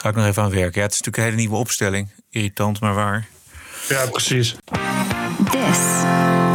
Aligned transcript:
Ga 0.00 0.08
ik 0.08 0.14
nog 0.14 0.26
even 0.26 0.42
aan 0.42 0.50
werken. 0.50 0.80
Ja, 0.80 0.86
het 0.86 0.92
is 0.92 0.98
natuurlijk 1.00 1.16
een 1.16 1.22
hele 1.22 1.36
nieuwe 1.36 1.56
opstelling. 1.56 2.08
Irritant, 2.30 2.80
maar 2.80 2.94
waar. 2.94 3.26
Ja, 3.88 4.06
precies. 4.10 4.56
This 5.50 5.78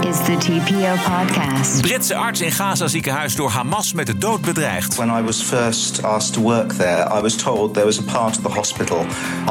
is 0.09 0.17
the 0.25 0.35
TPO 0.39 0.93
podcast. 1.11 1.81
Britse 1.81 2.15
arts 2.15 2.41
in 2.41 2.51
Gaza 2.51 2.87
ziekenhuis 2.87 3.35
door 3.35 3.49
Hamas 3.49 3.93
met 3.93 4.05
de 4.07 4.17
dood 4.17 4.41
bedreigd. 4.41 4.95
When 4.95 5.09
I 5.19 5.21
was 5.21 5.41
first 5.41 6.03
asked 6.03 6.33
to 6.33 6.41
work 6.41 6.71
there, 6.71 7.17
I 7.17 7.21
was 7.21 7.35
told 7.35 7.73
there 7.73 7.85
was 7.85 7.99
a 7.99 8.03
part 8.03 8.37
of 8.37 8.43
the 8.43 8.49
hospital 8.49 9.05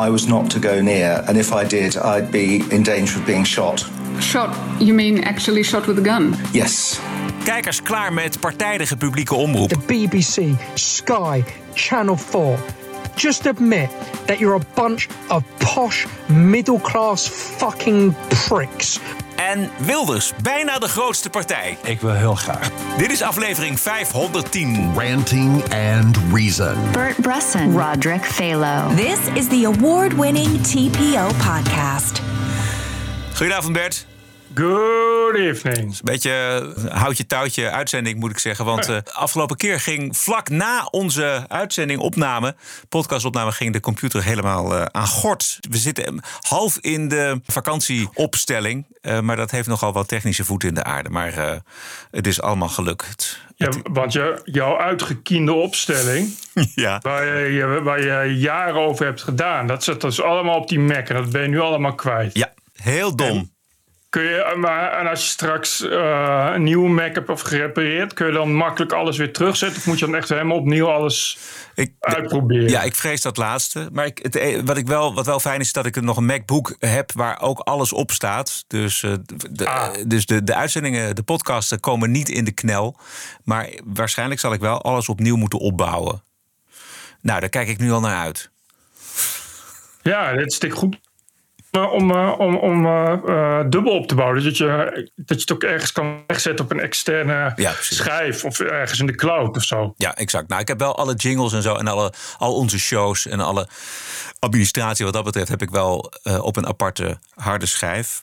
I 0.06 0.10
was 0.10 0.26
not 0.26 0.50
to 0.50 0.58
go 0.60 0.80
near, 0.80 1.22
and 1.26 1.36
if 1.36 1.52
I 1.54 1.66
did, 1.66 1.94
I'd 1.96 2.30
be 2.30 2.64
in 2.68 2.82
danger 2.82 3.18
of 3.18 3.24
being 3.24 3.46
shot. 3.46 3.86
Shot? 4.20 4.56
You 4.78 4.94
mean 4.94 5.24
actually 5.24 5.62
shot 5.64 5.86
with 5.86 5.98
a 5.98 6.02
gun? 6.02 6.36
Yes. 6.52 6.98
Kijkers 7.44 7.82
klaar 7.82 8.12
met 8.12 8.40
partijdige 8.40 8.96
publieke 8.96 9.34
omroep. 9.34 9.68
the 9.68 9.78
BBC, 10.08 10.60
Sky, 10.74 11.44
Channel 11.74 12.16
4. 12.16 12.58
Just 13.16 13.46
admit 13.46 13.90
that 14.26 14.38
you're 14.38 14.54
a 14.54 14.64
bunch 14.74 15.08
of 15.28 15.42
posh, 15.58 16.06
middle 16.28 16.80
class 16.80 17.28
fucking 17.28 18.14
pricks. 18.28 18.98
En 19.36 19.70
Wilders, 19.76 20.32
bijna 20.42 20.78
de 20.78 20.88
grootste 20.88 21.30
partij. 21.30 21.78
Ik 21.82 22.00
wil 22.00 22.12
heel 22.12 22.34
graag. 22.34 22.70
Dit 22.96 23.12
is 23.12 23.22
aflevering 23.22 23.80
510. 23.80 24.92
Ranting 24.96 25.62
and 25.62 26.18
Reason. 26.32 26.76
Bert 26.92 27.20
Bresson, 27.20 27.78
Roderick 27.78 28.24
Phalo. 28.24 28.94
This 28.94 29.18
is 29.34 29.48
the 29.48 29.64
award 29.64 30.12
winning 30.12 30.60
TPO 30.66 31.26
podcast. 31.26 32.20
Goedenavond 33.34 33.72
Bert. 33.72 34.06
Good 34.54 35.34
evening. 35.34 36.00
Beetje 36.02 36.64
houtje 36.90 37.26
touwtje 37.26 37.70
uitzending 37.70 38.18
moet 38.18 38.30
ik 38.30 38.38
zeggen. 38.38 38.64
Want 38.64 38.86
de 38.86 39.02
afgelopen 39.12 39.56
keer 39.56 39.80
ging 39.80 40.16
vlak 40.16 40.48
na 40.48 40.88
onze 40.90 41.44
uitzending 41.48 42.00
opname, 42.00 42.54
podcastopname, 42.88 43.52
ging 43.52 43.72
de 43.72 43.80
computer 43.80 44.24
helemaal 44.24 44.74
eh, 44.76 44.82
aan 44.84 45.06
gort. 45.06 45.58
We 45.70 45.76
zitten 45.76 46.20
half 46.40 46.78
in 46.78 47.08
de 47.08 47.40
vakantieopstelling. 47.46 48.86
eh, 49.00 49.20
maar 49.20 49.36
dat 49.36 49.50
heeft 49.50 49.68
nogal 49.68 49.92
wat 49.92 50.08
technische 50.08 50.44
voeten 50.44 50.68
in 50.68 50.74
de 50.74 50.84
aarde. 50.84 51.08
Maar 51.08 51.32
eh, 51.32 51.56
het 52.10 52.26
is 52.26 52.40
allemaal 52.40 52.68
gelukt. 52.68 53.40
Ja, 53.56 53.68
want 53.92 54.12
je, 54.12 54.40
jouw 54.44 54.78
uitgekiende 54.78 55.52
opstelling, 55.52 56.34
Ja. 56.74 56.98
waar 57.02 57.26
je, 57.26 57.52
je- 57.52 57.82
waar 57.82 58.00
je 58.02 58.38
jaren 58.38 58.80
over 58.80 59.04
hebt 59.06 59.22
gedaan, 59.22 59.66
dat 59.66 59.84
zit 59.84 60.00
dus 60.00 60.22
allemaal 60.22 60.56
op 60.58 60.68
die 60.68 60.80
Mac 60.80 61.08
en 61.08 61.14
dat 61.16 61.30
ben 61.30 61.42
je 61.42 61.48
nu 61.48 61.60
allemaal 61.60 61.94
kwijt. 61.94 62.34
ja, 62.36 62.52
heel 62.74 63.16
dom. 63.16 63.50
Kun 64.12 64.22
je, 64.22 64.54
maar, 64.56 64.92
en 64.92 65.06
als 65.06 65.20
je 65.22 65.28
straks 65.28 65.82
eh, 65.82 66.50
een 66.54 66.62
nieuwe 66.62 66.88
Mac 66.88 67.14
hebt 67.14 67.28
of 67.28 67.40
gerepareerd, 67.40 68.12
kun 68.12 68.26
je 68.26 68.32
dan 68.32 68.54
makkelijk 68.54 68.92
alles 68.92 69.16
weer 69.16 69.32
terugzetten? 69.32 69.78
Of 69.78 69.86
moet 69.86 69.98
je 69.98 70.04
dan 70.06 70.14
echt 70.14 70.28
helemaal 70.28 70.56
opnieuw 70.56 70.90
alles 70.90 71.38
Ik, 71.74 71.92
uitproberen? 72.00 72.68
Ja, 72.68 72.82
ik 72.82 72.94
vrees 72.94 73.20
dat 73.20 73.36
laatste. 73.36 73.88
Maar 73.92 74.06
ik, 74.06 74.18
het, 74.22 74.34
e- 74.34 74.62
wat, 74.62 74.76
ik 74.76 74.86
wel, 74.86 75.14
wat 75.14 75.26
wel 75.26 75.40
fijn 75.40 75.60
is, 75.60 75.66
is 75.66 75.72
dat 75.72 75.86
ik 75.86 76.00
nog 76.00 76.16
een 76.16 76.24
MacBook 76.26 76.76
heb 76.78 77.12
waar 77.12 77.40
ook 77.40 77.58
alles 77.58 77.92
op 77.92 78.10
staat. 78.10 78.64
Dus, 78.66 79.02
eh, 79.02 79.12
de, 79.50 79.68
Ah. 79.68 79.94
dus 80.06 80.26
de, 80.26 80.44
de 80.44 80.54
uitzendingen, 80.54 81.14
de 81.16 81.22
podcasten 81.22 81.80
komen 81.80 82.10
niet 82.10 82.28
in 82.28 82.44
de 82.44 82.52
knel. 82.52 82.96
Maar 83.44 83.68
waarschijnlijk 83.84 84.40
zal 84.40 84.52
ik 84.52 84.60
wel 84.60 84.82
alles 84.82 85.08
opnieuw 85.08 85.36
moeten 85.36 85.58
opbouwen. 85.58 86.22
Nou, 87.20 87.40
daar 87.40 87.48
kijk 87.48 87.68
ik 87.68 87.78
nu 87.78 87.92
al 87.92 88.00
naar 88.00 88.18
uit. 88.18 88.50
Ja, 90.02 90.32
dit 90.32 90.62
is 90.62 90.70
goed 90.70 90.94
eh, 90.94 91.11
om, 91.80 92.10
eh, 92.10 92.34
om, 92.38 92.56
om 92.56 92.86
eh, 92.86 93.12
eh, 93.12 93.66
dubbel 93.70 93.92
op 93.92 94.06
te 94.06 94.14
bouwen. 94.14 94.44
Dat 94.44 94.56
je, 94.56 94.66
dat 95.16 95.36
je 95.36 95.40
het 95.40 95.52
ook 95.52 95.62
ergens 95.62 95.92
kan 95.92 96.24
wegzetten 96.26 96.64
op 96.64 96.70
een 96.70 96.80
externe 96.80 97.52
Ja, 97.56 97.72
schijf 97.80 98.44
of 98.44 98.60
ergens 98.60 99.00
in 99.00 99.06
de 99.06 99.14
cloud 99.14 99.56
of 99.56 99.62
zo. 99.62 99.92
Ja, 99.96 100.16
exact. 100.16 100.48
Nou, 100.48 100.60
ik 100.60 100.68
heb 100.68 100.78
wel 100.78 100.96
alle 100.96 101.14
jingles 101.14 101.52
en 101.52 101.62
zo 101.62 101.74
en 101.74 101.86
alle, 101.86 102.12
al 102.38 102.54
onze 102.54 102.78
shows 102.78 103.26
en 103.26 103.40
alle 103.40 103.68
administratie 104.38 105.04
wat 105.04 105.14
dat 105.14 105.24
betreft 105.24 105.48
heb 105.48 105.62
ik 105.62 105.70
wel 105.70 106.12
eh, 106.22 106.44
op 106.44 106.56
een 106.56 106.66
aparte 106.66 107.18
harde 107.34 107.66
schijf. 107.66 108.20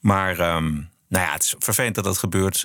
Maar 0.00 0.38
ehm, 0.38 0.72
nou 1.08 1.24
ja, 1.24 1.32
het 1.32 1.42
is 1.42 1.54
vervelend 1.58 1.94
dat 1.94 2.04
dat 2.04 2.18
gebeurt. 2.18 2.64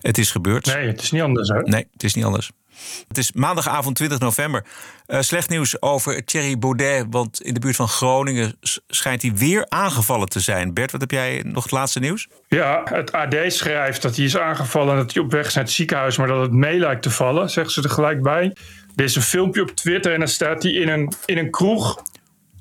Het 0.00 0.18
is 0.18 0.30
gebeurd. 0.30 0.66
Nee, 0.66 0.86
het 0.86 1.02
is 1.02 1.10
niet 1.10 1.22
anders. 1.22 1.48
Hè? 1.48 1.62
Nee, 1.62 1.88
het 1.92 2.02
is 2.02 2.14
niet 2.14 2.24
anders. 2.24 2.50
Het 3.08 3.18
is 3.18 3.32
maandagavond 3.32 3.96
20 3.96 4.18
november. 4.18 4.64
Eh, 5.06 5.20
slecht 5.20 5.48
nieuws 5.48 5.82
over 5.82 6.24
Thierry 6.24 6.58
Baudet. 6.58 7.06
Want 7.10 7.42
in 7.42 7.54
de 7.54 7.60
buurt 7.60 7.76
van 7.76 7.88
Groningen 7.88 8.56
schijnt 8.86 9.22
hij 9.22 9.34
weer 9.34 9.66
aangevallen 9.68 10.28
te 10.28 10.40
zijn. 10.40 10.74
Bert, 10.74 10.92
wat 10.92 11.00
heb 11.00 11.10
jij 11.10 11.42
nog 11.46 11.62
het 11.62 11.72
laatste 11.72 12.00
nieuws? 12.00 12.28
Ja, 12.48 12.82
het 12.84 13.12
AD 13.12 13.34
schrijft 13.46 14.02
dat 14.02 14.16
hij 14.16 14.24
is 14.24 14.36
aangevallen 14.36 14.92
en 14.92 14.98
dat 14.98 15.14
hij 15.14 15.22
op 15.22 15.30
weg 15.30 15.46
is 15.46 15.54
naar 15.54 15.64
het 15.64 15.72
ziekenhuis, 15.72 16.16
maar 16.16 16.26
dat 16.26 16.40
het 16.40 16.52
mee 16.52 16.78
lijkt 16.78 17.02
te 17.02 17.10
vallen, 17.10 17.50
zeggen 17.50 17.72
ze 17.72 17.82
er 17.82 17.90
gelijk 17.90 18.22
bij. 18.22 18.56
Er 18.96 19.04
is 19.04 19.16
een 19.16 19.22
filmpje 19.22 19.62
op 19.62 19.70
Twitter 19.70 20.12
en 20.12 20.18
dan 20.18 20.28
staat 20.28 20.62
hij 20.62 20.72
in 20.72 20.88
een, 20.88 21.12
in 21.24 21.38
een 21.38 21.50
kroeg 21.50 22.02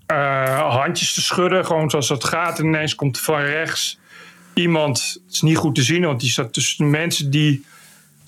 eh, 0.06 0.70
handjes 0.70 1.14
te 1.14 1.22
schudden, 1.22 1.66
gewoon 1.66 1.90
zoals 1.90 2.08
dat 2.08 2.24
gaat. 2.24 2.60
En 2.60 2.66
ineens 2.66 2.96
komt 2.96 3.20
van 3.20 3.40
rechts 3.40 4.00
iemand, 4.54 5.20
het 5.26 5.34
is 5.34 5.42
niet 5.42 5.58
goed 5.58 5.76
te 5.76 5.84
zien, 5.84 6.06
want 6.06 6.20
die 6.20 6.30
staat 6.30 6.54
tussen 6.54 6.90
mensen 6.90 7.30
die 7.30 7.66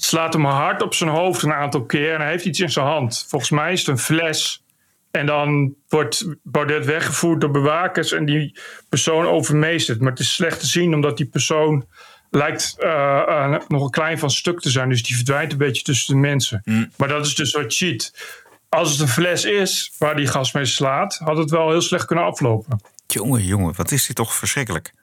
slaat 0.06 0.34
hem 0.34 0.46
hard 0.46 0.82
op 0.82 0.94
zijn 0.94 1.10
hoofd 1.10 1.42
een 1.42 1.54
aantal 1.54 1.86
keer 1.86 2.14
en 2.14 2.22
hij 2.22 2.30
heeft 2.30 2.46
iets 2.46 2.60
in 2.60 2.72
zijn 2.72 2.86
hand. 2.86 3.26
Volgens 3.28 3.52
mij 3.52 3.72
is 3.72 3.80
het 3.80 3.88
een 3.88 3.98
fles. 3.98 4.64
En 5.12 5.26
dan 5.26 5.76
wordt 5.88 6.26
Baudet 6.44 6.86
weggevoerd 6.86 7.42
door 7.42 7.52
bewakers 7.52 8.12
en 8.12 8.26
die 8.26 8.60
persoon 8.90 9.26
overmeestert. 9.26 10.00
Maar 10.00 10.12
het 10.12 10.20
is 10.20 10.34
slecht 10.34 10.60
te 10.60 10.66
zien 10.66 10.94
omdat 10.94 11.18
die 11.18 11.26
persoon 11.26 11.86
lijkt 12.30 12.76
eh, 12.78 13.22
eh, 13.28 13.62
nog 13.68 13.84
een 13.84 13.90
klein 13.90 14.20
van 14.20 14.32
stuk 14.32 14.60
te 14.60 14.70
zijn. 14.70 14.90
Dus 14.90 15.04
die 15.04 15.16
verdwijnt 15.16 15.52
een 15.52 15.58
beetje 15.58 15.84
tussen 15.84 16.14
de 16.14 16.20
mensen. 16.20 16.62
Maar 16.98 17.08
dat 17.08 17.26
is 17.26 17.36
dus 17.36 17.52
wat 17.52 17.78
je 17.78 17.86
ziet. 17.86 18.34
Als 18.70 18.92
het 18.92 19.00
een 19.00 19.08
fles 19.08 19.46
is 19.46 19.92
waar 19.98 20.16
die 20.16 20.28
gas 20.28 20.52
mee 20.52 20.66
slaat, 20.66 21.18
had 21.24 21.38
het 21.38 21.50
wel 21.50 21.70
heel 21.70 21.82
slecht 21.82 22.06
kunnen 22.06 22.26
aflopen. 22.26 22.80
Jongen, 23.08 23.44
jongen, 23.44 23.74
wat 23.76 23.92
is 23.92 24.08
dit 24.08 24.16
toch 24.16 24.34
verschrikkelijk. 24.34 24.94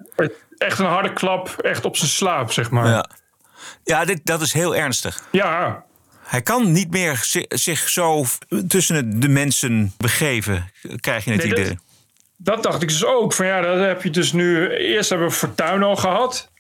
Echt 0.59 0.79
een 0.79 0.87
harde 0.87 1.13
klap, 1.13 1.49
echt 1.49 1.85
op 1.85 1.97
zijn 1.97 2.11
slaap, 2.11 2.53
zeg 2.53 2.71
maar. 2.71 2.87
Ja, 2.87 3.09
ja 3.85 4.05
dit, 4.05 4.21
dat 4.25 4.41
is 4.41 4.53
heel 4.53 4.77
ernstig. 4.77 5.21
ja 5.33 5.85
Hij 6.23 6.43
kan 6.43 6.73
niet 6.73 6.91
meer 6.91 7.17
zi- 7.23 7.45
zich 7.49 7.89
zo 7.89 8.25
tussen 8.69 9.21
de 9.21 9.29
mensen 9.29 9.93
begeven, 9.97 10.71
krijg 11.01 11.25
je 11.25 11.31
het 11.31 11.43
Nee, 11.43 11.51
idee. 11.53 11.65
dat- 11.65 11.77
Dat 12.37 12.63
dacht 12.63 12.83
ik 12.83 12.89
dus 12.89 13.05
ook. 13.05 13.33
Van 13.33 13.47
ja, 13.47 13.61
dat 13.61 13.79
heb 13.79 14.03
je 14.03 14.11
dus 14.11 14.33
nu. 14.33 14.69
Eerst 14.71 15.11
hebben 15.11 15.29
we 15.29 15.35
Fortuyn 15.35 15.83
al 15.83 15.97
gehad. 15.97 16.51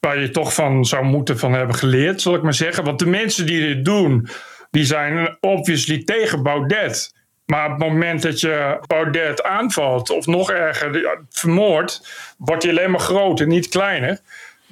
Waar 0.00 0.18
je 0.18 0.30
toch 0.30 0.54
van 0.54 0.84
zou 0.84 1.04
moeten 1.04 1.38
van 1.38 1.52
hebben 1.52 1.74
geleerd, 1.76 2.20
zal 2.22 2.34
ik 2.34 2.42
maar 2.42 2.54
zeggen. 2.54 2.84
Want 2.84 2.98
de 2.98 3.06
mensen 3.06 3.46
die 3.46 3.60
dit 3.60 3.84
doen, 3.84 4.28
die 4.70 4.84
zijn 4.84 5.36
obviously 5.40 6.04
tegen 6.04 6.42
Baudet. 6.42 7.14
Maar 7.46 7.64
op 7.64 7.70
het 7.70 7.88
moment 7.88 8.22
dat 8.22 8.40
je 8.40 8.78
Baudet 8.86 9.42
aanvalt, 9.42 10.10
of 10.10 10.26
nog 10.26 10.50
erger, 10.50 11.00
ja, 11.02 11.16
vermoordt, 11.30 12.08
wordt 12.38 12.62
hij 12.62 12.72
alleen 12.72 12.90
maar 12.90 13.00
groter, 13.00 13.46
niet 13.46 13.68
kleiner. 13.68 14.20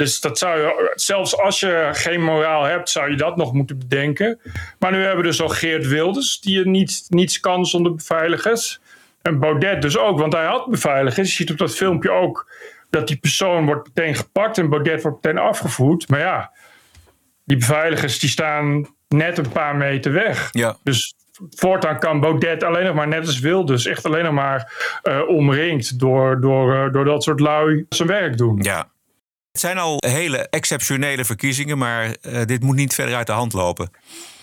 Dus 0.02 0.20
dat 0.20 0.38
zou 0.38 0.60
je, 0.60 0.92
zelfs 0.94 1.38
als 1.38 1.60
je 1.60 1.88
geen 1.92 2.22
moraal 2.22 2.64
hebt, 2.64 2.90
zou 2.90 3.10
je 3.10 3.16
dat 3.16 3.36
nog 3.36 3.52
moeten 3.52 3.78
bedenken. 3.78 4.40
Maar 4.78 4.92
nu 4.92 4.98
hebben 4.98 5.16
we 5.16 5.30
dus 5.30 5.42
al 5.42 5.48
Geert 5.48 5.86
Wilders, 5.86 6.40
die 6.40 6.58
je 6.58 6.68
niet, 6.68 7.06
niets 7.08 7.40
kan 7.40 7.66
zonder 7.66 7.94
beveiligers. 7.94 8.80
En 9.22 9.38
Baudet 9.38 9.82
dus 9.82 9.98
ook, 9.98 10.18
want 10.18 10.32
hij 10.32 10.44
had 10.44 10.66
beveiligers. 10.66 11.28
Je 11.28 11.34
ziet 11.34 11.50
op 11.50 11.58
dat 11.58 11.76
filmpje 11.76 12.10
ook 12.10 12.50
dat 12.90 13.08
die 13.08 13.16
persoon 13.16 13.66
wordt 13.66 13.88
meteen 13.94 14.14
gepakt 14.14 14.58
en 14.58 14.68
Baudet 14.68 15.02
wordt 15.02 15.24
meteen 15.24 15.42
afgevoerd. 15.42 16.08
Maar 16.08 16.20
ja, 16.20 16.52
die 17.44 17.56
beveiligers 17.56 18.18
die 18.18 18.30
staan 18.30 18.94
net 19.08 19.38
een 19.38 19.52
paar 19.52 19.76
meter 19.76 20.12
weg. 20.12 20.48
Ja. 20.52 20.76
Dus 20.82 21.14
voortaan 21.50 21.98
kan 21.98 22.20
Baudet 22.20 22.62
alleen 22.62 22.86
nog 22.86 22.94
maar, 22.94 23.08
net 23.08 23.26
als 23.26 23.38
Wilders, 23.38 23.86
echt 23.86 24.04
alleen 24.04 24.24
nog 24.24 24.34
maar 24.34 24.72
eh, 25.02 25.28
omringd 25.28 25.98
door, 25.98 26.40
door, 26.40 26.74
eh, 26.74 26.92
door 26.92 27.04
dat 27.04 27.22
soort 27.22 27.40
lui 27.40 27.86
zijn 27.88 28.08
werk 28.08 28.36
doen. 28.36 28.58
Ja. 28.62 28.91
Het 29.52 29.60
zijn 29.60 29.78
al 29.78 29.96
hele 30.06 30.38
exceptionele 30.48 31.24
verkiezingen, 31.24 31.78
maar 31.78 32.04
eh, 32.22 32.44
dit 32.44 32.62
moet 32.62 32.76
niet 32.76 32.94
verder 32.94 33.14
uit 33.14 33.26
de 33.26 33.32
hand 33.32 33.52
lopen. 33.52 33.90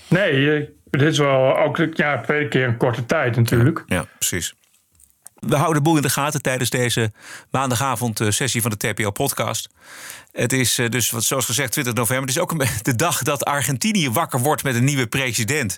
Nee, 0.08 0.70
dit 0.90 1.02
is 1.02 1.18
wel 1.18 1.58
ook 1.58 1.78
ja, 1.94 2.22
twee 2.22 2.48
keer 2.48 2.68
een 2.68 2.78
korte 2.78 3.06
tijd 3.06 3.36
natuurlijk. 3.36 3.84
Ja, 3.86 4.06
precies. 4.18 4.54
We 5.40 5.56
houden 5.56 5.76
de 5.76 5.82
boel 5.90 5.96
in 5.96 6.02
de 6.02 6.10
gaten 6.10 6.42
tijdens 6.42 6.70
deze 6.70 7.12
maandagavond 7.52 8.20
eh, 8.20 8.30
sessie 8.30 8.62
van 8.62 8.72
de 8.78 8.78
TPO-podcast. 8.94 9.70
Het 10.32 10.54
is 10.54 10.78
eh, 10.78 10.90
dus, 10.90 11.10
wat- 11.12 11.24
zoals 11.24 11.46
gezegd, 11.46 11.72
20 11.72 11.94
november. 11.94 12.28
Het 12.28 12.36
is 12.36 12.42
ook 12.42 12.66
de 12.84 12.96
dag 12.96 13.22
dat 13.24 13.46
Argentinië 13.46 14.10
wakker 14.10 14.40
wordt 14.40 14.64
met 14.64 14.76
een 14.76 14.84
nieuwe 14.84 15.08
president. 15.08 15.76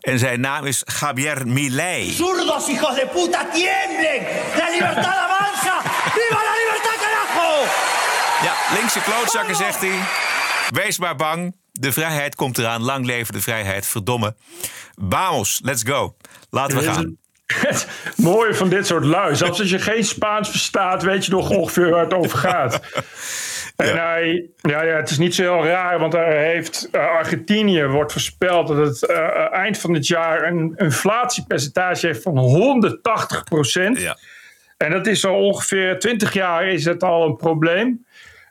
En 0.00 0.18
zijn 0.18 0.40
naam 0.40 0.64
is 0.64 0.82
Javier 1.00 1.46
Milei. 1.48 2.10
¡Zurdos, 2.12 2.66
hijos 2.66 2.94
de 2.94 3.08
puta, 3.12 3.46
tiemblen! 3.52 4.22
¡La 4.58 4.70
libertad 4.70 5.14
avanza! 5.16 5.82
¡Viva 6.14 6.42
la! 6.44 6.53
Ja, 8.44 8.54
linkse 8.78 9.00
klootzakken, 9.00 9.56
zegt 9.56 9.80
hij. 9.80 9.98
Wees 10.82 10.98
maar 10.98 11.16
bang. 11.16 11.56
De 11.72 11.92
vrijheid 11.92 12.34
komt 12.34 12.58
eraan. 12.58 12.82
Lang 12.82 13.06
leven 13.06 13.34
de 13.34 13.40
vrijheid. 13.40 13.86
Verdomme. 13.86 14.34
Vamos, 15.08 15.60
let's 15.62 15.82
go. 15.82 16.16
Laten 16.50 16.76
we 16.76 16.82
Dit 16.82 16.92
gaan. 16.92 17.16
Het 17.46 17.88
mooie 18.16 18.54
van 18.54 18.68
dit 18.68 18.86
soort 18.86 19.04
lui. 19.04 19.36
Zelfs 19.36 19.60
als 19.60 19.70
je 19.70 19.78
geen 19.78 20.04
Spaans 20.04 20.50
verstaat, 20.50 21.02
weet 21.02 21.24
je 21.24 21.30
nog 21.30 21.50
ongeveer 21.50 21.90
waar 21.90 22.04
het 22.04 22.14
over 22.14 22.38
gaat. 22.38 22.80
En 23.76 23.98
hij, 23.98 24.50
ja, 24.60 24.82
ja, 24.82 24.96
het 24.96 25.10
is 25.10 25.18
niet 25.18 25.34
zo 25.34 25.42
heel 25.42 25.70
raar, 25.70 25.98
want 25.98 26.12
hij 26.12 26.52
heeft 26.52 26.88
eh, 26.92 27.00
Argentinië 27.00 27.84
wordt 27.84 28.12
voorspeld 28.12 28.68
dat 28.68 28.76
het 28.76 29.06
eh, 29.06 29.16
eh, 29.16 29.52
eind 29.52 29.78
van 29.78 29.94
het 29.94 30.06
jaar 30.06 30.46
een 30.46 30.72
inflatiepercentage 30.76 32.06
heeft 32.06 32.22
van 32.22 32.38
180 32.38 33.44
procent. 33.44 34.00
Ja. 34.00 34.16
En 34.76 34.90
dat 34.90 35.06
is 35.06 35.24
al 35.24 35.34
ongeveer 35.34 35.98
20 35.98 36.32
jaar 36.32 36.68
is 36.68 36.84
het 36.84 37.02
al 37.02 37.26
een 37.26 37.36
probleem. 37.36 38.03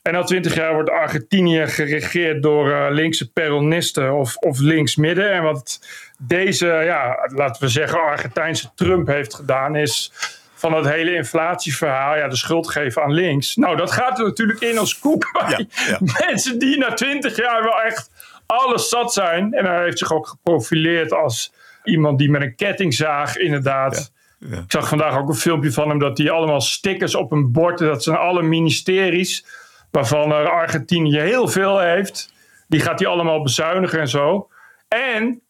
En 0.03 0.15
al 0.15 0.23
20 0.23 0.55
jaar 0.55 0.73
wordt 0.73 0.89
Argentinië 0.89 1.67
geregeerd 1.67 2.43
door 2.43 2.71
eh, 2.71 2.87
linkse 2.89 3.31
peronisten 3.31 4.13
of, 4.13 4.35
of 4.35 4.59
links-midden. 4.59 5.31
En 5.31 5.43
wat 5.43 5.79
deze, 6.17 6.67
ja, 6.67 7.29
laten 7.33 7.61
we 7.63 7.69
zeggen, 7.69 7.99
Argentijnse 7.99 8.69
Trump 8.75 9.07
heeft 9.07 9.33
gedaan, 9.33 9.75
is 9.75 10.11
van 10.53 10.73
het 10.73 10.85
hele 10.85 11.15
inflatieverhaal, 11.15 12.15
ja, 12.15 12.27
de 12.27 12.35
schuld 12.35 12.69
geven 12.69 13.03
aan 13.03 13.13
links. 13.13 13.55
Nou, 13.55 13.75
dat 13.75 13.91
gaat 13.91 14.19
er 14.19 14.25
natuurlijk 14.25 14.61
in 14.61 14.77
als 14.77 14.99
koek 14.99 15.31
bij 15.31 15.67
ja. 15.87 15.99
mensen 16.27 16.59
die 16.59 16.77
na 16.77 16.93
20 16.93 17.35
jaar 17.35 17.63
wel 17.63 17.81
echt 17.81 18.09
alles 18.45 18.89
zat 18.89 19.13
zijn. 19.13 19.53
En 19.53 19.65
hij 19.65 19.83
heeft 19.83 19.97
zich 19.97 20.13
ook 20.13 20.27
geprofileerd 20.27 21.13
als 21.13 21.53
iemand 21.83 22.19
die 22.19 22.29
met 22.29 22.41
een 22.41 22.55
kettingzaag 22.55 23.37
inderdaad. 23.37 24.11
Ja. 24.39 24.57
Ik 24.57 24.63
zag 24.71 24.87
vandaag 24.87 25.17
ook 25.17 25.29
een 25.29 25.35
filmpje 25.35 25.71
van 25.71 25.89
hem 25.89 25.99
dat 25.99 26.17
hij 26.17 26.31
allemaal 26.31 26.61
stickers 26.61 27.15
op 27.15 27.31
een 27.31 27.51
bord, 27.51 27.77
dat 27.77 28.03
zijn 28.03 28.17
alle 28.17 28.41
ministeries, 28.41 29.45
waarvan 29.93 30.31
er 30.31 30.49
Argentinië 30.49 31.19
heel 31.19 31.47
veel 31.47 31.79
heeft, 31.79 32.33
die 32.67 32.79
gaat 32.79 32.99
hij 32.99 33.07
allemaal 33.07 33.41
bezuinigen 33.41 33.99
en 33.99 34.07
zo. 34.07 34.49
En 34.87 35.41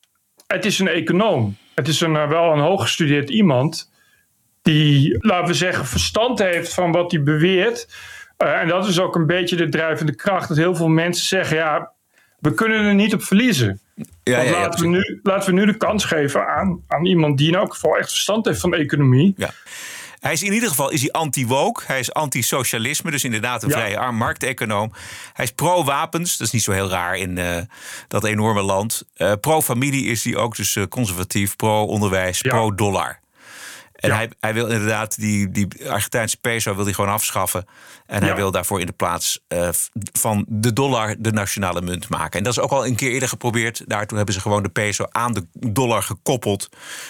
het 0.47 0.65
is 0.65 0.79
een 0.79 0.87
econoom. 0.87 1.57
Het 1.75 1.87
is 1.87 2.01
een, 2.01 2.15
eh, 2.15 2.29
wel 2.29 2.51
een 2.51 2.59
hooggestudeerd 2.59 3.29
iemand 3.29 3.91
die, 4.61 5.17
laten 5.19 5.47
we 5.47 5.53
zeggen, 5.53 5.85
verstand 5.85 6.39
heeft 6.39 6.73
van 6.73 6.91
wat 6.91 7.11
hij 7.11 7.23
beweert. 7.23 7.87
Eh, 8.37 8.59
en 8.59 8.67
dat 8.67 8.87
is 8.87 8.99
ook 8.99 9.15
een 9.15 9.25
beetje 9.25 9.55
de 9.55 9.69
drijvende 9.69 10.15
kracht. 10.15 10.47
Dat 10.47 10.57
heel 10.57 10.75
veel 10.75 10.87
mensen 10.87 11.25
zeggen, 11.25 11.57
ja, 11.57 11.91
we 12.39 12.53
kunnen 12.53 12.85
er 12.85 12.95
niet 12.95 13.13
op 13.13 13.23
verliezen. 13.23 13.79
Ja, 13.95 14.35
Want 14.35 14.49
ja, 14.49 14.55
ja, 14.55 14.59
laten, 14.59 14.81
we 14.81 14.87
nu, 14.87 15.19
laten 15.23 15.53
we 15.53 15.59
nu 15.59 15.65
de 15.65 15.77
kans 15.77 16.05
geven 16.05 16.47
aan, 16.47 16.83
aan 16.87 17.05
iemand 17.05 17.37
die 17.37 17.47
in 17.47 17.55
elk 17.55 17.73
geval 17.73 17.97
echt 17.97 18.09
verstand 18.11 18.45
heeft 18.45 18.59
van 18.59 18.71
de 18.71 18.77
economie. 18.77 19.35
Hij 20.23 20.33
is 20.33 20.43
in 20.43 20.53
ieder 20.53 20.69
geval 20.69 20.89
is 20.89 21.01
hij 21.01 21.11
anti-woke. 21.11 21.83
Hij 21.85 21.99
is 21.99 22.13
anti-socialisme. 22.13 23.11
Dus 23.11 23.23
inderdaad 23.23 23.63
een 23.63 23.69
Ja. 23.69 23.75
vrije 23.75 23.97
arm 23.97 24.15
markteconoom. 24.15 24.91
Hij 25.33 25.45
is 25.45 25.51
pro-wapens. 25.51 26.37
Dat 26.37 26.47
is 26.47 26.53
niet 26.53 26.63
zo 26.63 26.71
heel 26.71 26.89
raar 26.89 27.17
in 27.17 27.37
eh, 27.37 27.61
dat 28.07 28.23
enorme 28.23 28.61
land. 28.61 29.03
Eh, 29.15 29.31
pro-familie 29.41 30.05
is 30.05 30.23
hij 30.23 30.35
ook. 30.35 30.55
Dus 30.55 30.75
eh, 30.75 30.83
conservatief. 30.87 31.55
Pro-onderwijs. 31.55 32.39
Ja. 32.39 32.49
Pro-dollar. 32.49 33.19
En 34.03 34.09
Ja. 34.09 34.15
hij, 34.15 34.31
hij 34.39 34.53
wil 34.53 34.67
inderdaad 34.67 35.19
die, 35.19 35.51
die 35.51 35.89
Argentijnse 35.89 36.37
peso 36.37 36.75
wil 36.75 36.83
hij 36.85 36.93
gewoon 36.93 37.09
afschaffen. 37.09 37.65
En 38.05 38.23
hij 38.23 38.35
wil 38.35 38.51
daarvoor 38.51 38.79
in 38.79 38.85
de 38.85 38.91
plaats 38.91 39.39
eh, 39.47 39.69
van 40.11 40.45
de 40.47 40.73
dollar 40.73 41.15
de 41.19 41.31
nationale 41.31 41.81
munt 41.81 42.09
maken. 42.09 42.37
En 42.37 42.43
dat 42.43 42.53
is 42.53 42.59
ook 42.59 42.71
al 42.71 42.85
een 42.85 42.95
keer 42.95 43.11
eerder 43.11 43.29
geprobeerd. 43.29 43.83
Daartoe 43.87 44.17
hebben 44.17 44.35
ze 44.35 44.41
gewoon 44.41 44.63
de 44.63 44.69
peso 44.69 45.05
aan 45.11 45.33
de 45.33 45.45
dollar 45.53 46.03
gekoppeld. 46.03 46.69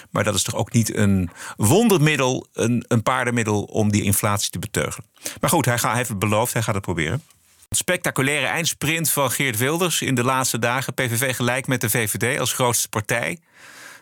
Maar 0.09 0.23
dat 0.23 0.35
is 0.35 0.43
toch 0.43 0.55
ook 0.55 0.71
niet 0.71 0.95
een 0.95 1.29
wondermiddel, 1.55 2.47
een, 2.53 2.85
een 2.87 3.03
paardenmiddel 3.03 3.63
om 3.63 3.91
die 3.91 4.03
inflatie 4.03 4.49
te 4.49 4.59
beteugelen. 4.59 5.09
Maar 5.41 5.49
goed, 5.49 5.65
hij, 5.65 5.77
gaat, 5.77 5.89
hij 5.89 5.97
heeft 5.97 6.09
het 6.09 6.19
beloofd, 6.19 6.53
hij 6.53 6.61
gaat 6.61 6.75
het 6.75 6.83
proberen. 6.83 7.23
Spectaculaire 7.69 8.45
eindsprint 8.45 9.09
van 9.09 9.31
Geert 9.31 9.57
Wilders 9.57 10.01
in 10.01 10.15
de 10.15 10.23
laatste 10.23 10.59
dagen. 10.59 10.93
PVV 10.93 11.35
gelijk 11.35 11.67
met 11.67 11.81
de 11.81 11.89
VVD 11.89 12.39
als 12.39 12.53
grootste 12.53 12.89
partij. 12.89 13.39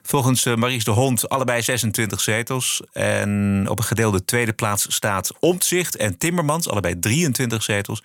Volgens 0.04 0.46
eh, 0.46 0.56
Maries 0.56 0.84
de 0.84 0.92
Hond 0.92 1.30
allebei 1.30 1.62
26 1.62 2.22
zetels. 2.22 2.82
En 2.94 3.66
op 3.70 3.78
een 3.78 3.86
gedeelde 3.86 4.26
tweede 4.26 4.54
plaats 4.54 4.96
staat 4.96 5.32
Omtzigt 5.40 5.96
en 5.96 6.18
Timmermans, 6.18 6.70
allebei 6.70 7.00
23 7.00 7.64
zetels. 7.64 8.04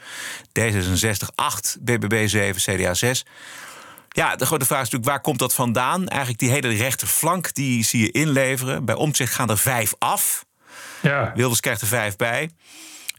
D66 0.60 1.34
8, 1.34 1.76
BBB 1.81 2.28
7, 2.28 2.76
CDA 2.76 2.94
6. 2.94 3.25
Ja, 4.08 4.37
de 4.37 4.46
grote 4.46 4.66
vraag 4.66 4.82
is 4.82 4.84
natuurlijk, 4.84 5.10
waar 5.10 5.20
komt 5.20 5.38
dat 5.38 5.54
vandaan? 5.54 6.08
Eigenlijk 6.08 6.38
die 6.40 6.50
hele 6.50 6.69
rechterflank, 6.69 7.54
die 7.54 7.84
zie 7.84 8.00
je 8.00 8.10
inleveren. 8.10 8.84
Bij 8.84 8.94
Omtzigt 8.94 9.34
gaan 9.34 9.50
er 9.50 9.58
vijf 9.58 9.94
af. 9.98 10.44
Ja, 11.02 11.32
Wilders 11.34 11.60
krijgt 11.60 11.81
er 11.81 11.87
vijf 11.87 12.16
bij. 12.16 12.50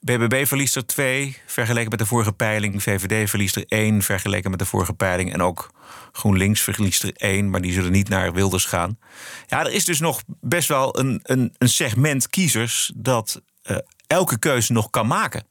BBB 0.01 0.45
verliest 0.45 0.75
er 0.75 0.85
twee, 0.85 1.37
vergeleken 1.45 1.89
met 1.89 1.99
de 1.99 2.05
vorige 2.05 2.31
peiling. 2.31 2.83
VVD 2.83 3.29
verliest 3.29 3.55
er 3.55 3.65
één, 3.67 4.01
vergeleken 4.01 4.49
met 4.49 4.59
de 4.59 4.65
vorige 4.65 4.93
peiling. 4.93 5.33
En 5.33 5.41
ook 5.41 5.71
GroenLinks 6.11 6.61
verliest 6.61 7.03
er 7.03 7.11
één, 7.15 7.49
maar 7.49 7.61
die 7.61 7.71
zullen 7.73 7.91
niet 7.91 8.09
naar 8.09 8.33
Wilders 8.33 8.65
gaan. 8.65 8.99
Ja, 9.47 9.59
er 9.65 9.71
is 9.71 9.85
dus 9.85 9.99
nog 9.99 10.21
best 10.41 10.67
wel 10.67 10.99
een, 10.99 11.19
een, 11.23 11.53
een 11.57 11.69
segment 11.69 12.29
kiezers... 12.29 12.91
dat 12.95 13.41
eh, 13.63 13.77
elke 14.07 14.39
keuze 14.39 14.73
nog 14.73 14.89
kan 14.89 15.07
maken. 15.07 15.43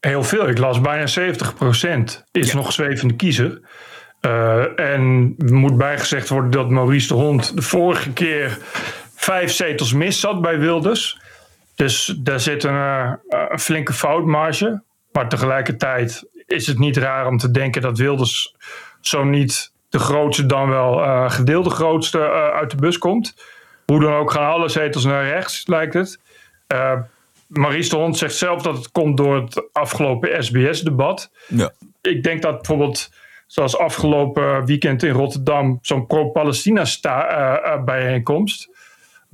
heel 0.00 0.24
veel. 0.24 0.48
Ik 0.48 0.58
las 0.58 0.80
bijna 0.80 1.06
70% 1.08 2.22
is 2.30 2.48
Ja. 2.50 2.54
nog 2.56 2.72
zwevende 2.72 3.14
kiezer. 3.14 3.60
Eh, 4.20 4.78
en 4.80 5.34
er 5.38 5.54
moet 5.54 5.76
bijgezegd 5.76 6.28
worden 6.28 6.50
dat 6.50 6.68
Maurice 6.70 7.08
de 7.08 7.14
Hond 7.14 7.56
de 7.56 7.62
vorige 7.62 8.12
keer 8.12 8.58
vijf 9.14 9.52
zetels 9.52 9.92
mis 9.92 10.20
zat 10.20 10.40
bij 10.42 10.58
Wilders. 10.58 11.18
Dus 11.74 12.14
daar 12.18 12.40
zit 12.40 12.64
een, 12.64 12.74
eh, 12.76 13.12
een 13.48 13.58
flinke 13.58 13.92
foutmarge. 13.92 14.82
Maar 15.12 15.28
tegelijkertijd 15.28 16.24
is 16.46 16.66
het 16.66 16.78
niet 16.78 16.96
raar 16.96 17.26
om 17.26 17.38
te 17.38 17.50
denken 17.50 17.82
dat 17.82 17.98
Wilders 17.98 18.54
zo 19.00 19.24
niet 19.24 19.72
de 19.94 20.00
grootste, 20.00 20.46
dan 20.46 20.68
wel 20.68 21.02
eh, 21.02 21.30
gedeelde 21.30 21.70
grootste 21.70 22.18
eh, 22.18 22.48
uit 22.48 22.70
de 22.70 22.76
bus 22.76 22.98
komt. 22.98 23.34
Hoe 23.86 24.00
dan 24.00 24.12
ook 24.12 24.30
gaan 24.30 24.52
alle 24.52 24.68
zetels 24.68 25.04
naar 25.04 25.24
rechts, 25.24 25.66
lijkt 25.66 25.94
het. 25.94 26.20
Eh 26.66 26.92
Maurice 27.46 27.90
de 27.90 27.96
Hond 27.96 28.18
zegt 28.18 28.36
zelf 28.36 28.62
dat 28.62 28.76
het 28.76 28.92
komt 28.92 29.16
door 29.16 29.36
het 29.36 29.68
afgelopen 29.72 30.44
SBS-debat. 30.44 31.30
Ja. 31.48 31.72
Ik 32.00 32.22
denk 32.22 32.42
dat 32.42 32.56
bijvoorbeeld, 32.56 33.10
zoals 33.46 33.78
afgelopen 33.78 34.66
weekend 34.66 35.02
in 35.02 35.12
Rotterdam, 35.12 35.78
zo'n 35.82 36.06
pro-Palestina-bijeenkomst. 36.06 38.68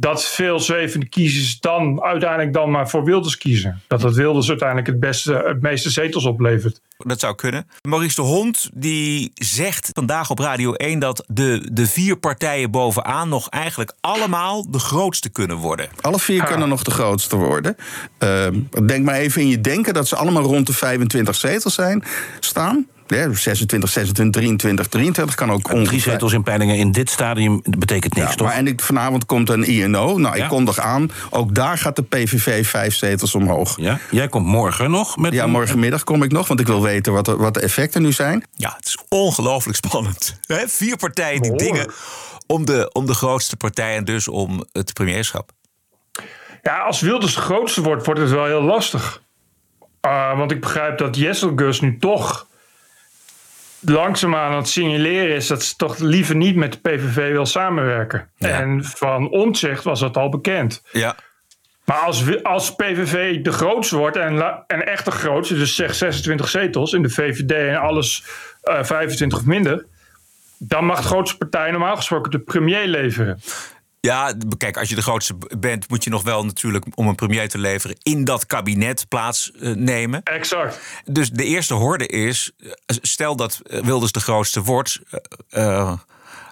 Dat 0.01 0.25
veel 0.25 0.61
zwevende 0.61 1.09
kiezers 1.09 1.61
dan 1.61 2.03
uiteindelijk 2.03 2.53
dan 2.53 2.71
maar 2.71 2.89
voor 2.89 3.05
Wilders 3.05 3.37
kiezen. 3.39 3.83
Dat 3.87 4.03
het 4.03 4.15
Wilders 4.15 4.49
uiteindelijk 4.49 4.89
het, 4.89 5.01
beste, 5.01 5.43
het 5.47 5.61
meeste 5.61 5.91
zetels 5.91 6.25
oplevert. 6.25 6.81
Dat 6.97 7.21
zou 7.21 7.35
kunnen. 7.35 7.67
Maurice 7.83 8.15
de 8.15 8.23
Hond 8.23 8.71
die 8.75 9.31
zegt 9.35 9.91
vandaag 9.93 10.31
op 10.31 10.39
Radio 10.39 10.73
1 10.73 10.99
dat 10.99 11.25
de, 11.27 11.69
de 11.73 11.87
vier 11.87 12.17
partijen 12.17 12.71
bovenaan 12.71 13.29
nog 13.29 13.49
eigenlijk 13.49 13.93
allemaal 14.01 14.71
de 14.71 14.79
grootste 14.79 15.29
kunnen 15.29 15.57
worden. 15.57 15.89
Alle 16.01 16.19
vier 16.19 16.45
kunnen 16.45 16.69
nog 16.69 16.83
de 16.83 16.91
grootste 16.91 17.37
worden. 17.37 17.77
Ehm, 18.19 18.61
denk 18.87 19.05
maar 19.05 19.15
even 19.15 19.41
in 19.41 19.49
je 19.49 19.61
denken 19.61 19.95
dat 19.95 20.09
ze 20.09 20.17
allemaal 20.17 20.43
rond 20.43 20.67
de 20.67 20.73
25 20.73 21.35
zetels 21.35 21.75
zijn, 21.75 22.05
staan. 22.41 22.87
Ja, 23.11 23.33
26, 23.33 23.91
26, 23.91 24.41
23, 24.43 24.87
23 24.89 25.35
kan 25.37 25.51
ook 25.51 25.63
Drie 25.63 25.79
ongeveer. 25.79 26.01
zetels 26.01 26.33
in 26.33 26.43
peilingen 26.43 26.77
in 26.77 26.93
dit 26.93 27.11
stadium 27.11 27.61
betekent 27.79 28.15
niks, 28.15 28.29
Ja, 28.31 28.35
toch? 28.35 28.47
maar 28.47 28.57
en 28.57 28.67
ik, 28.67 28.81
vanavond 28.81 29.27
komt 29.27 29.49
een 29.49 29.65
INO. 29.65 30.19
Nou, 30.19 30.37
Ja. 30.37 30.43
ik 30.43 30.49
kondig 30.49 30.79
aan. 30.79 31.11
Ook 31.31 31.55
daar 31.55 31.79
gaat 31.79 31.97
de 31.97 32.03
PVV 32.03 32.67
vijf 32.67 32.95
zetels 32.95 33.35
omhoog. 33.35 33.77
Ja? 33.77 33.99
Jij 34.11 34.29
komt 34.29 34.47
morgen 34.47 34.91
nog 34.91 35.17
met 35.17 35.33
Ja, 35.33 35.47
morgenmiddag 35.47 36.05
kom 36.05 36.23
ik 36.23 36.33
nog, 36.33 36.49
want 36.49 36.61
ik 36.61 36.67
wil 36.67 36.83
weten 36.83 37.13
wat 37.13 37.25
de, 37.25 37.37
wat 37.37 37.55
de 37.55 37.61
effecten 37.61 38.03
nu 38.03 38.13
zijn. 38.13 38.45
Ja, 38.57 38.75
het 38.77 38.87
is 38.87 38.97
ongelooflijk 39.09 39.77
spannend. 39.77 40.39
Hè? 40.47 40.69
Vier 40.69 40.97
partijen 40.97 41.43
die 41.43 41.57
dingen 41.57 41.87
om 42.47 42.65
de, 42.65 42.91
om 42.93 43.07
de 43.07 43.15
grootste 43.15 43.57
partij 43.57 43.97
en 43.97 44.05
dus 44.05 44.29
om 44.29 44.65
het 44.73 44.93
premierschap. 44.93 45.51
Ja, 46.63 46.79
als 46.79 47.01
Wilders 47.01 47.35
de 47.35 47.41
grootste 47.41 47.83
wordt, 47.83 48.07
wordt 48.07 48.21
het 48.21 48.31
wel 48.31 48.45
heel 48.45 48.63
lastig. 48.63 49.23
Uh, 50.07 50.37
want 50.37 50.51
ik 50.51 50.61
begrijp 50.61 50.99
dat 50.99 51.17
Jesselgus 51.17 51.81
nu 51.81 51.99
toch 51.99 52.47
langzaamaan 53.81 54.51
aan 54.51 54.57
het 54.57 54.69
signaleren 54.69 55.37
is 55.37 55.47
dat 55.47 55.63
ze 55.63 55.77
toch 55.77 55.99
liever 55.99 56.37
niet 56.37 56.57
met 56.57 56.73
de 56.73 56.79
PVV 56.79 57.33
wil 57.33 57.47
samenwerken. 57.47 58.29
Ja. 58.37 58.49
En 58.49 58.85
van 58.85 59.31
Omtzigt 59.31 59.85
was 59.85 60.01
dat 60.01 60.17
al 60.17 60.29
bekend. 60.29 60.83
Ja. 60.93 61.17
Maar 61.85 61.99
als, 61.99 62.43
als 62.43 62.75
PVV 62.75 63.41
de 63.41 63.53
grootste 63.53 63.97
wordt 63.97 64.17
en, 64.17 64.65
en 64.67 64.87
echt 64.87 65.05
de 65.05 65.11
grootste, 65.11 65.55
dus 65.55 65.75
zeg 65.75 65.95
26 65.95 66.49
zetels 66.49 66.93
in 66.93 67.03
de 67.03 67.11
VVD 67.11 67.53
en 67.53 67.77
alles 67.77 68.25
eh 68.63 68.83
25 68.83 69.39
of 69.39 69.45
minder, 69.45 69.87
dan 70.59 70.85
mag 70.85 70.97
de 70.97 71.07
grootste 71.07 71.37
partij 71.37 71.71
normaal 71.71 71.97
gesproken 71.97 72.31
de 72.31 72.39
premier 72.39 72.87
leveren. 72.87 73.41
Ja, 74.01 74.35
kijk, 74.57 74.77
als 74.77 74.89
je 74.89 74.95
de 74.95 75.03
grootste 75.03 75.35
bent, 75.59 75.89
moet 75.89 76.05
je 76.05 76.11
nog 76.11 76.23
wel 76.23 76.45
natuurlijk 76.45 76.85
om 76.95 77.09
een 77.09 77.15
premier 77.15 77.49
te 77.49 77.59
leveren 77.59 77.97
in 78.03 78.25
dat 78.25 78.47
kabinet 78.47 79.09
plaatsnemen. 79.09 80.23
Exact. 80.23 80.81
Dus 81.05 81.31
de 81.31 81.45
eerste 81.45 81.75
horde 81.75 82.07
is, 82.07 82.51
eh, 82.59 82.71
stel 82.87 83.37
dat 83.37 83.61
eh, 83.67 83.81
Wilders 83.81 84.13
de 84.13 84.21
grootste 84.21 84.63
wordt, 84.63 85.01
eh, 85.51 85.71
eh, 85.79 85.99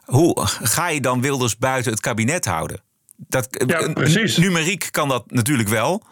hoe 0.05 0.37
ga 0.63 0.89
je 0.89 1.01
dan 1.01 1.21
Wilders 1.21 1.57
buiten 1.57 1.93
het 1.93 2.01
kabinet 2.01 2.45
houden? 2.45 2.81
Dat, 3.17 3.49
Ja, 3.67 3.79
eh, 3.79 3.93
precies. 3.93 4.37
Numeriek 4.37 4.89
kan 4.91 5.09
dat 5.09 5.31
natuurlijk 5.31 5.69
wel. 5.69 6.03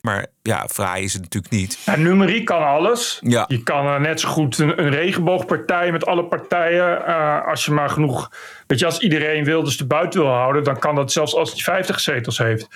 Maar 0.00 0.26
ja, 0.42 0.68
fraai 0.68 1.04
is 1.04 1.12
het 1.12 1.22
natuurlijk 1.22 1.52
niet. 1.52 1.78
Ja, 1.84 1.96
numeriek 1.96 2.44
kan 2.44 2.66
alles. 2.66 3.18
Ja. 3.22 3.44
Je 3.48 3.62
kan 3.62 3.86
eh, 3.86 4.00
net 4.00 4.20
zo 4.20 4.28
goed 4.28 4.58
een, 4.58 4.82
een 4.82 4.90
regenboogpartij 4.90 5.92
met 5.92 6.06
alle 6.06 6.24
partijen. 6.24 7.06
eh, 7.06 7.46
als 7.46 7.64
je 7.64 7.72
maar 7.72 7.90
genoeg. 7.90 8.30
Weet 8.66 8.78
je, 8.78 8.86
als 8.86 8.98
iedereen 8.98 9.44
Wilders 9.44 9.76
de 9.76 9.86
buiten 9.86 10.20
wil 10.20 10.30
houden, 10.30 10.64
dan 10.64 10.78
kan 10.78 10.94
dat 10.94 11.12
zelfs 11.12 11.34
als 11.34 11.50
hij 11.50 11.60
50 11.60 12.00
zetels 12.00 12.38
heeft. 12.38 12.68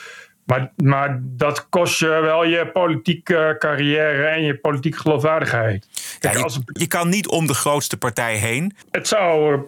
Maar, 0.45 0.73
maar 0.77 1.21
dat 1.23 1.69
kost 1.69 1.99
je 1.99 2.07
wel 2.07 2.45
je 2.45 2.67
politieke 2.67 3.57
carrière 3.59 4.27
en 4.27 4.43
je 4.43 4.57
politieke 4.57 4.99
geloofwaardigheid. 4.99 5.87
Kijk, 6.19 6.37
als 6.37 6.59
je, 6.73 6.87
kan 6.87 7.09
niet 7.09 7.29
om 7.29 7.47
de 7.47 7.55
grootste 7.55 7.97
partij 7.97 8.37
heen. 8.37 8.77
het 8.91 9.09
zou 9.09 9.59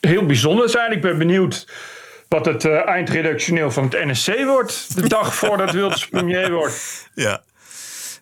heel 0.00 0.26
bijzonder 0.26 0.68
zijn. 0.68 0.92
Ik 0.92 1.00
ben 1.00 1.18
benieuwd 1.18 1.66
wat 2.28 2.46
het 2.46 2.64
eh, 2.64 2.86
eindredactioneel 2.86 3.70
van 3.70 3.84
het 3.84 4.04
NSC 4.04 4.44
wordt. 4.44 4.94
De 4.94 5.08
dag 5.08 5.34
voordat 5.34 5.70
Wilders 5.70 6.08
premier 6.08 6.52
wordt. 6.52 6.76
Ja. 7.14 7.42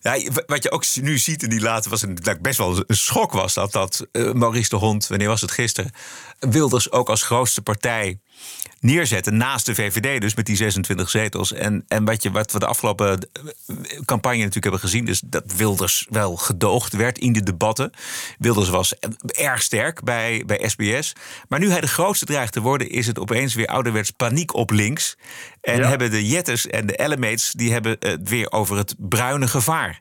Ja, 0.01 0.31
wat 0.47 0.63
je 0.63 0.71
ook 0.71 0.85
nu 1.01 1.19
ziet 1.19 1.43
in 1.43 1.51
die 1.51 1.61
later 1.61 1.91
was 1.91 2.03
een, 2.03 2.15
dat 2.15 2.41
best 2.41 2.59
wel 2.59 2.85
een 2.87 2.97
schok 2.97 3.33
was 3.33 3.55
dat 3.55 3.73
dat 3.73 4.07
eh, 4.13 4.33
Maurice 4.33 4.69
de 4.69 4.77
Hond, 4.77 5.07
wanneer 5.07 5.29
was 5.29 5.41
het 5.41 5.51
gisteren, 5.51 5.93
Wilders 6.39 6.91
ook 6.91 7.09
als 7.09 7.23
grootste 7.23 7.63
partij 7.63 8.19
neerzetten 8.81 9.37
naast 9.37 9.67
de 9.67 9.75
VVD 9.75 10.21
dus 10.21 10.35
met 10.35 10.47
die 10.47 10.57
26 10.57 11.11
zetels 11.11 11.53
en 11.53 11.85
en 11.89 12.05
wat 12.05 12.23
je 12.23 12.31
wat 12.31 12.53
we 12.53 12.59
de 12.59 12.67
afgelopen 12.67 13.19
eh, 13.33 13.45
campagne 14.05 14.37
natuurlijk 14.37 14.65
hebben 14.65 14.81
gezien 14.81 15.09
is 15.09 15.21
dat 15.27 15.53
Wilders 15.57 16.07
wel 16.11 16.37
gedoogd 16.37 16.93
werd 16.93 17.19
in 17.19 17.33
de 17.33 17.43
debatten. 17.43 17.91
Wilders 18.39 18.69
was 18.69 18.95
erg 19.27 19.63
sterk 19.63 20.03
bij 20.05 20.43
bij 20.47 20.69
SBS, 20.69 21.13
maar 21.49 21.59
nu 21.59 21.71
hij 21.71 21.81
de 21.81 21.89
grootste 21.89 22.25
dreigt 22.25 22.53
te 22.53 22.61
worden 22.61 22.91
is 22.91 23.07
het 23.07 23.19
opeens 23.19 23.55
weer 23.55 23.67
ouderwets 23.67 24.11
paniek 24.11 24.55
op 24.55 24.71
links 24.71 25.17
en 25.61 25.77
Ja. 25.79 25.89
hebben 25.89 26.11
de 26.11 26.27
Jetters 26.27 26.67
en 26.67 26.87
de 26.87 26.97
Elemates 26.97 27.53
die 27.53 27.73
hebben 27.73 27.97
het 27.99 28.29
weer 28.29 28.53
over 28.53 28.77
het 28.77 28.95
bruine 28.99 29.49
gevaar. 29.49 30.01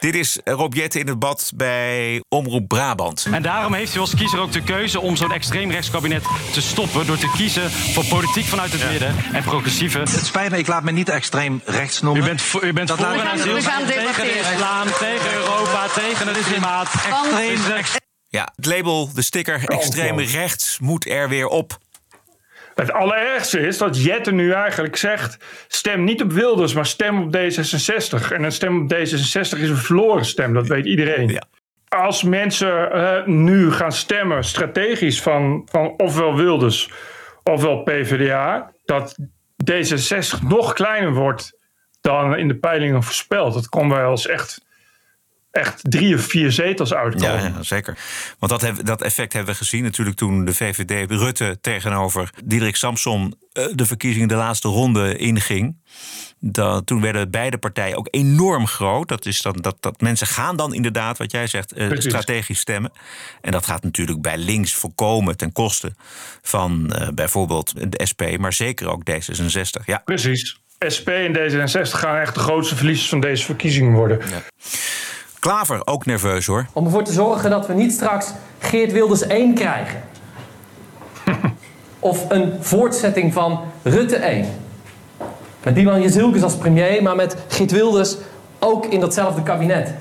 Dit 0.00 0.14
is 0.14 0.38
Rob 0.44 0.74
Jetten 0.74 1.00
in 1.00 1.08
het 1.08 1.18
bad 1.18 1.52
bij 1.54 2.22
Omroep 2.28 2.68
Brabant. 2.68 3.26
En 3.32 3.42
daarom 3.42 3.74
heeft 3.74 3.94
u 3.94 3.98
als 3.98 4.14
kiezer 4.14 4.40
ook 4.40 4.52
de 4.52 4.62
keuze 4.62 5.00
om 5.00 5.16
zo'n 5.16 5.32
extreemrechtskabinet 5.32 6.22
te 6.52 6.60
stoppen... 6.60 7.06
door 7.06 7.18
te 7.18 7.30
kiezen 7.36 7.70
voor 7.70 8.04
politiek 8.04 8.44
vanuit 8.44 8.72
het 8.72 8.90
midden 8.90 9.14
en 9.32 9.42
progressieve... 9.42 9.98
Het 9.98 10.26
spijt 10.26 10.50
me, 10.50 10.58
ik 10.58 10.66
laat 10.66 10.82
me 10.82 10.92
niet 10.92 11.08
extreem 11.08 11.60
rechts 11.64 12.00
noemen. 12.00 12.22
U 12.22 12.24
bent, 12.24 12.42
voor- 12.42 12.64
u 12.64 12.72
bent 12.72 12.88
Dat 12.88 12.98
voor 12.98 13.06
een 13.06 13.20
asiel, 13.28 13.54
We 13.54 13.62
gaan 13.62 13.86
tegen 13.86 14.24
de 14.24 14.38
islam, 14.52 14.86
tegen 14.98 15.32
Europa, 15.32 15.86
tegen 15.94 16.26
het 16.28 16.42
klimaat. 16.46 16.88
Extreem 16.92 17.60
rechts. 17.66 17.94
Ja, 18.28 18.52
het 18.56 18.66
label, 18.66 19.10
de 19.14 19.22
sticker 19.22 19.64
extreem 19.68 20.18
rechts 20.20 20.78
moet 20.78 21.06
er 21.08 21.28
weer 21.28 21.46
op. 21.46 21.78
Het 22.76 22.92
allerergste 22.92 23.60
is 23.60 23.78
dat 23.78 24.02
Jette 24.02 24.32
nu 24.32 24.52
eigenlijk 24.52 24.96
zegt: 24.96 25.36
stem 25.68 26.04
niet 26.04 26.22
op 26.22 26.32
Wilders, 26.32 26.74
maar 26.74 26.86
stem 26.86 27.22
op 27.22 27.36
D66. 27.36 28.32
En 28.32 28.42
een 28.42 28.52
stem 28.52 28.82
op 28.82 28.94
D66 28.94 29.00
is 29.60 29.68
een 29.68 29.76
verloren 29.76 30.24
stem, 30.24 30.54
dat 30.54 30.66
weet 30.66 30.86
iedereen. 30.86 31.42
Als 31.88 32.22
mensen 32.22 32.92
eh, 32.92 33.26
nu 33.26 33.72
gaan 33.72 33.92
stemmen 33.92 34.44
strategisch 34.44 35.22
van, 35.22 35.68
van 35.70 35.94
ofwel 35.96 36.36
Wilders 36.36 36.90
ofwel 37.42 37.82
PvdA, 37.82 38.72
dat 38.84 39.16
D66 39.70 40.42
nog 40.48 40.72
kleiner 40.72 41.12
wordt 41.12 41.58
dan 42.00 42.36
in 42.36 42.48
de 42.48 42.56
peilingen 42.56 43.02
voorspeld. 43.02 43.54
Dat 43.54 43.68
kon 43.68 43.88
wel 43.88 44.10
eens 44.10 44.26
echt, 44.26 44.65
echt 45.56 45.80
drie 45.82 46.14
of 46.14 46.20
vier 46.24 46.52
zetels 46.52 46.94
uitkomen. 46.94 47.42
Ja, 47.42 47.46
ja, 47.56 47.62
zeker. 47.62 47.98
Want 48.38 48.52
dat, 48.52 48.60
heb- 48.60 48.84
dat 48.84 49.02
effect 49.02 49.32
hebben 49.32 49.52
we 49.52 49.58
gezien 49.58 49.82
natuurlijk 49.82 50.16
toen 50.16 50.44
de 50.44 50.54
VVD 50.54 51.10
Rutte 51.10 51.58
tegenover 51.60 52.30
Diederik 52.44 52.76
Samson 52.76 53.34
eh, 53.52 53.66
de 53.74 53.86
verkiezingen 53.86 54.28
de 54.28 54.34
laatste 54.34 54.68
ronde 54.68 55.16
inging. 55.16 55.76
Dat, 56.40 56.86
toen 56.86 57.00
werden 57.00 57.30
beide 57.30 57.58
partijen 57.58 57.96
ook 57.96 58.08
enorm 58.10 58.66
groot. 58.66 59.08
Dat, 59.08 59.26
is 59.26 59.42
dan, 59.42 59.56
dat, 59.60 59.76
dat 59.80 60.00
mensen 60.00 60.26
gaan 60.26 60.56
dan 60.56 60.74
inderdaad, 60.74 61.18
wat 61.18 61.30
jij 61.32 61.46
zegt, 61.46 61.72
eh, 61.72 61.88
strategisch 61.98 62.58
stemmen. 62.60 62.92
En 63.40 63.52
dat 63.52 63.66
gaat 63.66 63.82
natuurlijk 63.82 64.20
bij 64.22 64.38
links 64.38 64.74
voorkomen 64.74 65.36
ten 65.36 65.52
koste 65.52 65.94
van 66.42 66.92
eh, 66.92 67.08
bijvoorbeeld 67.14 67.90
de 67.92 68.06
SP, 68.10 68.22
maar 68.38 68.52
zeker 68.52 68.88
ook 68.88 69.02
D66. 69.10 69.84
Ja. 69.84 70.02
Precies. 70.04 70.60
SP 70.96 71.08
en 71.08 71.32
D66 71.36 71.90
gaan 71.90 72.16
echt 72.16 72.34
de 72.34 72.40
grootste 72.40 72.76
verliezers 72.76 73.08
van 73.08 73.20
deze 73.20 73.44
verkiezingen 73.44 73.92
worden. 73.92 74.20
Klaver 75.46 75.80
ook 75.84 76.06
nerveus 76.06 76.46
hoor. 76.46 76.66
Om 76.72 76.84
ervoor 76.84 77.02
te 77.02 77.12
zorgen 77.12 77.50
dat 77.50 77.66
we 77.66 77.74
niet 77.74 77.92
straks 77.92 78.32
Geert 78.58 78.92
Wilders 78.92 79.22
1 79.22 79.54
krijgen. 79.54 80.02
of 81.98 82.30
een 82.30 82.52
voortzetting 82.60 83.32
van 83.32 83.60
Rutte 83.82 84.16
1. 84.16 84.46
Met 85.62 85.74
Dylan 85.74 86.00
Jezilkes 86.00 86.42
als 86.42 86.56
premier, 86.56 87.02
maar 87.02 87.16
met 87.16 87.36
Geert 87.48 87.70
Wilders 87.70 88.16
ook 88.58 88.86
in 88.86 89.00
datzelfde 89.00 89.42
kabinet. 89.42 89.94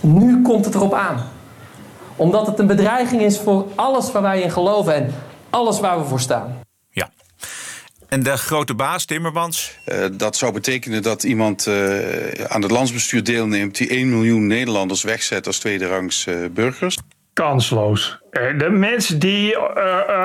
Nu 0.00 0.42
komt 0.42 0.64
het 0.64 0.74
erop 0.74 0.94
aan. 0.94 1.22
Omdat 2.16 2.46
het 2.46 2.58
een 2.58 2.66
bedreiging 2.66 3.22
is 3.22 3.38
voor 3.38 3.66
alles 3.74 4.12
waar 4.12 4.22
wij 4.22 4.40
in 4.40 4.50
geloven 4.50 4.94
en 4.94 5.14
alles 5.50 5.80
waar 5.80 5.98
we 5.98 6.04
voor 6.04 6.20
staan. 6.20 6.65
En 8.16 8.22
de 8.22 8.36
grote 8.36 8.74
baas, 8.74 9.04
Timmermans? 9.04 9.78
Eh, 9.84 10.04
dat 10.12 10.36
zou 10.36 10.52
betekenen 10.52 11.02
dat 11.02 11.22
iemand 11.22 11.66
eh, 11.66 12.44
aan 12.48 12.62
het 12.62 12.70
landsbestuur 12.70 13.24
deelneemt 13.24 13.76
die 13.76 13.88
1 13.88 14.10
miljoen 14.10 14.46
Nederlanders 14.46 15.02
wegzet 15.02 15.46
als 15.46 15.58
tweederangs 15.58 16.26
eh, 16.26 16.34
burgers. 16.50 16.98
Kansloos. 17.32 18.18
De 18.30 18.70
mensen 18.70 19.18
die 19.18 19.56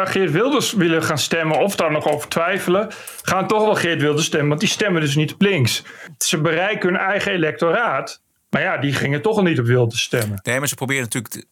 Geert 0.04 0.32
Wilders 0.32 0.74
willen 0.74 1.04
gaan 1.04 1.18
stemmen 1.18 1.60
of 1.60 1.76
daar 1.76 1.92
nog 1.92 2.08
over 2.08 2.28
twijfelen, 2.28 2.90
gaan 3.22 3.48
toch 3.48 3.64
wel 3.64 3.76
Geert 3.76 4.02
Wilders 4.02 4.26
stemmen, 4.26 4.50
want 4.50 4.60
die 4.60 4.70
stemmen 4.70 5.02
dus 5.02 5.16
niet 5.16 5.34
op 5.34 5.42
links. 5.42 5.84
Ze 6.18 6.42
bereiken 6.42 6.90
hun 6.90 6.98
eigen 6.98 7.32
electoraat, 7.32 8.22
maar 8.52 8.62
ja, 8.62 8.78
die 8.78 8.94
gingen 8.94 9.22
toch 9.22 9.38
al 9.38 9.44
niet 9.44 9.60
op 9.60 9.66
Wilders 9.66 10.02
stemmen. 10.02 10.40
Nee, 10.44 10.60
maar 10.60 10.68
ze 10.68 10.76
proberen 10.76 11.04
natuurlijk. 11.04 11.46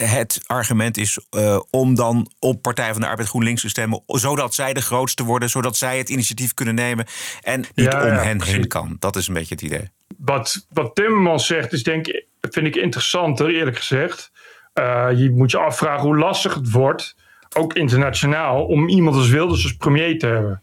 Het 0.00 0.42
argument 0.46 0.96
is 0.96 1.18
eh, 1.30 1.60
om 1.70 1.94
dan 1.94 2.30
op 2.38 2.62
Partij 2.62 2.92
van 2.92 3.00
de 3.00 3.06
Arbeid 3.06 3.28
GroenLinks 3.28 3.60
te 3.60 3.68
stemmen. 3.68 4.02
Zodat 4.06 4.54
zij 4.54 4.72
de 4.74 4.82
grootste 4.82 5.24
worden. 5.24 5.48
Zodat 5.50 5.76
zij 5.76 5.98
het 5.98 6.08
initiatief 6.08 6.54
kunnen 6.54 6.74
nemen. 6.74 7.06
En 7.42 7.60
niet 7.60 7.92
Ja, 7.92 8.02
om 8.02 8.08
ja, 8.08 8.22
hen 8.22 8.36
precies. 8.36 8.54
heen 8.56 8.68
kan. 8.68 8.96
Dat 8.98 9.16
is 9.16 9.28
een 9.28 9.34
beetje 9.34 9.54
het 9.54 9.62
idee. 9.64 9.90
Wat, 10.16 10.66
wat 10.70 10.94
Timmermans 10.94 11.46
zegt, 11.46 11.72
is 11.72 11.82
denk 11.82 12.06
ik, 12.06 12.26
vind 12.40 12.66
ik 12.66 12.76
interessanter, 12.76 13.54
eerlijk 13.54 13.76
gezegd. 13.76 14.30
Eh, 14.72 15.08
je 15.14 15.30
moet 15.30 15.50
je 15.50 15.58
afvragen 15.58 16.06
hoe 16.06 16.16
lastig 16.18 16.54
het 16.54 16.70
wordt, 16.70 17.16
ook 17.56 17.74
internationaal, 17.74 18.64
om 18.64 18.88
iemand 18.88 19.16
als 19.16 19.28
Wilders 19.28 19.62
als 19.62 19.76
premier 19.76 20.18
te 20.18 20.26
hebben. 20.26 20.62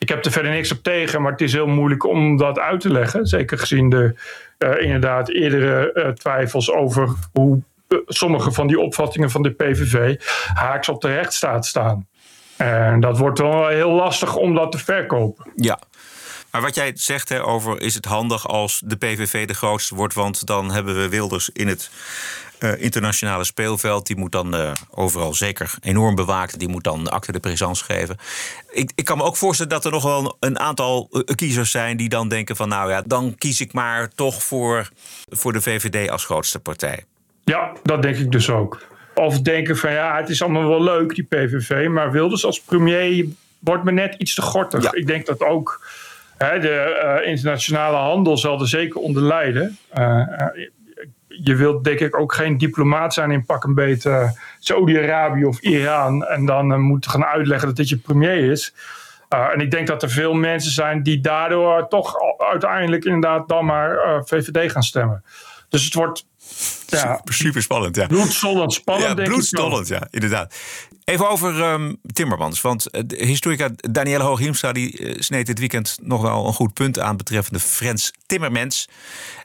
Ik 0.00 0.08
heb 0.08 0.24
er 0.24 0.32
verder 0.32 0.52
niks 0.52 0.72
op 0.72 0.82
tegen, 0.82 1.22
maar 1.22 1.32
het 1.32 1.40
is 1.40 1.52
heel 1.52 1.66
moeilijk 1.66 2.04
om 2.04 2.36
dat 2.36 2.58
uit 2.58 2.80
te 2.80 2.92
leggen. 2.92 3.26
Zeker 3.26 3.58
gezien 3.58 3.88
de 3.88 4.14
eh, 4.58 4.82
inderdaad 4.82 5.28
eerdere 5.28 5.92
eh, 5.92 6.08
twijfels 6.08 6.70
over 6.70 7.08
hoe 7.32 7.62
eh, 7.88 7.98
sommige 8.06 8.52
van 8.52 8.66
die 8.66 8.80
opvattingen 8.80 9.30
van 9.30 9.42
de 9.42 9.50
PVV 9.50 10.20
haaks 10.54 10.88
op 10.88 11.00
de 11.00 11.14
rechtsstaat 11.14 11.66
staan. 11.66 12.08
En 12.56 13.00
dat 13.00 13.18
wordt 13.18 13.38
wel 13.38 13.66
heel 13.66 13.90
lastig 13.90 14.36
om 14.36 14.54
dat 14.54 14.72
te 14.72 14.78
verkopen. 14.78 15.50
Ja. 15.56 15.78
Maar 16.50 16.60
wat 16.60 16.74
jij 16.74 16.92
zegt 16.94 17.28
hè, 17.28 17.44
over 17.44 17.80
is 17.80 17.94
het 17.94 18.04
handig 18.04 18.48
als 18.48 18.82
de 18.84 18.96
PVV 18.96 19.46
de 19.46 19.54
grootste 19.54 19.94
wordt. 19.94 20.14
Want 20.14 20.46
dan 20.46 20.70
hebben 20.70 20.94
we 20.94 21.08
Wilders 21.08 21.50
in 21.52 21.68
het 21.68 21.90
eh, 22.60 22.82
internationale 22.82 23.44
speelveld. 23.44 24.06
Die 24.06 24.16
moet 24.16 24.32
dan 24.32 24.54
eh, 24.54 24.72
overal 24.90 25.34
zeker 25.34 25.74
enorm 25.80 26.14
bewaakt. 26.14 26.58
Die 26.58 26.68
moet 26.68 26.84
dan 26.84 27.08
acte 27.08 27.32
de 27.32 27.40
présence 27.40 27.84
geven. 27.84 28.16
Ik, 28.70 28.92
ik 28.94 29.04
kan 29.04 29.16
me 29.16 29.22
ook 29.22 29.36
voorstellen 29.36 29.72
dat 29.72 29.84
er 29.84 29.90
nog 29.90 30.02
wel 30.02 30.36
een 30.40 30.58
aantal 30.58 31.08
eh, 31.10 31.34
kiezers 31.34 31.70
zijn 31.70 31.96
die 31.96 32.08
dan 32.08 32.28
denken 32.28 32.56
van 32.56 32.68
nou 32.68 32.90
ja, 32.90 33.02
dan 33.06 33.34
kies 33.38 33.60
ik 33.60 33.72
maar 33.72 34.08
toch 34.14 34.42
voor, 34.42 34.88
voor 35.28 35.52
de 35.52 35.60
VVD 35.60 36.10
als 36.10 36.24
grootste 36.24 36.58
partij. 36.58 37.04
Ja, 37.44 37.72
dat 37.82 38.02
denk 38.02 38.16
ik 38.16 38.32
dus 38.32 38.50
ook. 38.50 38.86
Of 39.14 39.40
denken 39.40 39.76
van 39.76 39.92
ja, 39.92 40.16
het 40.16 40.28
is 40.28 40.42
allemaal 40.42 40.68
wel 40.68 40.82
leuk, 40.82 41.14
die 41.14 41.24
PVV. 41.24 41.88
Maar 41.88 42.12
Wilders 42.12 42.44
als 42.44 42.60
premier 42.60 43.26
wordt 43.58 43.84
me 43.84 43.92
net 43.92 44.14
iets 44.18 44.34
te 44.34 44.42
gortig. 44.42 44.92
Ik 44.92 45.06
denk 45.06 45.26
dat 45.26 45.40
ook 45.42 45.86
hè, 46.36 46.58
de 46.58 47.22
internationale 47.24 47.96
handel 47.96 48.36
zal 48.38 48.60
er 48.60 48.68
zeker 48.68 49.00
onder 49.00 49.22
lijden. 49.22 49.78
Je 51.30 51.54
wilt 51.54 51.84
denk 51.84 52.00
ik 52.00 52.18
ook 52.18 52.32
geen 52.32 52.58
diplomaat 52.58 53.14
zijn 53.14 53.30
in 53.30 53.44
pak 53.44 53.64
een 53.64 53.74
beet 53.74 54.04
eh, 54.04 54.30
Saudi-Arabië 54.58 55.44
of 55.44 55.60
Iran. 55.60 56.26
En 56.26 56.46
dan 56.46 56.72
eh, 56.72 56.78
moeten 56.78 57.10
gaan 57.10 57.24
uitleggen 57.24 57.68
dat 57.68 57.76
dit 57.76 57.88
je 57.88 57.96
premier 57.96 58.50
is. 58.50 58.74
Uh, 59.34 59.52
en 59.52 59.60
ik 59.60 59.70
denk 59.70 59.86
dat 59.86 60.02
er 60.02 60.10
veel 60.10 60.34
mensen 60.34 60.72
zijn 60.72 61.02
die 61.02 61.20
daardoor 61.20 61.88
toch 61.88 62.16
uiteindelijk 62.38 63.04
inderdaad 63.04 63.48
dan 63.48 63.64
maar 63.64 63.94
uh, 63.94 64.20
VVD 64.24 64.72
gaan 64.72 64.82
stemmen. 64.82 65.24
Dus 65.68 65.84
het 65.84 65.94
wordt 65.94 66.26
ja, 66.86 67.20
super, 67.24 67.62
spannend. 67.62 67.96
Ja. 67.96 68.06
bloedstollend 68.06 68.72
spannend, 68.72 69.08
Ja, 69.08 69.14
denk 69.14 69.28
bloedstollend, 69.28 69.88
ja, 69.88 70.06
inderdaad. 70.10 70.54
Even 71.10 71.28
over 71.28 71.62
ehm, 71.62 71.94
Timmermans. 72.12 72.60
Want 72.60 72.90
eh, 72.90 73.02
de 73.06 73.24
historica 73.24 73.68
Danielle 73.76 74.24
Hooghiemstra... 74.24 74.72
die 74.72 74.98
eh, 74.98 75.20
sneed 75.20 75.46
dit 75.46 75.58
weekend 75.58 75.98
nog 76.02 76.22
wel 76.22 76.46
een 76.46 76.52
goed 76.52 76.72
punt 76.72 76.98
aan... 76.98 77.16
betreffende 77.16 77.60
Frans 77.60 78.12
Timmermans. 78.26 78.88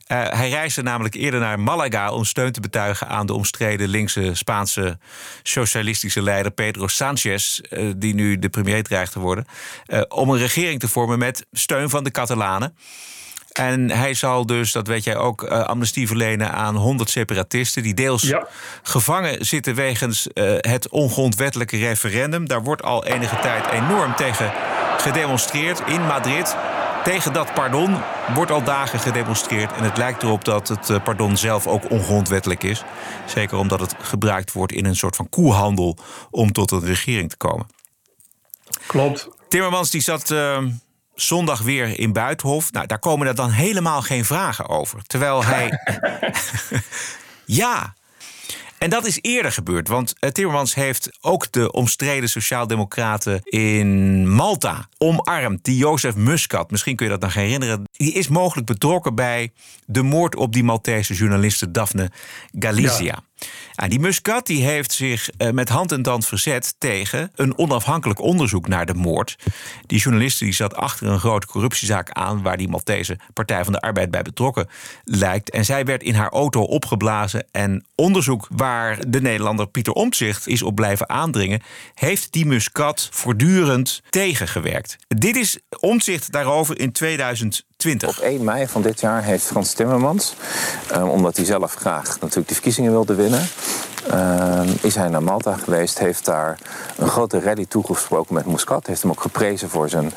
Eh, 0.07 0.29
hij 0.29 0.49
reisde 0.49 0.81
namelijk 0.81 1.15
eerder 1.15 1.39
naar 1.39 1.59
Malaga... 1.59 2.11
om 2.11 2.25
steun 2.25 2.51
te 2.51 2.59
betuigen 2.59 3.07
aan 3.07 3.25
de 3.25 3.33
omstreden 3.33 3.87
linkse 3.87 4.29
Spaanse 4.33 4.97
socialistische 5.43 6.21
leider 6.21 6.51
Pedro 6.51 6.87
Sánchez... 6.87 7.59
eh, 7.59 7.91
die 7.97 8.13
nu 8.13 8.39
de 8.39 8.49
premier 8.49 8.83
dreigt 8.83 9.11
te 9.11 9.19
worden... 9.19 9.45
om 10.07 10.29
een 10.29 10.39
regering 10.39 10.79
te 10.79 10.87
vormen 10.87 11.19
met 11.19 11.45
steun 11.51 11.89
van 11.89 12.03
de 12.03 12.11
Catalanen. 12.11 12.75
En 13.57 13.91
hij 13.91 14.13
zal 14.13 14.45
dus, 14.45 14.71
dat 14.71 14.87
weet 14.87 15.03
jij 15.03 15.17
ook, 15.17 15.43
eh, 15.43 15.63
amnestie 15.63 16.07
verlenen 16.07 16.51
aan 16.51 16.75
100 16.75 17.09
separatisten. 17.09 17.83
die 17.83 17.93
deels 17.93 18.33
gevangen 18.83 19.45
zitten 19.45 19.75
wegens 19.75 20.27
eh, 20.27 20.55
het 20.57 20.89
ongrondwettelijke 20.89 21.77
referendum. 21.77 22.47
Daar 22.47 22.63
wordt 22.63 22.83
al 22.83 23.05
enige 23.05 23.39
tijd 23.39 23.65
enorm 23.67 24.15
tegen 24.15 24.51
gedemonstreerd 24.97 25.81
in 25.85 26.01
Madrid. 26.01 26.55
Tegen 27.03 27.33
dat 27.33 27.53
pardon 27.53 27.97
wordt 28.33 28.51
al 28.51 28.63
dagen 28.63 28.99
gedemonstreerd. 28.99 29.73
En 29.73 29.83
het 29.83 29.97
lijkt 29.97 30.23
erop 30.23 30.45
dat 30.45 30.67
het 30.67 30.89
eh, 30.89 31.03
pardon 31.03 31.37
zelf 31.37 31.67
ook 31.67 31.89
ongrondwettelijk 31.89 32.63
is. 32.63 32.83
Zeker 33.25 33.57
omdat 33.57 33.79
het 33.79 33.95
gebruikt 33.99 34.51
wordt 34.51 34.73
in 34.73 34.85
een 34.85 34.95
soort 34.95 35.15
van 35.15 35.29
koehandel 35.29 35.97
om 36.31 36.51
tot 36.51 36.71
een 36.71 36.85
regering 36.85 37.29
te 37.29 37.37
komen. 37.37 37.67
Klopt. 38.87 39.29
Timmermans 39.49 39.91
die 39.91 40.01
zat 40.01 40.33
zondag 41.15 41.61
weer 41.61 41.99
in 41.99 42.13
Buitenhof. 42.13 42.71
Nou, 42.71 42.87
daar 42.87 42.99
komen 42.99 43.27
er 43.27 43.35
dan 43.35 43.49
helemaal 43.49 44.01
geen 44.01 44.25
vragen 44.25 44.69
over. 44.69 45.03
Terwijl 45.03 45.43
hij. 45.43 45.79
ja. 47.61 47.93
En 48.77 48.89
dat 48.89 49.05
is 49.05 49.19
eerder 49.21 49.51
gebeurd, 49.51 49.87
want 49.87 50.13
eh, 50.19 50.29
Timmermans 50.29 50.75
heeft 50.75 51.17
ook 51.21 51.51
de 51.51 51.71
omstreden 51.71 52.29
sociaaldemocraten 52.29 53.41
in 53.43 54.29
Malta 54.29 54.87
omarmd. 54.97 55.63
Die 55.63 55.77
Jozef 55.77 56.15
Muscat, 56.15 56.71
misschien 56.71 56.95
kun 56.95 57.05
je 57.05 57.11
dat 57.11 57.21
nog 57.21 57.33
herinneren. 57.33 57.83
Die 57.91 58.13
is 58.13 58.27
mogelijk 58.27 58.67
betrokken 58.67 59.15
bij 59.15 59.51
de 59.85 60.01
moord 60.01 60.35
op 60.35 60.53
die 60.53 60.63
Maltese 60.63 61.13
journaliste 61.13 61.71
Daphne 61.71 62.11
Galizia. 62.59 63.23
En 63.75 63.89
die 63.89 63.99
Muscat 63.99 64.45
die 64.45 64.63
heeft 64.63 64.91
zich 64.91 65.29
eh, 65.29 65.49
met 65.49 65.69
hand 65.69 65.91
en 65.91 66.01
tand 66.01 66.25
verzet 66.25 66.75
tegen 66.77 67.31
een 67.35 67.57
onafhankelijk 67.57 68.21
onderzoek 68.21 68.67
naar 68.67 68.85
de 68.85 68.93
moord. 68.93 69.37
Die 69.85 69.99
journaliste 69.99 70.43
die 70.43 70.53
zat 70.53 70.75
achter 70.75 71.07
een 71.07 71.19
grote 71.19 71.47
corruptiezaak 71.47 72.11
aan 72.11 72.41
waar 72.41 72.57
die 72.57 72.67
Maltese 72.67 73.17
Partij 73.33 73.63
van 73.63 73.73
de 73.73 73.81
Arbeid 73.81 74.11
bij 74.11 74.21
betrokken 74.21 74.67
lijkt. 75.03 75.49
En 75.49 75.65
zij 75.65 75.85
werd 75.85 76.03
in 76.03 76.15
haar 76.15 76.29
auto 76.29 76.61
opgeblazen. 76.61 77.47
En 77.51 77.85
onderzoek 77.95 78.47
waar 78.49 79.09
de 79.09 79.21
Nederlander 79.21 79.67
Pieter 79.67 79.93
Omtzigt 79.93 80.47
is 80.47 80.61
op 80.61 80.75
blijven 80.75 81.09
aandringen, 81.09 81.61
heeft 81.93 82.31
die 82.31 82.45
Muscat 82.45 83.09
voortdurend 83.11 84.01
tegengewerkt. 84.09 84.95
Dit 85.07 85.35
is 85.35 85.59
Omtzigt 85.79 86.31
daarover 86.31 86.79
in 86.79 86.91
2020. 87.85 88.17
Op 88.17 88.23
1 88.23 88.43
mei 88.43 88.67
van 88.67 88.81
dit 88.81 88.99
jaar 88.99 89.23
heeft 89.23 89.43
Frans 89.43 89.73
Timmermans, 89.73 90.35
eh, 90.91 91.11
omdat 91.11 91.35
hij 91.35 91.45
zelf 91.45 91.73
graag 91.73 92.19
natuurlijk 92.19 92.47
de 92.47 92.53
verkiezingen 92.53 92.91
wilde 92.91 93.15
winnen, 93.15 93.47
eh, 94.09 94.61
is 94.81 94.95
hij 94.95 95.07
naar 95.07 95.23
Malta 95.23 95.53
geweest, 95.53 95.99
heeft 95.99 96.25
daar 96.25 96.57
een 96.97 97.07
grote 97.07 97.39
rally 97.39 97.65
toegesproken 97.65 98.33
met 98.33 98.45
Muscat, 98.45 98.87
heeft 98.87 99.01
hem 99.01 99.11
ook 99.11 99.21
geprezen 99.21 99.69
voor 99.69 99.89
zijn 99.89 100.11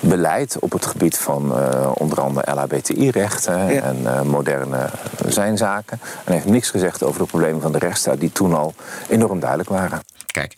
beleid 0.00 0.56
op 0.60 0.72
het 0.72 0.86
gebied 0.86 1.18
van 1.18 1.58
eh, 1.58 1.90
onder 1.94 2.20
andere 2.20 2.52
LHBTI-rechten 2.52 3.82
en 3.82 4.06
eh, 4.06 4.22
moderne 4.22 4.90
zijnzaken. 5.26 6.00
En 6.24 6.32
heeft 6.32 6.44
niks 6.44 6.70
gezegd 6.70 7.02
over 7.02 7.20
de 7.20 7.26
problemen 7.26 7.60
van 7.60 7.72
de 7.72 7.78
rechtsstaat 7.78 8.20
die 8.20 8.32
toen 8.32 8.54
al 8.54 8.74
enorm 9.08 9.40
duidelijk 9.40 9.68
waren. 9.68 10.00
Kijk, 10.38 10.54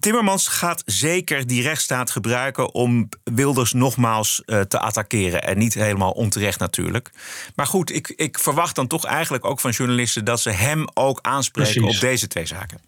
Timmermans 0.00 0.48
gaat 0.48 0.82
zeker 0.86 1.46
die 1.46 1.62
rechtsstaat 1.62 2.10
gebruiken 2.10 2.74
om 2.74 3.08
Wilders 3.24 3.72
nogmaals 3.72 4.42
eh, 4.44 4.60
te 4.60 4.78
attackeren. 4.78 5.42
En 5.42 5.58
niet 5.58 5.74
helemaal 5.74 6.10
onterecht 6.10 6.58
natuurlijk. 6.58 7.10
Maar 7.54 7.66
goed, 7.66 7.94
ik, 7.94 8.12
ik 8.16 8.38
verwacht 8.38 8.74
dan 8.74 8.86
toch 8.86 9.04
eigenlijk 9.04 9.44
ook 9.44 9.60
van 9.60 9.70
journalisten 9.70 10.24
dat 10.24 10.40
ze 10.40 10.50
hem 10.50 10.84
ook 10.94 11.18
aanspreken 11.22 11.80
Precies. 11.80 11.94
op 11.94 12.00
deze 12.00 12.28
twee 12.28 12.46
zaken. 12.46 12.78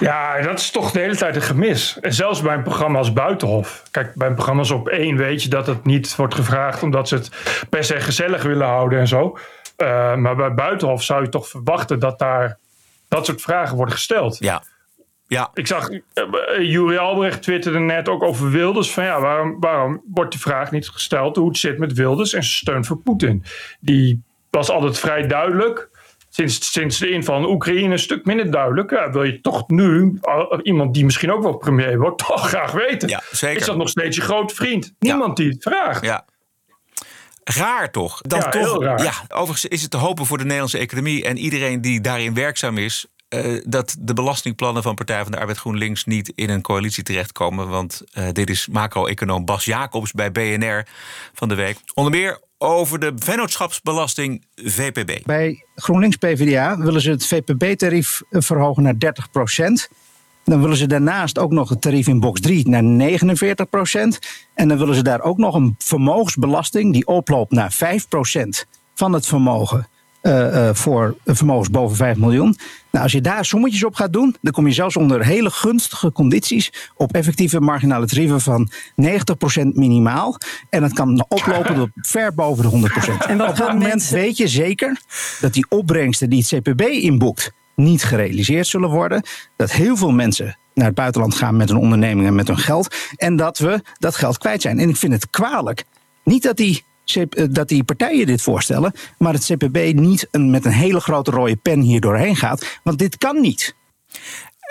Ja, 0.00 0.40
dat 0.40 0.58
is 0.58 0.70
toch 0.70 0.90
de 0.90 1.00
hele 1.00 1.16
tijd 1.16 1.36
een 1.36 1.42
gemis. 1.42 1.98
En 2.00 2.12
zelfs 2.12 2.42
bij 2.42 2.54
een 2.54 2.62
programma 2.62 2.98
als 2.98 3.12
Buitenhof. 3.12 3.82
Kijk, 3.90 4.14
bij 4.14 4.28
een 4.28 4.34
programma 4.34 4.60
als 4.60 4.70
op 4.70 4.88
één 4.88 5.16
weet 5.16 5.42
je 5.42 5.48
dat 5.48 5.66
het 5.66 5.84
niet 5.84 6.16
wordt 6.16 6.34
gevraagd 6.34 6.82
omdat 6.82 7.08
ze 7.08 7.14
het 7.14 7.30
per 7.68 7.84
se 7.84 8.00
gezellig 8.00 8.42
willen 8.42 8.66
houden 8.66 8.98
en 8.98 9.08
zo. 9.08 9.38
Eh, 9.76 10.14
maar 10.14 10.36
bij 10.36 10.54
Buitenhof 10.54 11.02
zou 11.02 11.22
je 11.22 11.28
toch 11.28 11.48
verwachten 11.48 11.98
dat 11.98 12.18
daar 12.18 12.58
dat 13.08 13.26
soort 13.26 13.42
vragen 13.42 13.76
worden 13.76 13.94
gesteld. 13.94 14.36
Ja. 14.38 14.62
Ja. 15.32 15.50
Ik 15.54 15.66
zag, 15.66 15.90
uh, 15.90 16.00
Juri 16.58 16.96
Albrecht 16.96 17.42
twitterde 17.42 17.78
net 17.78 18.08
ook 18.08 18.22
over 18.22 18.50
Wilders. 18.50 18.92
Van 18.92 19.04
ja, 19.04 19.20
waarom, 19.20 19.56
waarom 19.60 20.02
wordt 20.06 20.30
die 20.30 20.40
vraag 20.40 20.70
niet 20.70 20.88
gesteld 20.88 21.36
hoe 21.36 21.48
het 21.48 21.58
zit 21.58 21.78
met 21.78 21.92
Wilders 21.92 22.32
en 22.32 22.42
steun 22.42 22.84
voor 22.84 22.96
Poetin? 22.96 23.44
Die 23.80 24.22
was 24.50 24.70
altijd 24.70 24.98
vrij 24.98 25.26
duidelijk. 25.26 25.90
Sinds, 26.28 26.72
sinds 26.72 26.98
de 26.98 27.10
inval 27.10 27.38
in 27.38 27.44
Oekraïne 27.44 27.92
een 27.92 27.98
stuk 27.98 28.24
minder 28.24 28.50
duidelijk. 28.50 28.90
Ja, 28.90 29.10
wil 29.10 29.22
je 29.22 29.40
toch 29.40 29.68
nu, 29.68 30.20
iemand 30.62 30.94
die 30.94 31.04
misschien 31.04 31.32
ook 31.32 31.42
wel 31.42 31.56
premier 31.56 31.98
wordt, 31.98 32.18
toch 32.26 32.48
graag 32.48 32.72
weten. 32.72 33.08
Ja, 33.08 33.22
zeker. 33.30 33.60
Is 33.60 33.66
dat 33.66 33.76
nog 33.76 33.88
steeds 33.88 34.16
je 34.16 34.22
grote 34.22 34.54
vriend? 34.54 34.94
Niemand 34.98 35.36
die 35.36 35.48
het 35.48 35.62
vraagt. 35.62 36.04
Ja. 36.04 36.24
Raar 37.44 37.90
toch? 37.90 38.20
Dan 38.20 38.38
Ja, 38.38 38.48
toch 38.48 38.62
heel 38.62 38.82
raar. 38.82 39.02
Ja, 39.02 39.12
overigens 39.28 39.64
is 39.64 39.82
het 39.82 39.90
te 39.90 39.96
hopen 39.96 40.26
voor 40.26 40.36
de 40.38 40.44
Nederlandse 40.44 40.78
economie 40.78 41.24
en 41.24 41.36
iedereen 41.36 41.80
die 41.80 42.00
daarin 42.00 42.34
werkzaam 42.34 42.78
is. 42.78 43.06
Eh, 43.32 43.60
dat 43.64 43.96
de 43.98 44.14
belastingplannen 44.14 44.82
van 44.82 44.94
Partij 44.94 45.22
van 45.22 45.32
de 45.32 45.38
Arbeid 45.38 45.58
GroenLinks 45.58 46.04
niet 46.04 46.32
in 46.34 46.50
een 46.50 46.62
coalitie 46.62 47.02
terechtkomen. 47.02 47.68
Want 47.68 48.02
eh, 48.12 48.28
dit 48.32 48.50
is 48.50 48.68
macro-econoom 48.68 49.44
Bas 49.44 49.64
Jacobs 49.64 50.12
bij 50.12 50.32
BNR 50.32 50.86
van 51.32 51.48
de 51.48 51.54
week. 51.54 51.76
Onder 51.94 52.12
meer 52.12 52.40
over 52.58 52.98
de 52.98 53.12
vennootschapsbelasting 53.16 54.44
VPB. 54.54 55.24
Bij 55.24 55.64
GroenLinks 55.74 56.16
PvdA 56.16 56.78
willen 56.78 57.00
ze 57.00 57.10
het 57.10 57.26
VPB-tarief 57.26 58.22
verhogen 58.30 58.82
naar 58.82 58.94
30% 58.94 59.88
Dan 60.44 60.60
willen 60.60 60.76
ze 60.76 60.86
daarnaast 60.86 61.38
ook 61.38 61.52
nog 61.52 61.68
het 61.68 61.80
tarief 61.80 62.06
in 62.06 62.20
box 62.20 62.40
3 62.40 62.68
naar 62.68 62.82
49% 62.82 64.18
En 64.54 64.68
dan 64.68 64.78
willen 64.78 64.94
ze 64.94 65.02
daar 65.02 65.20
ook 65.20 65.38
nog 65.38 65.54
een 65.54 65.74
vermogensbelasting 65.78 66.92
die 66.92 67.06
oploopt 67.06 67.52
naar 67.52 67.72
5% 67.72 67.78
van 68.94 69.12
het 69.12 69.26
vermogen. 69.26 69.86
Eh, 70.22 70.68
eh, 70.68 70.74
voor 70.74 71.16
vermogens 71.24 71.70
boven 71.70 71.96
5 71.96 72.16
miljoen. 72.16 72.56
Nou, 72.90 73.04
als 73.04 73.12
je 73.12 73.20
daar 73.20 73.44
sommetjes 73.44 73.84
op 73.84 73.94
gaat 73.94 74.12
doen, 74.12 74.36
dan 74.40 74.52
kom 74.52 74.66
je 74.66 74.72
zelfs 74.72 74.96
onder 74.96 75.24
hele 75.24 75.50
gunstige 75.50 76.12
condities 76.12 76.72
op 76.96 77.12
effectieve 77.12 77.60
marginale 77.60 78.06
tarieven 78.06 78.40
van 78.40 78.70
90% 78.96 79.74
minimaal. 79.74 80.36
En 80.70 80.80
dat 80.80 80.92
kan 80.92 81.24
oplopen 81.28 81.74
tot 81.74 81.88
ver 81.94 82.34
boven 82.34 82.62
de 82.62 82.68
100%. 82.68 83.26
En 83.26 83.42
op 83.42 83.56
dat 83.56 83.68
moment 83.68 83.88
mensen- 83.88 84.14
weet 84.14 84.36
je 84.36 84.48
zeker 84.48 85.00
dat 85.40 85.52
die 85.52 85.66
opbrengsten 85.68 86.30
die 86.30 86.46
het 86.48 86.62
CPB 86.62 86.80
inboekt 86.80 87.52
niet 87.76 88.04
gerealiseerd 88.04 88.66
zullen 88.66 88.90
worden. 88.90 89.22
Dat 89.56 89.72
heel 89.72 89.96
veel 89.96 90.12
mensen 90.12 90.56
naar 90.74 90.86
het 90.86 90.94
buitenland 90.94 91.34
gaan 91.34 91.56
met 91.56 91.68
hun 91.68 91.78
onderneming 91.78 92.26
en 92.26 92.34
met 92.34 92.48
hun 92.48 92.58
geld. 92.58 92.94
En 93.16 93.36
dat 93.36 93.58
we 93.58 93.82
dat 93.98 94.16
geld 94.16 94.38
kwijt 94.38 94.62
zijn. 94.62 94.78
En 94.78 94.88
ik 94.88 94.96
vind 94.96 95.12
het 95.12 95.30
kwalijk. 95.30 95.84
Niet 96.24 96.42
dat 96.42 96.56
die, 96.56 96.84
dat 97.50 97.68
die 97.68 97.84
partijen 97.84 98.26
dit 98.26 98.42
voorstellen, 98.42 98.92
maar 99.18 99.32
het 99.32 99.44
CPB 99.44 99.92
niet 99.94 100.28
een, 100.30 100.50
met 100.50 100.64
een 100.64 100.72
hele 100.72 101.00
grote 101.00 101.30
rode 101.30 101.56
pen 101.56 101.80
hier 101.80 102.00
doorheen 102.00 102.36
gaat. 102.36 102.80
Want 102.82 102.98
dit 102.98 103.18
kan 103.18 103.40
niet. 103.40 103.74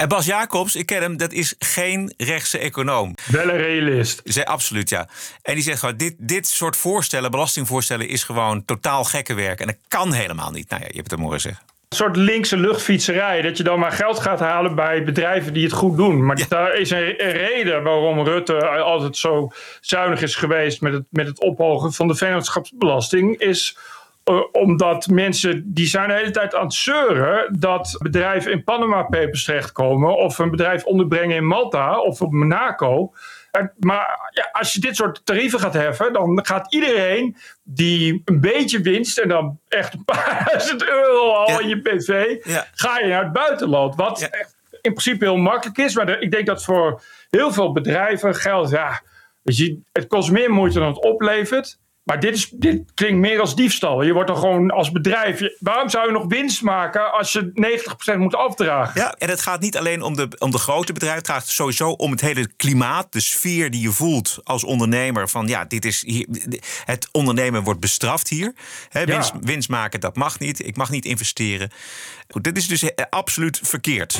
En 0.01 0.07
Bas 0.07 0.25
Jacobs, 0.25 0.75
ik 0.75 0.85
ken 0.85 1.01
hem, 1.01 1.17
dat 1.17 1.31
is 1.31 1.55
geen 1.59 2.13
rechtse 2.17 2.57
econoom. 2.57 3.15
Wel 3.25 3.49
een 3.49 3.57
realist. 3.57 4.21
Ze, 4.25 4.45
absoluut, 4.45 4.89
ja. 4.89 5.09
En 5.41 5.53
die 5.53 5.63
zegt 5.63 5.79
gewoon, 5.79 5.97
dit, 5.97 6.15
dit 6.17 6.47
soort 6.47 6.77
voorstellen, 6.77 7.31
belastingvoorstellen... 7.31 8.07
is 8.07 8.23
gewoon 8.23 8.65
totaal 8.65 9.03
gekke 9.03 9.33
werk. 9.33 9.59
En 9.59 9.67
dat 9.67 9.77
kan 9.87 10.13
helemaal 10.13 10.51
niet. 10.51 10.69
Nou 10.69 10.81
ja, 10.81 10.87
je 10.87 10.95
hebt 10.95 11.11
het 11.11 11.19
mooi 11.19 11.33
gezegd. 11.33 11.70
Een 11.91 11.97
soort 11.97 12.15
linkse 12.15 12.57
luchtfietserij. 12.57 13.41
Dat 13.41 13.57
je 13.57 13.63
dan 13.63 13.79
maar 13.79 13.91
geld 13.91 14.19
gaat 14.19 14.39
halen 14.39 14.75
bij 14.75 15.03
bedrijven 15.03 15.53
die 15.53 15.63
het 15.63 15.73
goed 15.73 15.97
doen. 15.97 16.25
Maar 16.25 16.45
daar 16.49 16.75
is 16.75 16.89
een, 16.89 17.25
een 17.25 17.31
reden 17.31 17.83
waarom 17.83 18.23
Rutte 18.23 18.67
altijd 18.67 19.17
zo 19.17 19.51
zuinig 19.81 20.21
is 20.21 20.35
geweest 20.35 20.81
met 20.81 20.93
het, 20.93 21.03
met 21.09 21.27
het 21.27 21.39
ophogen 21.39 21.93
van 21.93 22.07
de 22.07 22.15
vennootschapsbelasting. 22.15 23.39
Is 23.39 23.77
eh, 24.23 24.39
omdat 24.51 25.07
mensen 25.07 25.73
die 25.73 25.87
zijn 25.87 26.07
de 26.07 26.13
hele 26.13 26.31
tijd 26.31 26.55
aan 26.55 26.63
het 26.63 26.73
zeuren 26.73 27.59
dat 27.59 27.95
bedrijven 28.01 28.51
in 28.51 28.63
Panama 28.63 29.03
Papers 29.03 29.43
terechtkomen. 29.43 30.17
Of 30.17 30.37
een 30.37 30.51
bedrijf 30.51 30.85
onderbrengen 30.85 31.35
in 31.35 31.47
Malta 31.47 31.99
of 31.99 32.21
op 32.21 32.31
Monaco. 32.31 33.13
En- 33.51 33.71
Maar 33.79 34.29
ja, 34.33 34.49
als 34.51 34.73
je 34.73 34.79
dit 34.79 34.95
soort 34.95 35.25
tarieven 35.25 35.59
gaat 35.59 35.73
heffen, 35.73 36.13
dan 36.13 36.45
gaat 36.45 36.73
iedereen 36.73 37.35
die 37.63 38.21
een 38.25 38.39
beetje 38.41 38.81
winst 38.81 39.17
en 39.17 39.29
dan 39.29 39.59
echt 39.67 39.93
een 39.93 40.05
paar 40.05 40.43
duizend 40.51 40.83
euro 40.89 41.31
al 41.31 41.59
in 41.59 41.67
je 41.67 41.81
PV, 41.81 42.35
ga 42.73 42.99
je 42.99 43.07
naar 43.07 43.23
het 43.23 43.33
buitenland. 43.33 43.95
Wat 43.95 44.21
echt 44.21 44.55
in 44.81 44.93
principe 44.93 45.25
heel 45.25 45.37
makkelijk 45.37 45.77
is, 45.77 45.95
maar 45.95 46.21
ik 46.21 46.31
denk 46.31 46.45
dat 46.45 46.63
voor 46.63 47.01
heel 47.29 47.51
veel 47.53 47.71
bedrijven 47.71 48.35
geldt, 48.35 48.69
ja, 48.69 49.01
je, 49.43 49.79
het 49.91 50.07
kost 50.07 50.31
meer 50.31 50.51
moeite 50.51 50.79
dan 50.79 50.87
het 50.87 51.03
oplevert. 51.03 51.79
Maar 52.11 52.19
dit, 52.19 52.35
is, 52.35 52.49
dit 52.53 52.81
klinkt 52.93 53.19
meer 53.19 53.39
als 53.39 53.55
diefstal. 53.55 54.01
Je 54.01 54.13
wordt 54.13 54.27
dan 54.29 54.37
gewoon 54.37 54.71
als 54.71 54.91
bedrijf. 54.91 55.39
je- 55.39 55.57
waarom 55.59 55.89
zou 55.89 56.05
je 56.05 56.11
nog 56.11 56.25
winst 56.27 56.61
maken 56.61 57.11
als 57.11 57.31
je 57.31 57.51
90% 57.53 58.17
moet 58.19 58.35
afdragen? 58.35 59.01
Ja, 59.01 59.15
en 59.17 59.29
het 59.29 59.41
gaat 59.41 59.59
niet 59.61 59.77
alleen 59.77 60.01
om 60.01 60.15
de, 60.15 60.27
om 60.37 60.51
de 60.51 60.57
grote 60.57 60.93
bedrijven. 60.93 61.19
Het 61.21 61.29
gaat 61.31 61.47
sowieso 61.47 61.89
om 61.89 62.11
het 62.11 62.21
hele 62.21 62.49
klimaat, 62.57 63.11
de 63.11 63.19
sfeer 63.19 63.71
die 63.71 63.81
je 63.81 63.91
voelt 63.91 64.39
als 64.43 64.63
ondernemer. 64.63 65.29
Van 65.29 65.47
ja, 65.47 65.65
dit 65.65 65.85
is 65.85 66.03
hier, 66.05 66.27
het 66.85 67.09
ondernemen 67.11 67.63
wordt 67.63 67.79
bestraft 67.79 68.27
hier. 68.29 68.53
Hè, 68.89 69.05
winst, 69.05 69.31
winst 69.41 69.69
maken, 69.69 69.99
dat 69.99 70.15
mag 70.15 70.39
niet. 70.39 70.65
Ik 70.67 70.77
mag 70.77 70.89
niet 70.89 71.05
investeren. 71.05 71.69
Goed, 72.29 72.43
dit 72.43 72.57
is 72.57 72.67
dus 72.67 72.83
eh, 72.83 73.05
absoluut 73.09 73.59
verkeerd. 73.63 74.19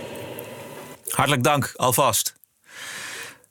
Hartelijk 1.11 1.43
dank 1.43 1.71
alvast. 1.75 2.39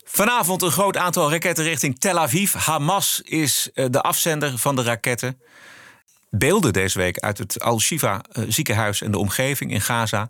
Vanavond 0.03 0.61
een 0.61 0.71
groot 0.71 0.97
aantal 0.97 1.31
raketten 1.31 1.63
richting 1.63 1.99
Tel 1.99 2.19
Aviv. 2.19 2.53
Hamas 2.53 3.21
is 3.23 3.69
eh, 3.73 3.85
de 3.89 4.01
afzender 4.01 4.57
van 4.57 4.75
de 4.75 4.83
raketten. 4.83 5.41
Beelden 6.29 6.73
deze 6.73 6.97
week 6.97 7.19
uit 7.19 7.37
het 7.37 7.61
Al-Shifa 7.61 8.21
eh, 8.31 8.43
ziekenhuis 8.47 9.01
en 9.01 9.11
de 9.11 9.17
omgeving 9.17 9.71
in 9.71 9.81
Gaza. 9.81 10.29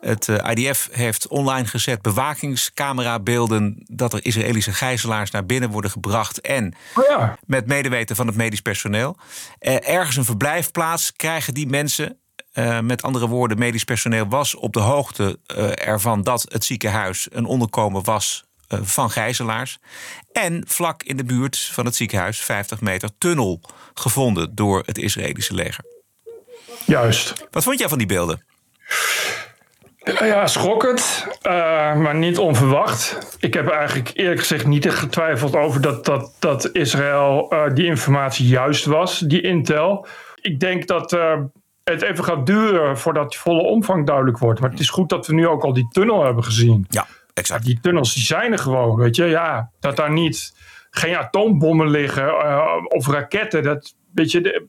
Het 0.00 0.28
eh, 0.28 0.50
IDF 0.50 0.88
heeft 0.92 1.28
online 1.28 1.66
gezet 1.66 2.02
bewakingscamerabeelden 2.02 3.82
dat 3.86 4.12
er 4.12 4.24
Israëlische 4.24 4.72
gijzelaars 4.72 5.30
naar 5.30 5.46
binnen 5.46 5.70
worden 5.70 5.90
gebracht 5.90 6.40
en 6.40 6.74
Oh 6.94 7.28
met 7.46 7.66
medeweten 7.66 8.16
van 8.16 8.26
het 8.26 8.36
medisch 8.36 8.60
personeel. 8.60 9.16
Ergens 9.58 10.16
een 10.16 10.24
verblijfplaats 10.24 11.12
krijgen 11.12 11.54
die 11.54 11.66
mensen. 11.66 12.20
Eh, 12.50 12.80
met 12.80 13.02
andere 13.02 13.28
woorden, 13.28 13.58
medisch 13.58 13.84
personeel 13.84 14.28
was 14.28 14.54
op 14.54 14.72
de 14.72 14.80
hoogte 14.80 15.38
eh, 15.46 15.86
ervan 15.86 16.22
dat 16.22 16.46
het 16.48 16.64
ziekenhuis 16.64 17.28
een 17.30 17.44
onderkomen 17.44 18.04
was 18.04 18.44
eh, 18.68 18.78
van 18.82 19.10
gijzelaars. 19.10 19.78
En 20.32 20.64
vlak 20.66 21.02
in 21.02 21.16
de 21.16 21.24
buurt 21.24 21.58
van 21.58 21.84
het 21.84 21.96
ziekenhuis 21.96 22.40
50 22.40 22.80
meter 22.80 23.10
tunnel 23.18 23.60
gevonden 23.94 24.54
door 24.54 24.82
het 24.86 24.98
Israëlische 24.98 25.54
leger. 25.54 25.84
Juist. 26.86 27.46
Wat 27.50 27.62
vond 27.62 27.78
jij 27.78 27.88
van 27.88 27.98
die 27.98 28.06
beelden? 28.06 28.44
Ja, 30.18 30.46
schokkend, 30.46 31.26
eh, 31.42 31.52
maar 31.96 32.14
niet 32.14 32.38
onverwacht. 32.38 33.36
Ik 33.38 33.54
heb 33.54 33.68
eigenlijk 33.68 34.10
eerlijk 34.14 34.40
gezegd 34.40 34.66
niet 34.66 34.86
echt 34.86 34.98
getwijfeld 34.98 35.56
over 35.56 35.80
dat, 35.80 36.04
dat, 36.04 36.34
dat 36.38 36.70
Israël 36.72 37.54
die 37.74 37.86
informatie 37.86 38.46
juist 38.46 38.84
was, 38.84 39.18
die 39.18 39.40
intel. 39.40 40.06
Ik 40.40 40.60
denk 40.60 40.86
dat 40.86 41.18
het 41.90 42.02
even 42.02 42.24
gaat 42.24 42.46
duren 42.46 42.98
voordat 42.98 43.30
die 43.30 43.38
volle 43.38 43.62
omvang 43.62 44.06
duidelijk 44.06 44.38
wordt. 44.38 44.60
Maar 44.60 44.70
het 44.70 44.80
is 44.80 44.90
goed 44.90 45.08
dat 45.08 45.26
we 45.26 45.34
nu 45.34 45.46
ook 45.46 45.62
al 45.62 45.72
die 45.72 45.88
tunnel 45.90 46.24
hebben 46.24 46.44
gezien. 46.44 46.86
Ja, 46.88 47.06
exact. 47.34 47.64
Die 47.64 47.80
tunnels 47.80 48.14
die 48.14 48.22
zijn 48.22 48.52
er 48.52 48.58
gewoon, 48.58 48.96
weet 48.96 49.16
je. 49.16 49.24
Ja, 49.24 49.70
dat 49.80 49.96
daar 49.96 50.12
niet 50.12 50.54
geen 50.90 51.16
atoombommen 51.16 51.88
liggen 51.88 52.28
eh, 52.28 52.76
of 52.88 53.06
raketten. 53.06 53.62
Dat, 53.62 53.94
weet 54.14 54.30
je, 54.30 54.40
de, 54.40 54.66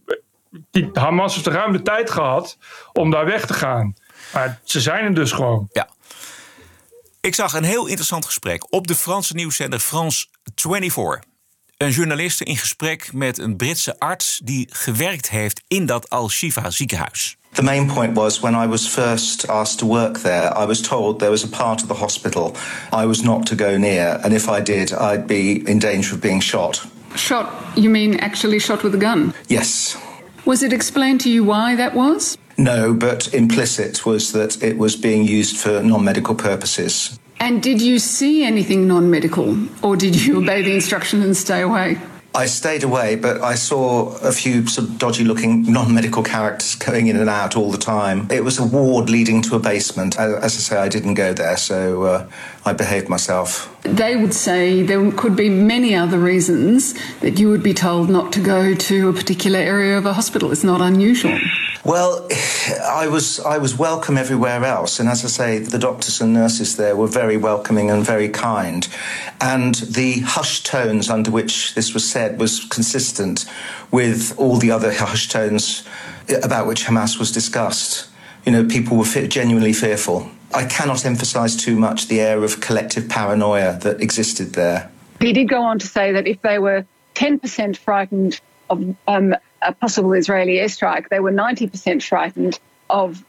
die 0.72 0.90
Hamas 0.94 1.36
heeft 1.36 1.48
ruim 1.48 1.72
de 1.72 1.82
tijd 1.82 2.10
gehad 2.10 2.58
om 2.94 3.12
daar 3.12 3.26
weg 3.26 3.46
te 3.46 3.54
gaan. 3.54 3.94
Maar 4.34 4.60
ze 4.64 4.82
zijn 4.82 5.06
er 5.06 5.14
dus 5.14 5.32
gewoon. 5.32 5.68
Ja. 5.72 5.90
Ik 7.22 7.36
zag 7.36 7.54
een 7.54 7.64
heel 7.64 7.88
interessant 7.88 8.26
gesprek 8.26 8.74
op 8.74 8.88
de 8.88 8.96
Franse 8.96 9.34
nieuwszender 9.34 9.80
France 9.80 10.26
24. 10.56 11.31
Een 11.82 11.92
journaliste 11.92 12.44
in 12.44 12.58
gesprek 12.58 13.10
met 13.14 13.38
een 13.40 13.56
Britse 13.56 14.00
arts 14.00 14.42
die 14.44 14.68
gewerkt 14.72 15.30
heeft 15.30 15.62
in 15.68 15.86
dat 15.86 16.10
Al-Shifa 16.10 16.70
ziekenhuis. 16.70 17.38
The 17.52 17.64
main 17.64 17.86
point 17.94 18.18
was 18.18 18.40
when 18.40 18.64
I 18.64 18.68
was 18.68 18.88
first 18.88 19.48
asked 19.48 19.78
to 19.78 19.88
work 19.88 20.18
there, 20.18 20.64
I 20.64 20.66
was 20.66 20.82
told 20.82 21.20
there 21.20 21.32
was 21.32 21.44
a 21.44 21.48
part 21.48 21.82
of 21.82 21.88
the 21.88 21.94
hospital 21.94 22.56
I 23.02 23.06
was 23.06 23.22
not 23.22 23.46
to 23.46 23.56
go 23.56 23.78
near, 23.78 24.20
and 24.24 24.34
if 24.34 24.48
I 24.48 24.62
did, 24.64 24.92
I'd 24.92 25.26
be 25.26 25.62
in 25.66 25.80
danger 25.80 26.16
of 26.16 26.22
being 26.22 26.42
shot. 26.44 26.88
Shot, 27.16 27.48
you 27.76 27.90
mean 27.90 28.20
actually 28.20 28.60
shot 28.60 28.84
with 28.84 28.94
a 28.94 29.00
gun? 29.00 29.34
Yes. 29.48 29.98
Was 30.46 30.62
it 30.62 30.72
explained 30.72 31.22
to 31.22 31.30
you 31.30 31.46
why 31.46 31.76
that 31.76 31.94
was? 31.94 32.38
No, 32.56 32.94
but 32.94 33.34
implicit 33.34 34.06
was 34.06 34.32
that 34.32 34.62
it 34.62 34.78
was 34.78 35.00
being 35.00 35.40
used 35.40 35.58
for 35.58 35.82
non 35.84 36.04
medical 36.04 36.36
purposes. 36.36 37.20
And 37.42 37.64
did 37.64 37.82
you 37.82 37.98
see 37.98 38.44
anything 38.44 38.88
non 38.88 39.10
medical, 39.10 39.58
or 39.82 39.96
did 39.96 40.16
you 40.16 40.44
obey 40.44 40.62
the 40.62 40.76
instruction 40.76 41.24
and 41.24 41.36
stay 41.36 41.62
away? 41.62 41.98
I 42.36 42.46
stayed 42.46 42.84
away, 42.84 43.16
but 43.16 43.42
I 43.42 43.56
saw 43.56 44.16
a 44.20 44.32
few 44.32 44.68
sort 44.68 44.88
of 44.88 45.00
dodgy 45.00 45.24
looking 45.24 45.64
non 45.64 45.92
medical 45.92 46.22
characters 46.22 46.76
going 46.76 47.08
in 47.08 47.18
and 47.18 47.32
out 47.32 47.58
all 47.58 47.72
the 47.72 47.80
time. 47.80 48.28
It 48.30 48.44
was 48.44 48.60
a 48.60 48.64
ward 48.64 49.10
leading 49.10 49.42
to 49.42 49.56
a 49.56 49.60
basement. 49.60 50.20
As 50.20 50.44
I 50.44 50.48
say, 50.48 50.78
I 50.78 50.88
didn't 50.88 51.16
go 51.16 51.34
there, 51.34 51.58
so 51.58 52.04
uh, 52.04 52.30
I 52.64 52.74
behaved 52.74 53.10
myself. 53.10 53.76
They 53.82 54.16
would 54.16 54.36
say 54.36 54.84
there 54.84 55.12
could 55.14 55.36
be 55.36 55.50
many 55.50 55.96
other 55.96 56.20
reasons 56.20 56.94
that 57.22 57.40
you 57.40 57.50
would 57.50 57.64
be 57.64 57.74
told 57.74 58.10
not 58.10 58.32
to 58.34 58.40
go 58.40 58.76
to 58.76 59.10
a 59.10 59.14
particular 59.14 59.58
area 59.58 59.98
of 59.98 60.06
a 60.06 60.14
hospital. 60.14 60.52
It's 60.52 60.64
not 60.64 60.80
unusual. 60.80 61.40
Well, 61.84 62.28
I 62.84 63.08
was 63.08 63.40
I 63.40 63.58
was 63.58 63.76
welcome 63.76 64.16
everywhere 64.16 64.64
else, 64.64 65.00
and 65.00 65.10
as 65.10 65.26
I 65.26 65.28
say, 65.30 65.58
the 65.58 65.80
doctors 65.80 66.22
and 66.22 66.32
nurses 66.32 66.76
there 66.78 66.96
were 66.96 67.08
very 67.08 67.38
welcoming 67.38 67.90
and 67.90 68.06
very 68.06 68.30
kind, 68.30 68.88
and 69.40 69.74
the 69.74 70.20
hushed 70.20 70.68
tones 70.68 71.10
under 71.10 71.32
which 71.32 71.74
this 71.74 71.96
was 71.96 72.08
said 72.08 72.40
was 72.40 72.66
consistent 72.66 73.46
with 73.90 74.38
all 74.38 74.58
the 74.58 74.70
other 74.70 74.94
hushed 74.94 75.32
tones 75.32 75.84
about 76.44 76.68
which 76.68 76.86
Hamas 76.86 77.18
was 77.18 77.32
discussed. 77.32 78.08
You 78.46 78.52
know, 78.52 78.66
people 78.66 78.98
were 78.98 79.06
genuinely 79.06 79.74
fearful. 79.74 80.30
I 80.54 80.66
cannot 80.66 81.06
emphasize 81.06 81.56
too 81.56 81.76
much 81.76 82.08
the 82.08 82.20
air 82.20 82.44
of 82.44 82.60
collective 82.60 83.08
paranoia 83.08 83.78
that 83.82 84.02
existed 84.02 84.54
there. 84.54 84.90
He 85.20 85.34
did 85.34 85.48
go 85.50 85.62
on 85.62 85.80
to 85.80 85.86
say 85.88 86.12
that 86.14 86.28
if 86.28 86.42
they 86.42 86.60
were 86.60 86.86
10% 87.16 87.78
frightened 87.78 88.40
of 88.70 88.78
um, 89.08 89.36
a 89.62 89.72
possible 89.74 90.14
Israeli 90.14 90.54
airstrike, 90.58 91.10
they 91.10 91.20
were 91.20 91.32
90% 91.32 92.02
frightened 92.04 92.60
of 92.90 93.24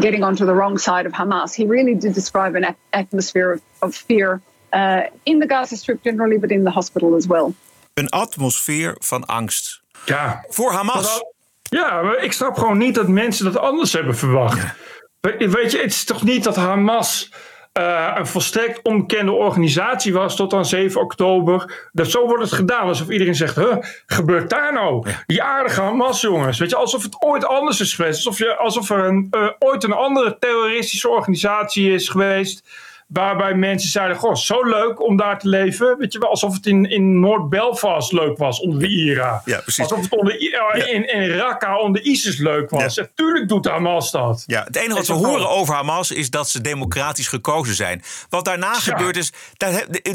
getting 0.00 0.22
onto 0.24 0.46
the 0.46 0.54
wrong 0.54 0.78
side 0.78 1.06
of 1.06 1.12
Hamas. 1.12 1.54
He 1.54 1.66
really 1.66 1.94
did 1.94 2.14
describe 2.14 2.54
an 2.56 2.64
at- 2.64 2.76
atmosphere 2.92 3.52
of, 3.52 3.60
of 3.82 3.94
fear 3.94 4.40
uh, 4.72 5.02
in 5.24 5.38
the 5.40 5.46
Gaza 5.46 5.76
Strip 5.76 6.02
generally, 6.02 6.38
but 6.38 6.50
in 6.50 6.64
the 6.64 6.70
hospital 6.70 7.14
as 7.16 7.26
well. 7.26 7.52
Een 7.94 8.08
atmosfeer 8.08 8.96
van 8.98 9.24
angst. 9.26 9.80
Ja. 10.06 10.44
Voor 10.48 10.72
Hamas. 10.72 11.22
Ja, 11.62 12.02
maar 12.02 12.22
ik 12.22 12.32
snap 12.32 12.56
gewoon 12.56 12.78
niet 12.78 12.94
dat 12.94 13.08
mensen 13.08 13.44
dat 13.44 13.56
anders 13.56 13.92
hebben 13.92 14.16
verwacht. 14.16 14.62
We- 14.62 14.84
Weet 15.20 15.72
je, 15.72 15.78
het 15.78 15.90
is 15.90 16.04
toch 16.04 16.22
niet 16.22 16.44
dat 16.44 16.56
Hamas 16.56 17.30
eh, 17.76 18.12
een 18.14 18.26
volstrekt 18.26 18.82
onbekende 18.82 19.32
organisatie 19.32 20.12
was 20.12 20.36
tot 20.36 20.52
aan 20.52 20.64
7 20.64 21.00
oktober. 21.00 21.88
Dat, 21.92 22.10
zo 22.10 22.26
wordt 22.26 22.42
het 22.42 22.52
gedaan, 22.52 22.86
alsof 22.86 23.08
iedereen 23.08 23.34
zegt, 23.34 23.56
huh, 23.56 23.76
gebeurt 24.06 24.50
daar 24.50 24.72
nou? 24.72 25.06
Die 25.26 25.42
aardige 25.42 25.80
Hamas, 25.80 26.20
jongens. 26.20 26.58
Weet 26.58 26.70
je, 26.70 26.76
alsof 26.76 27.02
het 27.02 27.22
ooit 27.22 27.46
anders 27.46 27.80
is 27.80 27.94
geweest. 27.94 28.16
Alsof, 28.16 28.38
je, 28.38 28.56
alsof 28.56 28.90
er 28.90 29.04
een, 29.04 29.26
eh, 29.30 29.48
ooit 29.58 29.84
een 29.84 29.92
andere 29.92 30.36
terroristische 30.38 31.08
organisatie 31.08 31.92
is 31.92 32.08
geweest. 32.08 32.68
Waarbij 33.06 33.54
mensen 33.54 33.90
zeiden, 33.90 34.16
goh, 34.16 34.34
zo 34.34 34.64
leuk 34.64 35.02
om 35.02 35.16
daar 35.16 35.38
te 35.38 35.48
leven. 35.48 35.98
Weet 35.98 36.12
je 36.12 36.18
wel, 36.18 36.28
alsof 36.28 36.54
het 36.54 36.66
in, 36.66 36.90
in 36.90 37.20
Noord-Belfast 37.20 38.12
leuk 38.12 38.38
was 38.38 38.60
onder 38.60 38.80
de 38.80 38.88
IRA. 38.88 39.42
Ja, 39.44 39.60
precies. 39.60 39.82
Alsof 39.82 40.00
het 40.00 40.12
onder, 40.12 40.52
eh, 40.72 40.94
in, 40.94 41.14
in 41.14 41.30
Raqqa 41.30 41.78
onder 41.78 42.02
ISIS 42.02 42.38
leuk 42.38 42.70
was. 42.70 42.96
Natuurlijk 42.96 43.48
doet 43.48 43.66
Hamas 43.66 44.10
dat. 44.10 44.44
Ja, 44.46 44.64
het 44.64 44.76
enige 44.76 44.94
wat 44.94 45.06
we 45.06 45.12
horen 45.12 45.48
over 45.48 45.74
Hamas 45.74 46.10
is 46.10 46.30
dat 46.30 46.48
ze 46.48 46.60
democratisch 46.60 47.28
gekozen 47.28 47.74
zijn. 47.74 48.02
Wat 48.28 48.44
daarna 48.44 48.74
gebeurd 48.74 49.16
is, 49.16 49.32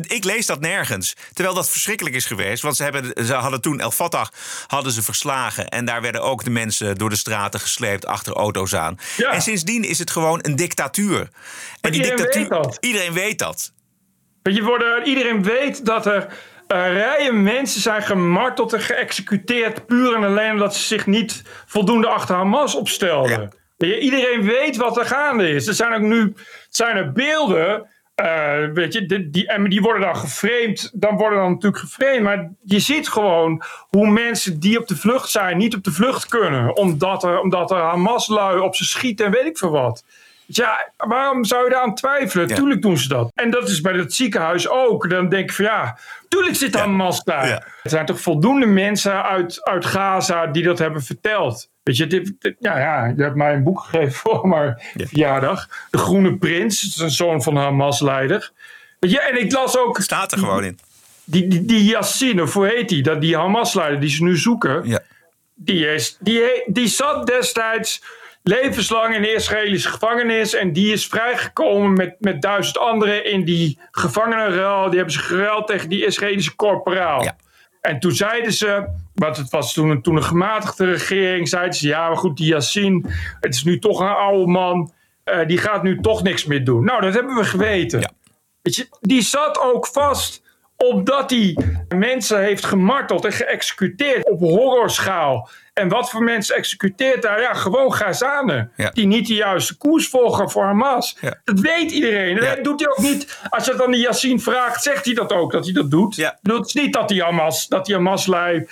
ik 0.07 0.23
lees 0.23 0.45
dat 0.45 0.59
nergens. 0.59 1.15
Terwijl 1.33 1.55
dat 1.55 1.69
verschrikkelijk 1.69 2.15
is 2.15 2.25
geweest. 2.25 2.63
Want 2.63 2.75
ze, 2.75 2.83
hebben, 2.83 3.25
ze 3.25 3.33
hadden 3.33 3.61
toen 3.61 3.79
El 3.79 3.91
Fatah 3.91 4.27
hadden 4.67 4.91
ze 4.91 5.01
verslagen. 5.01 5.67
En 5.69 5.85
daar 5.85 6.01
werden 6.01 6.21
ook 6.21 6.43
de 6.43 6.49
mensen 6.49 6.95
door 6.97 7.09
de 7.09 7.15
straten 7.15 7.59
gesleept 7.59 8.05
achter 8.05 8.33
auto's 8.33 8.75
aan. 8.75 8.99
En 9.31 9.41
sindsdien 9.41 9.83
is 9.83 9.99
het 9.99 10.11
gewoon 10.11 10.39
een 10.41 10.55
dictatuur. 10.55 11.29
En 11.81 11.91
die 11.91 12.01
dictatuur. 12.01 12.79
Iedereen 12.81 13.13
weet 13.13 13.39
dat. 13.39 13.73
Weet 14.41 14.55
je, 14.55 14.63
worden, 14.63 15.07
iedereen 15.07 15.43
weet 15.43 15.85
dat 15.85 16.05
er 16.05 16.27
eh, 16.67 16.93
rijen 16.93 17.43
mensen 17.43 17.81
zijn 17.81 18.01
gemarteld 18.01 18.73
en 18.73 18.81
geëxecuteerd. 18.81 19.85
puur 19.85 20.15
en 20.15 20.23
alleen 20.23 20.51
omdat 20.51 20.75
ze 20.75 20.83
zich 20.83 21.05
niet 21.05 21.43
voldoende 21.65 22.07
achter 22.07 22.35
Hamas 22.35 22.75
opstelden. 22.75 23.51
Weet 23.77 23.89
je, 23.89 23.99
iedereen 23.99 24.43
weet 24.43 24.77
wat 24.77 24.97
er 24.97 25.05
gaande 25.05 25.49
is. 25.49 25.67
Er 25.67 25.73
zijn 25.73 25.93
ook 25.93 26.01
nu 26.01 26.33
zijn 26.69 26.97
er 26.97 27.11
beelden. 27.11 27.89
Eh, 28.15 28.65
weet 28.73 28.93
je, 28.93 29.05
die, 29.05 29.29
die, 29.29 29.47
en 29.47 29.69
die 29.69 29.81
worden 29.81 30.01
dan 30.01 30.15
geframed. 30.15 30.91
Dan 30.93 31.17
worden 31.17 31.39
dan 31.39 31.51
natuurlijk 31.51 31.81
geframed. 31.81 32.21
Maar 32.21 32.51
je 32.63 32.79
ziet 32.79 33.09
gewoon 33.09 33.63
hoe 33.89 34.09
mensen 34.09 34.59
die 34.59 34.79
op 34.79 34.87
de 34.87 34.95
vlucht 34.95 35.29
zijn, 35.29 35.57
niet 35.57 35.75
op 35.75 35.83
de 35.83 35.91
vlucht 35.91 36.27
kunnen. 36.27 36.75
Omdat 36.75 37.23
er, 37.23 37.39
omdat 37.39 37.71
er 37.71 37.77
Hamas-lui 37.77 38.59
op 38.59 38.75
ze 38.75 38.85
schieten 38.85 39.25
en 39.25 39.31
weet 39.31 39.45
ik 39.45 39.57
veel 39.57 39.71
wat. 39.71 40.03
Ja, 40.55 40.91
waarom 40.97 41.45
zou 41.45 41.63
je 41.63 41.69
daar 41.69 41.81
aan 41.81 41.95
twijfelen? 41.95 42.47
Tuurlijk 42.55 42.81
doen 42.81 42.97
ze 42.97 43.07
dat. 43.07 43.31
En 43.35 43.51
dat 43.51 43.69
is 43.69 43.81
bij 43.81 43.93
het 43.93 44.13
ziekenhuis 44.13 44.69
ook. 44.69 45.09
Dan 45.09 45.29
denk 45.29 45.49
ik 45.49 45.55
van 45.55 45.65
ja, 45.65 45.97
tuurlijk 46.29 46.55
zit 46.55 46.75
Hamas 46.75 47.23
daar. 47.23 47.47
Er 47.83 47.89
zijn 47.89 48.05
toch 48.05 48.19
voldoende 48.21 48.65
mensen 48.65 49.23
uit, 49.23 49.63
uit 49.65 49.85
Gaza 49.85 50.47
die 50.47 50.63
dat 50.63 50.79
hebben 50.79 51.03
verteld. 51.03 51.69
Weet 51.83 51.97
je, 51.97 52.07
dit, 52.07 52.33
dit- 52.39 52.55
ja, 52.59 52.79
ja, 52.79 53.05
je 53.05 53.23
hebt 53.23 53.35
mij 53.35 53.53
een 53.53 53.63
boek 53.63 53.79
gegeven 53.79 54.11
voor 54.13 54.47
mijn 54.47 54.81
verjaardag. 54.95 55.67
De 55.89 55.97
Groene 55.97 56.37
Prins, 56.37 56.81
dat 56.81 56.91
is 56.95 56.97
een 57.01 57.09
zoon 57.25 57.43
van 57.43 57.55
Hamas-leider. 57.55 58.51
Weet 58.99 59.11
je, 59.11 59.19
en 59.21 59.39
ik 59.41 59.51
las 59.51 59.77
ook... 59.77 60.01
Staat 60.01 60.31
er 60.31 60.37
gewoon 60.37 60.63
in. 60.63 60.79
Die, 61.23 61.47
die, 61.47 61.65
die 61.65 61.83
Yassine, 61.83 62.41
of 62.41 62.53
hoe 62.53 62.67
heet 62.67 62.89
die? 62.89 63.03
Dat, 63.03 63.21
die 63.21 63.37
Hamas-leider 63.37 63.99
die 63.99 64.09
ze 64.09 64.23
nu 64.23 64.37
zoeken. 64.37 64.89
Die, 65.55 65.87
is, 65.93 66.17
die, 66.19 66.41
die 66.65 66.87
zat 66.87 67.27
destijds 67.27 68.03
levenslang 68.43 69.15
in 69.15 69.21
de 69.21 69.33
Israëlische 69.33 69.89
gevangenis. 69.89 70.53
En 70.53 70.73
die 70.73 70.91
is 70.91 71.07
vrijgekomen 71.07 71.93
met, 71.93 72.15
met 72.19 72.41
duizend 72.41 72.77
anderen 72.77 73.25
in 73.25 73.45
die 73.45 73.79
gevangenenruil. 73.91 74.85
Die 74.85 74.95
hebben 74.95 75.13
ze 75.13 75.19
geruild 75.19 75.67
tegen 75.67 75.89
die 75.89 76.05
Israëlische 76.05 76.55
corporaal. 76.55 77.35
En 77.81 77.99
toen 77.99 78.11
zeiden 78.11 78.53
ze, 78.53 78.87
want 79.13 79.37
het 79.37 79.49
was 79.49 79.73
toen 79.73 79.89
een, 79.89 80.01
toen 80.01 80.15
een 80.15 80.23
gematigde 80.23 80.85
regering, 80.85 81.49
zeiden 81.49 81.73
ze 81.73 81.87
ja, 81.87 82.07
maar 82.07 82.17
goed, 82.17 82.37
die 82.37 82.47
Yassine, 82.47 83.09
het 83.39 83.53
is 83.53 83.63
nu 83.63 83.79
toch 83.79 83.99
een 83.99 84.07
oude 84.07 84.51
man, 84.51 84.91
eh, 85.23 85.47
die 85.47 85.57
gaat 85.57 85.83
nu 85.83 85.99
toch 85.99 86.23
niks 86.23 86.45
meer 86.45 86.63
doen. 86.63 86.83
Nou, 86.83 87.01
dat 87.01 87.13
hebben 87.13 87.35
we 87.35 87.43
geweten. 87.43 88.13
Weet 88.61 88.75
je, 88.75 88.87
die 89.01 89.21
zat 89.21 89.59
ook 89.59 89.87
vast 89.87 90.41
omdat 90.81 91.29
hij 91.29 91.57
mensen 91.87 92.41
heeft 92.41 92.65
gemarteld 92.65 93.25
en 93.25 93.31
geëxecuteerd 93.31 94.29
op 94.29 94.39
horrorschaal. 94.39 95.49
En 95.73 95.87
wat 95.87 96.09
voor 96.09 96.23
mensen 96.23 96.55
executeert 96.55 97.21
daar? 97.21 97.41
Ja, 97.41 97.53
gewoon 97.53 97.93
Gazanen. 97.93 98.71
Die 98.93 99.05
niet 99.05 99.27
de 99.27 99.33
juiste 99.33 99.77
koers 99.77 100.09
volgen 100.09 100.49
voor 100.49 100.63
Hamas. 100.63 101.17
Dat 101.43 101.59
weet 101.59 101.91
iedereen. 101.91 102.39
Dat 102.39 102.63
doet 102.63 102.79
hij 102.79 102.89
ook 102.89 102.97
niet. 102.97 103.39
Als 103.49 103.65
je 103.65 103.71
het 103.71 103.81
aan 103.81 103.91
die 103.91 104.01
Yassine 104.01 104.39
vraagt, 104.39 104.83
zegt 104.83 105.05
hij 105.05 105.13
dat 105.13 105.31
ook, 105.31 105.51
dat 105.51 105.65
hij 105.65 105.73
dat 105.73 105.91
doet. 105.91 106.15
Bedoel, 106.41 106.57
Het 106.57 106.67
is 106.67 106.73
niet 106.73 106.93
dat 106.93 107.07
die 107.07 107.23
Hamas, 107.23 107.67
dat 107.67 107.85
die 107.85 107.95
Hamas-lui 107.95 108.67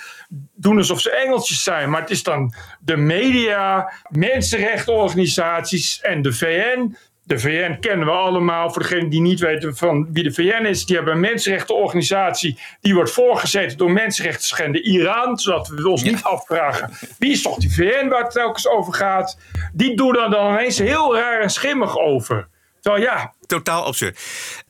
doen 0.54 0.76
alsof 0.76 1.00
ze 1.00 1.10
engeltjes 1.10 1.62
zijn. 1.62 1.90
Maar 1.90 2.00
het 2.00 2.10
is 2.10 2.22
dan 2.22 2.54
de 2.80 2.96
media, 2.96 3.92
mensenrechtenorganisaties 4.08 6.00
en 6.00 6.22
de 6.22 6.32
VN. 6.32 6.96
De 7.30 7.38
VN 7.38 7.76
kennen 7.80 8.06
we 8.06 8.12
allemaal. 8.12 8.70
Voor 8.70 8.82
degenen 8.82 9.08
die 9.08 9.20
niet 9.20 9.40
weten 9.40 9.76
van 9.76 10.08
wie 10.12 10.22
de 10.22 10.32
VN 10.32 10.64
is. 10.64 10.86
Die 10.86 10.96
hebben 10.96 11.14
een 11.14 11.20
mensenrechtenorganisatie. 11.20 12.58
Die 12.80 12.94
wordt 12.94 13.10
voorgezeten 13.10 13.78
door 13.78 13.90
mensenrechtenschender 13.90 14.82
Iran. 14.82 15.38
Zodat 15.38 15.68
we 15.68 15.88
ons 15.88 16.02
niet 16.02 16.22
afvragen. 16.22 16.90
Wie 17.18 17.32
is 17.32 17.42
toch 17.42 17.56
die 17.56 17.74
VN 17.74 18.08
waar 18.08 18.22
het 18.22 18.32
telkens 18.32 18.68
over 18.68 18.94
gaat. 18.94 19.38
Die 19.72 19.96
doen 19.96 20.16
er 20.16 20.30
dan 20.30 20.52
ineens 20.52 20.78
heel 20.78 21.16
raar 21.16 21.40
en 21.40 21.50
schimmig 21.50 21.98
over. 21.98 22.48
Terwijl 22.80 23.04
ja, 23.04 23.34
Totaal 23.46 23.84
absurd. 23.84 24.20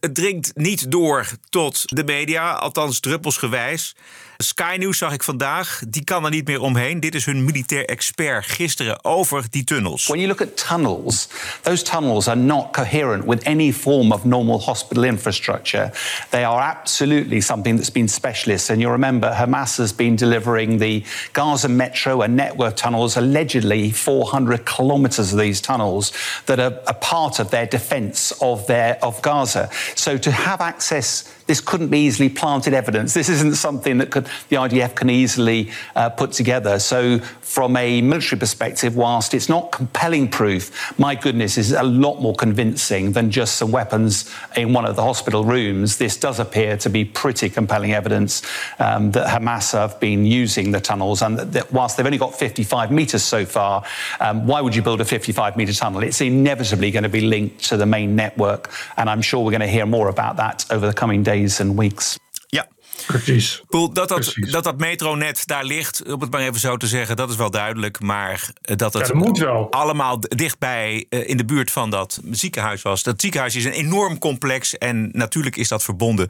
Het 0.01 0.15
dringt 0.15 0.51
niet 0.55 0.91
door 0.91 1.27
tot 1.49 1.97
de 1.97 2.05
media, 2.05 2.53
althans 2.53 3.01
druppelsgewijs. 3.01 3.95
Sky 4.43 4.77
News 4.79 4.99
zag 4.99 5.13
ik 5.13 5.23
vandaag, 5.23 5.83
die 5.89 6.05
kan 6.05 6.25
er 6.25 6.31
niet 6.31 6.47
meer 6.47 6.61
omheen. 6.61 7.01
Dit 7.01 7.15
is 7.15 7.25
hun 7.25 7.45
militair 7.45 7.85
expert 7.85 8.47
gisteren 8.47 9.05
over 9.05 9.45
die 9.51 9.65
tunnels. 9.65 10.07
When 10.07 10.19
you 10.21 10.29
look 10.29 10.41
at 10.41 10.67
tunnels, 10.69 11.29
those 11.63 11.85
tunnels 11.85 12.29
are 12.29 12.39
not 12.39 12.73
coherent 12.73 13.25
with 13.25 13.43
any 13.43 13.73
form 13.73 14.13
of 14.13 14.25
normal 14.25 14.61
hospital 14.61 15.05
infrastructure. 15.05 15.91
They 16.31 16.45
are 16.45 16.63
absolutely 16.63 17.41
something 17.41 17.77
that's 17.77 17.93
been 17.93 18.09
specialist. 18.09 18.71
And 18.71 18.81
you 18.81 18.91
remember 18.91 19.35
Hamas 19.35 19.77
has 19.77 19.95
been 19.95 20.17
delivering 20.17 20.79
the 20.79 21.05
Gaza 21.33 21.69
metro 21.69 22.23
and 22.23 22.35
network 22.37 22.77
tunnels, 22.77 23.17
allegedly 23.17 23.91
400 23.91 24.65
kilometers 24.65 25.33
of 25.33 25.39
these 25.39 25.61
tunnels 25.61 26.13
that 26.45 26.59
are 26.59 26.81
a 26.87 26.95
part 26.95 27.41
of 27.41 27.51
their 27.51 27.67
defense 27.67 28.33
of 28.41 28.67
their 28.67 28.99
of 29.03 29.21
Gaza. 29.21 29.69
So 29.95 30.19
to 30.19 30.31
have 30.31 30.61
access 30.61 31.25
this 31.51 31.61
couldn't 31.61 31.89
be 31.89 31.99
easily 31.99 32.29
planted 32.29 32.73
evidence. 32.73 33.13
This 33.13 33.29
isn't 33.29 33.57
something 33.57 33.99
that 33.99 34.13
could, 34.13 34.27
the 34.51 34.57
IDF 34.57 34.95
can 34.95 35.11
easily 35.11 35.69
uh, 35.97 36.09
put 36.09 36.31
together. 36.31 36.79
So, 36.79 37.19
from 37.19 37.77
a 37.77 38.01
military 38.01 38.39
perspective, 38.39 38.95
whilst 38.95 39.35
it's 39.35 39.49
not 39.49 39.73
compelling 39.73 40.29
proof, 40.29 40.97
my 40.97 41.17
goodness, 41.17 41.59
is 41.59 41.73
a 41.73 41.83
lot 41.83 42.21
more 42.21 42.37
convincing 42.37 43.11
than 43.11 43.33
just 43.33 43.57
some 43.57 43.73
weapons 43.73 44.33
in 44.55 44.73
one 44.73 44.85
of 44.85 44.95
the 44.95 45.03
hospital 45.03 45.43
rooms. 45.43 45.99
This 45.99 46.17
does 46.17 46.39
appear 46.39 46.77
to 46.77 46.89
be 46.89 47.05
pretty 47.05 47.51
compelling 47.51 47.95
evidence 47.95 48.43
um, 48.79 49.11
that 49.11 49.27
Hamas 49.27 49.73
have 49.73 49.99
been 49.99 50.25
using 50.25 50.71
the 50.71 50.81
tunnels, 50.81 51.21
and 51.21 51.37
that, 51.37 51.73
whilst 51.73 51.97
they've 51.97 52.07
only 52.07 52.19
got 52.19 52.33
55 52.33 52.93
meters 52.93 53.25
so 53.25 53.45
far, 53.45 53.83
um, 54.21 54.47
why 54.47 54.61
would 54.61 54.77
you 54.77 54.83
build 54.83 55.01
a 55.01 55.05
55 55.05 55.57
meter 55.57 55.73
tunnel? 55.73 56.05
It's 56.05 56.21
inevitably 56.21 56.93
going 56.93 57.03
to 57.03 57.09
be 57.09 57.23
linked 57.23 57.65
to 57.71 57.77
the 57.77 57.87
main 57.87 58.15
network, 58.15 58.71
and 58.97 59.11
I'm 59.11 59.21
sure 59.21 59.45
we're 59.45 59.51
going 59.51 59.61
to 59.63 59.67
hear 59.67 59.87
more 59.87 60.09
about 60.09 60.37
that 60.37 60.65
over 60.71 60.87
the 60.87 60.95
coming 60.95 61.25
days 61.25 61.40
and 61.61 61.79
weeks. 61.79 62.19
Ja. 62.47 62.69
Precies. 63.07 63.63
Dat 63.69 63.95
dat, 63.95 64.35
dat 64.51 64.65
dat 64.65 64.79
metronet 64.79 65.47
daar 65.47 65.65
ligt, 65.65 66.13
om 66.13 66.21
het 66.21 66.31
maar 66.31 66.41
even 66.41 66.61
zo 66.61 66.77
te 66.77 66.87
zeggen, 66.87 67.17
dat 67.17 67.31
is 67.31 67.37
wel 67.37 67.51
duidelijk. 67.51 68.01
Maar 68.01 68.51
eh, 68.63 68.77
dat 68.77 68.93
het 68.93 69.07
Ja, 69.07 69.13
dat 69.13 69.23
moet 69.23 69.39
wel. 69.39 69.71
allemaal 69.71 70.21
dichtbij 70.21 71.07
eh, 71.09 71.29
in 71.29 71.37
de 71.37 71.45
buurt 71.45 71.71
van 71.71 71.91
dat 71.91 72.21
ziekenhuis 72.31 72.83
was. 72.83 73.03
Dat 73.03 73.21
ziekenhuis 73.21 73.55
is 73.55 73.65
een 73.65 73.73
enorm 73.73 74.19
complex. 74.19 74.79
En 74.79 75.09
natuurlijk 75.13 75.57
is 75.57 75.69
dat 75.69 75.83
verbonden 75.83 76.29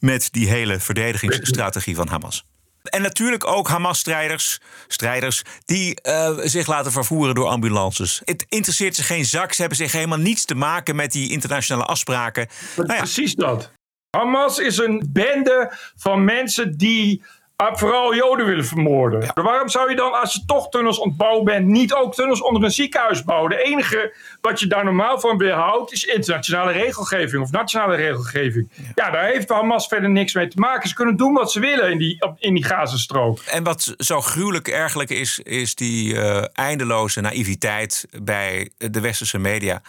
met 0.00 0.28
die 0.32 0.48
hele 0.48 0.80
verdedigingsstrategie 0.80 1.94
van 1.96 2.08
Hamas. 2.08 2.44
En 2.82 3.02
natuurlijk 3.02 3.46
ook 3.46 3.68
Hamas-strijders 3.68 4.60
strijders 4.88 5.42
die 5.64 6.00
eh, 6.00 6.36
zich 6.42 6.66
laten 6.66 6.92
vervoeren 6.92 7.34
door 7.34 7.46
ambulances. 7.48 8.20
Het 8.24 8.46
interesseert 8.48 8.96
ze 8.96 9.02
geen 9.02 9.24
zak. 9.24 9.52
Ze 9.52 9.60
hebben 9.60 9.78
zich 9.78 9.92
helemaal 9.92 10.18
niets 10.18 10.44
te 10.44 10.54
maken 10.54 10.96
met 10.96 11.12
die 11.12 11.30
internationale 11.30 11.86
afspraken. 11.86 12.48
Nou 12.76 12.92
ja, 12.92 12.96
Precies 12.98 13.34
dat. 13.34 13.70
Hamas 14.10 14.58
is 14.58 14.78
een 14.78 15.08
bende 15.12 15.72
van 15.96 16.24
mensen 16.24 16.76
die 16.76 17.22
vooral 17.66 18.14
Joden 18.14 18.46
willen 18.46 18.64
vermoorden. 18.64 19.30
Waarom 19.34 19.68
zou 19.68 19.90
je 19.90 19.96
dan, 19.96 20.20
als 20.20 20.32
je 20.32 20.44
toch 20.46 20.68
tunnels 20.68 20.98
ontbouwen 20.98 21.44
bent, 21.44 21.66
niet 21.66 21.94
ook 21.94 22.14
tunnels 22.14 22.42
onder 22.42 22.62
een 22.62 22.70
ziekenhuis 22.70 23.24
bouwen? 23.24 23.50
De 23.50 23.62
enige 23.62 24.14
wat 24.40 24.60
je 24.60 24.66
daar 24.66 24.84
normaal 24.84 25.20
van 25.20 25.38
weerhoudt, 25.38 25.92
is 25.92 26.04
internationale 26.04 26.72
regelgeving 26.72 27.42
of 27.42 27.50
nationale 27.50 27.96
regelgeving. 27.96 28.68
Ja, 28.94 29.10
daar 29.10 29.24
heeft 29.24 29.48
Hamas 29.48 29.86
verder 29.86 30.10
niks 30.10 30.34
mee 30.34 30.48
te 30.48 30.58
maken. 30.58 30.88
Ze 30.88 30.94
kunnen 30.94 31.16
doen 31.16 31.32
wat 31.32 31.52
ze 31.52 31.60
willen 31.60 31.90
in 31.90 31.98
die, 31.98 32.24
in 32.38 32.54
die 32.54 32.64
Gazastrook. 32.64 33.38
En 33.38 33.64
wat 33.64 33.94
zo 33.98 34.20
gruwelijk 34.20 34.68
ergelijk 34.68 35.10
is, 35.10 35.38
is 35.38 35.74
die 35.74 36.20
eh, 36.20 36.44
eindeloze 36.52 37.20
naïviteit 37.20 38.06
bij 38.22 38.70
de 38.76 39.00
westerse 39.00 39.38
media. 39.38 39.82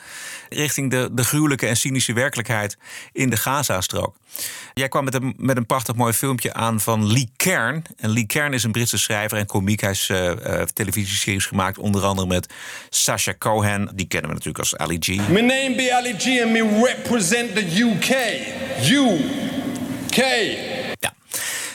Richting 0.50 0.92
de, 0.92 1.10
de 1.12 1.24
gruwelijke 1.24 1.68
en 1.68 1.78
cynische 1.78 2.14
werkelijkheid 2.14 2.78
in 3.12 3.30
de 3.30 3.38
Gazastrook. 3.38 4.16
Jij 4.74 4.88
kwam 4.88 5.04
met 5.04 5.14
een, 5.14 5.34
met 5.38 5.58
een 5.58 5.66
prachtig 5.66 5.96
mooi 5.96 6.14
filmpje 6.14 6.54
aan 6.54 6.80
van 6.80 7.12
Lee 7.12 7.32
Kern. 7.60 7.84
En 7.98 8.10
Lee 8.10 8.26
Kern 8.26 8.54
is 8.54 8.64
een 8.64 8.72
Britse 8.72 8.98
schrijver 8.98 9.38
en 9.38 9.46
komiek. 9.46 9.80
Hij 9.80 9.90
heeft 9.90 10.10
eh, 10.10 10.62
eh, 10.62 10.68
televisieseries 10.68 11.46
gemaakt, 11.46 11.78
onder 11.78 12.04
andere 12.04 12.28
met 12.28 12.54
Sacha 12.90 13.34
Cohen. 13.38 13.92
Die 13.96 14.08
kennen 14.08 14.30
we 14.30 14.36
natuurlijk 14.36 14.60
als 14.60 14.78
Ali 14.78 14.98
G. 15.00 15.08
My 15.08 15.40
name 15.40 15.74
be 15.76 15.96
Ali 15.96 16.14
G 16.18 16.42
and 16.42 16.52
me 16.52 16.84
represent 16.84 17.56
the 17.56 17.82
UK. 17.82 18.10
UK. 18.92 20.24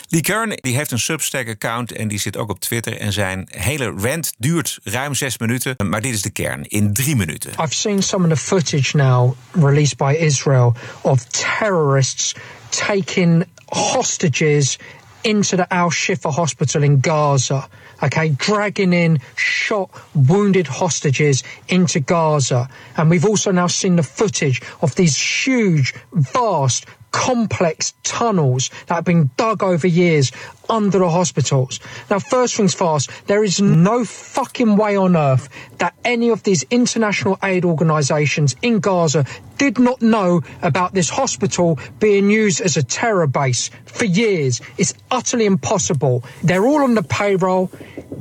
Lee 0.09 0.23
Kern 0.23 0.59
die 0.61 0.77
heeft 0.77 0.91
een 0.91 0.99
Substack-account 0.99 1.93
en 1.93 2.09
die 2.09 2.19
zit 2.19 2.37
ook 2.37 2.51
op 2.51 2.61
Twitter. 2.61 2.99
En 2.99 3.13
zijn 3.13 3.49
hele 3.51 3.95
rant 3.97 4.33
duurt 4.39 4.79
ruim 4.83 5.15
zes 5.15 5.39
minuten. 5.39 5.77
Maar 5.89 6.01
dit 6.01 6.15
is 6.15 6.23
de 6.23 6.31
kern 6.31 6.63
in 6.63 6.93
drie 6.93 7.17
minuten. 7.17 7.51
I've 7.51 7.75
seen 7.75 8.03
some 8.03 8.25
of 8.25 8.39
the 8.39 8.45
footage 8.45 8.97
now 8.97 9.35
released 9.53 9.97
by 9.97 10.17
Israel 10.19 10.75
of 11.01 11.25
terrorists 11.25 12.35
taking 12.69 13.45
hostages 13.65 14.79
into 15.25 15.57
the 15.57 15.73
Al 15.73 15.91
Shifa 15.91 16.33
hospital 16.33 16.83
in 16.83 17.01
Gaza. 17.01 17.69
Okay, 18.03 18.29
dragging 18.31 18.93
in 18.93 19.21
shot, 19.37 19.91
wounded 20.15 20.67
hostages 20.67 21.43
into 21.69 22.01
Gaza. 22.01 22.69
And 22.97 23.11
we've 23.11 23.25
also 23.25 23.51
now 23.51 23.67
seen 23.67 23.97
the 23.97 24.03
footage 24.03 24.61
of 24.83 24.95
these 24.95 25.17
huge, 25.17 25.95
vast, 26.13 26.87
complex 27.15 27.95
tunnels 28.03 28.71
that 28.89 28.97
have 28.97 29.05
been 29.05 29.31
dug 29.37 29.63
over 29.63 29.87
years 29.87 30.33
under 30.69 30.99
the 30.99 31.09
hospitals. 31.09 31.79
Now, 32.11 32.19
first 32.19 32.57
things 32.57 32.75
first, 32.75 33.09
there 33.29 33.45
is 33.45 33.61
no 33.61 34.05
fucking 34.05 34.77
way 34.77 34.97
on 34.97 35.17
earth 35.17 35.49
that 35.79 35.95
any 36.05 36.31
of 36.31 36.43
these 36.43 36.65
international 36.71 37.39
aid 37.45 37.65
organizations 37.65 38.57
in 38.63 38.81
Gaza 38.81 39.27
did 39.59 39.79
not 39.79 40.03
know 40.03 40.43
about 40.61 40.93
this 40.93 41.09
hospital 41.09 41.79
being 42.01 42.31
used 42.31 42.61
as 42.61 42.77
a 42.77 42.83
terror 42.83 43.29
base 43.29 43.71
for 43.85 44.07
years. 44.07 44.61
It's 44.77 44.95
utterly 45.09 45.47
impossible. 45.47 46.25
They're 46.43 46.67
all 46.67 46.83
on 46.83 46.97
the 46.97 47.05
payroll. 47.05 47.71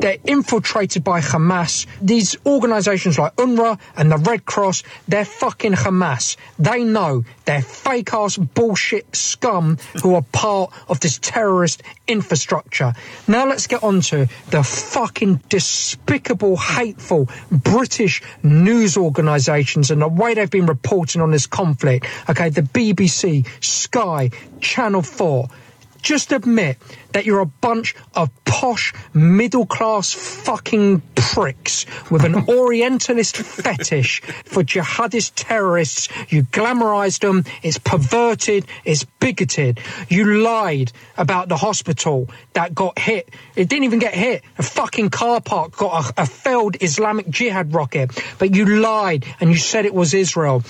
They're 0.04 0.18
infiltrated 0.26 1.02
by 1.06 1.22
Hamas. 1.22 1.88
These 2.02 2.36
organizations 2.46 3.18
like 3.18 3.34
UNRWA 3.38 3.80
and 3.96 4.12
the 4.12 4.18
Red 4.18 4.44
Cross, 4.44 4.84
they're 5.08 5.24
fucking 5.24 5.72
Hamas. 5.72 6.36
They 6.60 6.84
know 6.84 7.24
they're 7.46 7.62
fake 7.62 8.14
ass 8.14 8.36
bullshit 8.36 9.16
scum 9.16 9.78
who 10.02 10.16
are 10.16 10.22
part 10.34 10.74
of 10.90 11.00
this 11.00 11.20
terrorist 11.20 11.84
infrastructure. 12.06 12.92
Now 13.30 13.48
let's 13.48 13.68
get 13.68 13.82
on 13.82 14.02
to 14.02 14.28
the 14.50 14.62
fucking 14.62 15.40
despicable, 15.48 16.58
hateful 16.58 17.30
British 17.50 18.22
news 18.44 18.98
organizations 18.98 19.90
and 19.90 20.02
the 20.02 20.10
way 20.10 20.34
they've 20.34 20.50
been 20.50 20.66
reporting 20.66 21.22
on 21.22 21.32
this 21.32 21.48
conflict. 21.48 22.08
Okay, 22.30 22.50
the 22.50 22.64
BBC, 22.64 23.48
Sky, 23.64 24.32
Channel 24.60 25.02
4 25.02 25.48
just 26.04 26.32
admit 26.32 26.78
that 27.14 27.26
you're 27.26 27.40
a 27.40 27.46
bunch 27.46 27.96
of 28.14 28.30
posh, 28.44 28.94
middle 29.14 29.66
class 29.66 30.14
fucking 30.14 31.02
pricks 31.16 31.86
with 32.12 32.24
an 32.24 32.36
Orientalist 32.48 33.38
fetish 33.38 34.22
for 34.46 34.64
jihadist 34.64 35.32
terrorists. 35.36 36.10
You 36.32 36.44
glamorized 36.44 37.22
them, 37.22 37.46
it's 37.64 37.80
perverted, 37.80 38.66
it's 38.84 39.06
bigoted. 39.20 39.80
You 40.10 40.42
lied 40.44 40.92
about 41.18 41.50
the 41.50 41.58
hospital 41.58 42.30
that 42.54 42.76
got 42.76 43.00
hit. 43.00 43.34
It 43.56 43.70
didn't 43.70 43.86
even 43.86 44.00
get 44.00 44.14
hit. 44.14 44.44
A 44.58 44.64
fucking 44.64 45.10
car 45.10 45.42
park 45.42 45.78
got 45.78 46.12
a, 46.18 46.24
a 46.24 46.26
failed 46.26 46.78
Islamic 46.82 47.30
Jihad 47.30 47.74
rocket. 47.74 48.12
But 48.38 48.54
you 48.54 48.66
lied 48.66 49.26
and 49.40 49.50
you 49.50 49.58
said 49.58 49.86
it 49.86 49.94
was 49.94 50.14
Israel. 50.14 50.64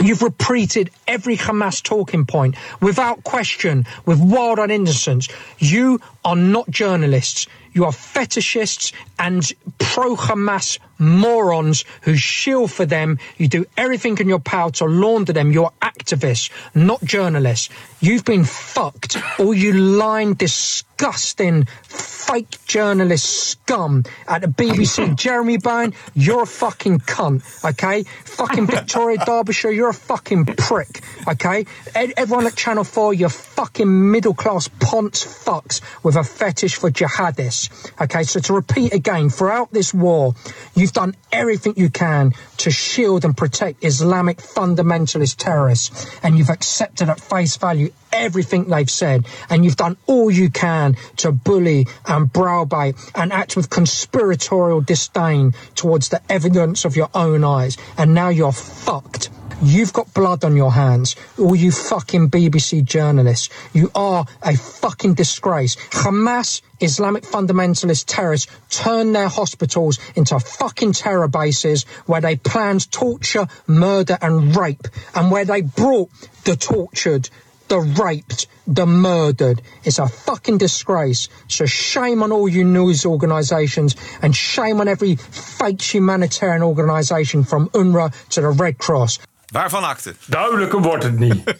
You've 0.00 0.22
repeated 0.22 0.90
every 1.08 1.36
Hamas 1.36 1.82
talking 1.82 2.24
point 2.24 2.54
without 2.80 3.24
question, 3.24 3.84
with 4.06 4.20
wild 4.20 4.60
and 4.60 4.70
innocence. 4.70 5.28
You 5.58 6.00
are 6.24 6.36
not 6.36 6.70
journalists. 6.70 7.48
You 7.78 7.84
are 7.84 7.92
fetishists 7.92 8.92
and 9.20 9.48
pro 9.78 10.16
Hamas 10.16 10.80
morons 10.98 11.84
who 12.02 12.16
shield 12.16 12.72
for 12.72 12.84
them. 12.84 13.20
You 13.36 13.46
do 13.46 13.66
everything 13.76 14.18
in 14.18 14.28
your 14.28 14.40
power 14.40 14.72
to 14.72 14.86
launder 14.86 15.32
them. 15.32 15.52
You're 15.52 15.70
activists, 15.80 16.50
not 16.74 17.04
journalists. 17.04 17.68
You've 18.00 18.24
been 18.24 18.44
fucked. 18.44 19.16
All 19.38 19.54
you 19.54 19.74
lying, 19.74 20.34
disgusting, 20.34 21.66
fake 21.84 22.64
journalist 22.66 23.24
scum 23.24 24.04
at 24.26 24.42
the 24.42 24.48
BBC. 24.48 25.16
Jeremy 25.16 25.56
Byrne, 25.56 25.94
you're 26.14 26.42
a 26.42 26.46
fucking 26.46 27.00
cunt, 27.00 27.64
okay? 27.64 28.02
Fucking 28.02 28.66
Victoria 28.66 29.18
Derbyshire, 29.26 29.70
you're 29.70 29.88
a 29.88 29.94
fucking 29.94 30.44
prick, 30.44 31.00
okay? 31.26 31.64
Ed- 31.94 32.14
everyone 32.16 32.46
at 32.46 32.54
Channel 32.54 32.84
4, 32.84 33.14
you're 33.14 33.28
fucking 33.28 34.10
middle 34.10 34.34
class 34.34 34.68
ponce 34.68 35.24
fucks 35.24 35.80
with 36.02 36.16
a 36.16 36.24
fetish 36.24 36.76
for 36.76 36.90
jihadists, 36.90 37.67
okay? 38.00 38.22
So 38.22 38.40
to 38.40 38.52
repeat 38.52 38.92
again, 38.92 39.30
throughout 39.30 39.72
this 39.72 39.92
war, 39.94 40.34
you've 40.74 40.92
done 40.92 41.14
everything 41.32 41.74
you 41.76 41.90
can 41.90 42.32
to 42.58 42.70
shield 42.70 43.24
and 43.24 43.36
protect 43.36 43.84
Islamic 43.84 44.38
fundamentalist 44.38 45.36
terrorists, 45.36 46.06
and 46.22 46.38
you've 46.38 46.50
accepted 46.50 47.08
at 47.08 47.20
face 47.20 47.56
value 47.56 47.90
everything 48.12 48.64
they've 48.64 48.90
said, 48.90 49.26
and 49.50 49.64
you've 49.64 49.76
done 49.76 49.96
all 50.06 50.30
you 50.30 50.50
can 50.50 50.96
to 51.16 51.32
bully 51.32 51.86
and 52.06 52.32
browbeat 52.32 52.94
and 53.14 53.32
act 53.32 53.56
with 53.56 53.70
conspiratorial 53.70 54.80
disdain 54.80 55.54
towards 55.74 56.08
the 56.08 56.20
evidence 56.30 56.84
of 56.84 56.96
your 56.96 57.10
own 57.14 57.44
eyes, 57.44 57.76
and 57.96 58.14
now 58.14 58.28
you're 58.28 58.52
fucked. 58.52 59.30
You've 59.60 59.92
got 59.92 60.14
blood 60.14 60.44
on 60.44 60.54
your 60.54 60.70
hands, 60.70 61.16
all 61.36 61.56
you 61.56 61.72
fucking 61.72 62.30
BBC 62.30 62.84
journalists. 62.84 63.48
You 63.72 63.90
are 63.92 64.24
a 64.40 64.56
fucking 64.56 65.14
disgrace. 65.14 65.74
Hamas, 65.90 66.62
Islamic 66.78 67.24
fundamentalist 67.24 68.04
terrorists, 68.06 68.46
turn 68.70 69.12
their 69.12 69.26
hospitals 69.26 69.98
into 70.14 70.38
fucking 70.38 70.92
terror 70.92 71.26
bases 71.26 71.86
where 72.06 72.20
they 72.20 72.36
planned 72.36 72.88
torture, 72.92 73.48
murder, 73.66 74.16
and 74.22 74.54
rape, 74.54 74.86
and 75.16 75.32
where 75.32 75.44
they 75.44 75.62
brought 75.62 76.10
the 76.44 76.54
tortured, 76.54 77.28
the 77.66 77.80
raped, 77.80 78.46
the 78.68 78.86
murdered. 78.86 79.60
It's 79.82 79.98
a 79.98 80.06
fucking 80.06 80.58
disgrace. 80.58 81.28
So 81.48 81.66
shame 81.66 82.22
on 82.22 82.30
all 82.30 82.48
you 82.48 82.62
news 82.62 83.04
organisations 83.04 83.96
and 84.22 84.36
shame 84.36 84.80
on 84.80 84.86
every 84.86 85.16
fake 85.16 85.82
humanitarian 85.82 86.62
organisation 86.62 87.42
from 87.42 87.70
UNRWA 87.70 88.28
to 88.28 88.40
the 88.40 88.50
Red 88.50 88.78
Cross. 88.78 89.18
Waarvan 89.52 89.84
akte? 89.84 90.14
Duidelijker 90.26 90.80
wordt 90.80 91.04
het 91.04 91.18
niet. 91.18 91.42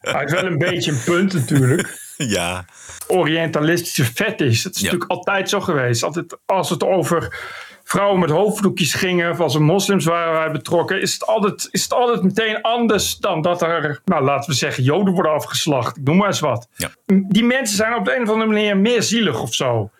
Hij 0.00 0.20
heeft 0.20 0.32
wel 0.32 0.44
een 0.44 0.58
beetje 0.58 0.90
een 0.90 1.02
punt 1.04 1.32
natuurlijk. 1.32 1.98
Ja. 2.16 2.64
Orientalistische 3.06 4.04
fetish. 4.04 4.62
Dat 4.62 4.74
is 4.74 4.82
natuurlijk 4.82 5.10
altijd 5.10 5.48
zo 5.48 5.60
geweest. 5.60 6.02
Altijd 6.02 6.36
als 6.46 6.70
het 6.70 6.84
over 6.84 7.40
vrouwen 7.84 8.20
met 8.20 8.30
hoofddoekjes 8.30 8.94
gingen, 8.94 9.30
of 9.30 9.40
als 9.40 9.54
er 9.54 9.62
moslims 9.62 10.04
waren 10.04 10.32
wij 10.32 10.50
betrokken, 10.50 11.00
is 11.00 11.12
het, 11.12 11.26
altijd, 11.26 11.68
is 11.70 11.82
het 11.82 11.92
altijd 11.92 12.22
meteen 12.22 12.62
anders 12.62 13.16
dan 13.16 13.42
dat 13.42 13.62
er, 13.62 14.00
nou 14.04 14.24
laten 14.24 14.50
we 14.50 14.56
zeggen, 14.56 14.82
joden 14.82 15.14
worden 15.14 15.32
afgeslacht. 15.32 15.96
Ik 15.96 16.04
noem 16.04 16.16
maar 16.16 16.26
eens 16.26 16.40
wat. 16.40 16.68
Die 17.06 17.44
mensen 17.44 17.76
zijn 17.76 17.94
op 17.94 18.04
de 18.04 18.16
een 18.16 18.22
of 18.22 18.28
andere 18.28 18.50
manier 18.50 18.76
meer 18.76 19.02
zielig 19.02 19.40
of 19.40 19.54
zo. 19.54 19.90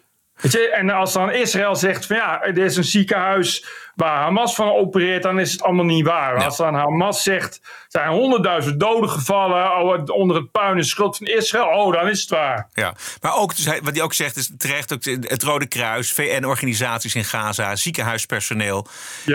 Weet 0.40 0.52
je? 0.52 0.70
En 0.70 0.90
als 0.90 1.12
dan 1.12 1.32
Israël 1.32 1.76
zegt 1.76 2.06
van 2.06 2.16
ja, 2.16 2.42
er 2.42 2.58
is 2.58 2.76
een 2.76 2.84
ziekenhuis 2.84 3.66
waar 3.94 4.22
Hamas 4.22 4.54
van 4.54 4.72
opereert, 4.72 5.22
dan 5.22 5.38
is 5.38 5.52
het 5.52 5.62
allemaal 5.62 5.84
niet 5.84 6.06
waar. 6.06 6.44
Als 6.44 6.56
dan 6.56 6.74
Hamas 6.74 7.22
zegt, 7.22 7.60
er 7.62 8.00
zijn 8.00 8.08
honderdduizend 8.08 8.80
doden 8.80 9.10
gevallen 9.10 9.76
oh, 9.76 10.16
onder 10.16 10.36
het 10.36 10.50
puin 10.50 10.78
is 10.78 10.88
schuld 10.88 11.16
van 11.16 11.26
Israël, 11.26 11.66
oh, 11.66 11.92
dan 11.92 12.08
is 12.08 12.20
het 12.20 12.30
waar. 12.30 12.68
Ja, 12.74 12.94
maar 13.20 13.36
ook, 13.36 13.56
dus 13.56 13.64
wat 13.64 13.94
hij 13.94 14.02
ook 14.02 14.14
zegt, 14.14 14.36
is 14.36 14.50
terecht 14.58 14.92
ook 14.92 15.04
het 15.04 15.42
Rode 15.42 15.66
Kruis, 15.66 16.12
VN-organisaties 16.12 17.14
in 17.14 17.24
Gaza, 17.24 17.76
ziekenhuispersoneel, 17.76 18.86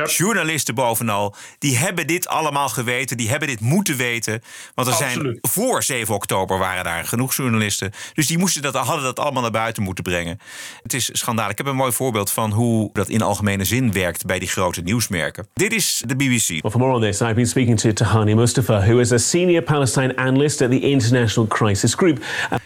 journalisten 0.05 0.75
bovenal. 0.75 1.35
Die 1.59 1.77
hebben 1.77 2.07
dit 2.07 2.27
allemaal 2.27 2.69
geweten, 2.69 3.17
die 3.17 3.29
hebben 3.29 3.47
dit 3.47 3.59
moeten 3.59 3.97
weten. 3.97 4.43
Want 4.75 4.87
er 4.87 4.93
zijn 4.93 5.37
voor 5.41 5.83
7 5.83 6.15
oktober 6.15 6.57
waren 6.57 6.83
daar 6.83 7.05
genoeg 7.05 7.35
journalisten. 7.35 7.91
Dus 8.13 8.27
die 8.27 8.37
moesten 8.37 8.61
dat, 8.61 8.75
hadden 8.75 9.03
dat 9.03 9.19
allemaal 9.19 9.41
naar 9.41 9.51
buiten 9.51 9.83
moeten 9.83 10.03
brengen. 10.03 10.39
Het 10.83 10.93
is 10.93 11.09
schandalig. 11.13 11.51
Ik 11.51 11.57
heb 11.57 11.67
een 11.67 11.75
mooi 11.75 11.91
voorbeeld 11.91 12.31
van 12.31 12.51
hoe 12.51 12.89
dat 12.93 13.09
in 13.09 13.21
algemene 13.21 13.63
zin 13.63 13.91
werkt 13.91 14.25
bij 14.25 14.39
die 14.39 14.49
grote 14.57 14.81
nieuwsmerken. 14.81 15.47
Dit 15.53 15.73
is 15.73 16.03
de 16.05 16.15
BBC. 16.15 16.47
Well, 16.47 16.71
for 16.71 16.79
more 16.79 16.93
on 16.93 17.01
this, 17.01 17.21
I've 17.21 17.33
been 17.33 17.47
speaking 17.47 17.79
to 17.79 17.93
Tahani 17.93 18.35
Mustafa, 18.35 18.81
who 18.81 18.99
is 18.99 19.11
a 19.11 19.17
senior 19.17 19.61
Palestine 19.63 20.15
analyst 20.15 20.61
at 20.61 20.71
the 20.71 20.79
International 20.79 21.47
Crisis 21.47 21.93
Group. 21.93 22.23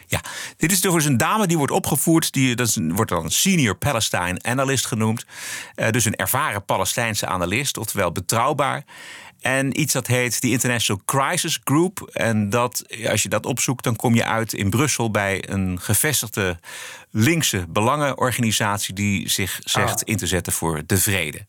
Ja, 0.08 0.22
dit 0.58 0.72
is 0.72 0.82
dus 0.82 1.06
een 1.06 1.18
dame 1.18 1.48
die 1.48 1.58
wordt 1.58 1.72
opgevoerd. 1.72 2.34
Die, 2.34 2.56
dat 2.56 2.68
is 2.68 2.78
wordt 2.82 3.12
dan 3.12 3.24
een 3.24 3.32
senior 3.32 3.76
Palestine 3.76 4.40
analyst 4.42 4.86
genoemd. 4.86 5.26
Eh, 5.76 5.90
dus 5.90 6.06
een 6.06 6.16
ervaren 6.16 6.66
Palestijnse 6.66 7.26
analist, 7.26 7.78
oftewel 7.78 8.12
betrouwbaar. 8.12 8.84
En 9.42 9.80
iets 9.80 9.94
dat 9.94 10.08
heet 10.08 10.42
de 10.42 10.50
International 10.50 11.02
Crisis 11.06 11.60
Group. 11.64 12.10
En 12.14 12.50
dat, 12.50 12.84
als 13.10 13.24
je 13.24 13.30
dat 13.30 13.46
opzoekt, 13.46 13.84
dan 13.84 13.96
kom 13.96 14.16
je 14.16 14.26
uit 14.26 14.54
in 14.54 14.70
Brussel 14.70 15.12
bij 15.12 15.44
een 15.50 15.80
gevestigde 15.82 16.60
linkse 17.12 17.66
belangenorganisatie 17.70 18.94
die 18.94 19.30
zich 19.30 19.60
zegt 19.64 20.04
in 20.04 20.18
te 20.18 20.28
zetten 20.28 20.54
voor 20.54 20.82
de 20.86 20.98
vrede. 20.98 21.46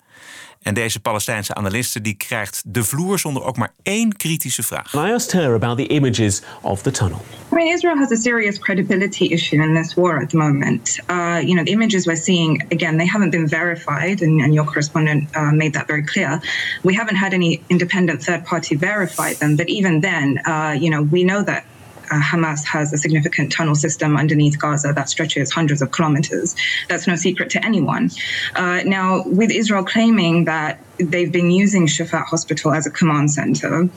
En 0.62 0.74
deze 0.74 1.00
Palestijnse 1.00 1.54
analiste 1.54 2.00
die 2.00 2.14
krijgt 2.14 2.62
de 2.66 2.84
vloer 2.84 3.18
zonder 3.18 3.44
ook 3.44 3.56
maar 3.56 3.72
één 3.82 4.16
kritische 4.16 4.62
vraag. 4.62 4.94
I 4.94 5.12
asked 5.12 5.32
her 5.32 5.54
about 5.54 5.76
the 5.76 5.86
images 5.86 6.42
of 6.60 6.82
the 6.82 6.90
tunnel. 6.90 7.24
I 7.52 7.54
mean, 7.54 7.74
Israel 7.74 7.96
has 7.96 8.10
a 8.10 8.16
serious 8.16 8.58
credibility 8.58 9.24
issue 9.24 9.62
in 9.62 9.74
this 9.74 9.94
war 9.94 10.22
at 10.22 10.30
the 10.30 10.36
moment. 10.36 10.98
Uh, 11.10 11.40
you 11.40 11.54
know, 11.54 11.64
the 11.64 11.72
images 11.72 12.06
we're 12.06 12.22
seeing, 12.22 12.64
again, 12.70 12.96
they 12.96 13.08
haven't 13.08 13.30
been 13.30 13.48
verified, 13.48 14.22
and, 14.22 14.40
and 14.40 14.54
your 14.54 14.64
correspondent 14.64 15.28
uh, 15.36 15.50
made 15.52 15.72
that 15.72 15.86
very 15.86 16.02
clear. 16.02 16.40
We 16.82 16.94
haven't 16.94 17.16
had 17.16 17.32
any 17.32 17.60
independent 17.68 18.22
third 18.22 18.44
party 18.44 18.76
verify 18.76 19.34
them, 19.34 19.56
but 19.56 19.68
even 19.68 20.00
then, 20.00 20.38
uh, 20.46 20.76
you 20.80 20.90
know, 20.90 21.02
we 21.10 21.24
know 21.24 21.42
that. 21.42 21.64
Uh, 22.12 22.20
Hamas 22.20 22.62
has 22.66 22.92
a 22.92 22.98
significant 22.98 23.50
tunnel 23.50 23.74
system 23.74 24.18
underneath 24.18 24.58
Gaza 24.58 24.92
that 24.92 25.08
stretches 25.08 25.50
hundreds 25.50 25.80
of 25.80 25.92
kilometers. 25.92 26.54
That's 26.88 27.06
no 27.06 27.16
secret 27.16 27.48
to 27.50 27.64
anyone. 27.64 28.10
Uh, 28.54 28.82
now, 28.84 29.22
with 29.24 29.50
Israel 29.50 29.82
claiming 29.82 30.44
that 30.44 30.80
they've 30.98 31.32
been 31.32 31.50
using 31.50 31.86
Shafat 31.86 32.26
Hospital 32.26 32.74
as 32.74 32.86
a 32.86 32.90
command 32.90 33.30
center, 33.30 33.88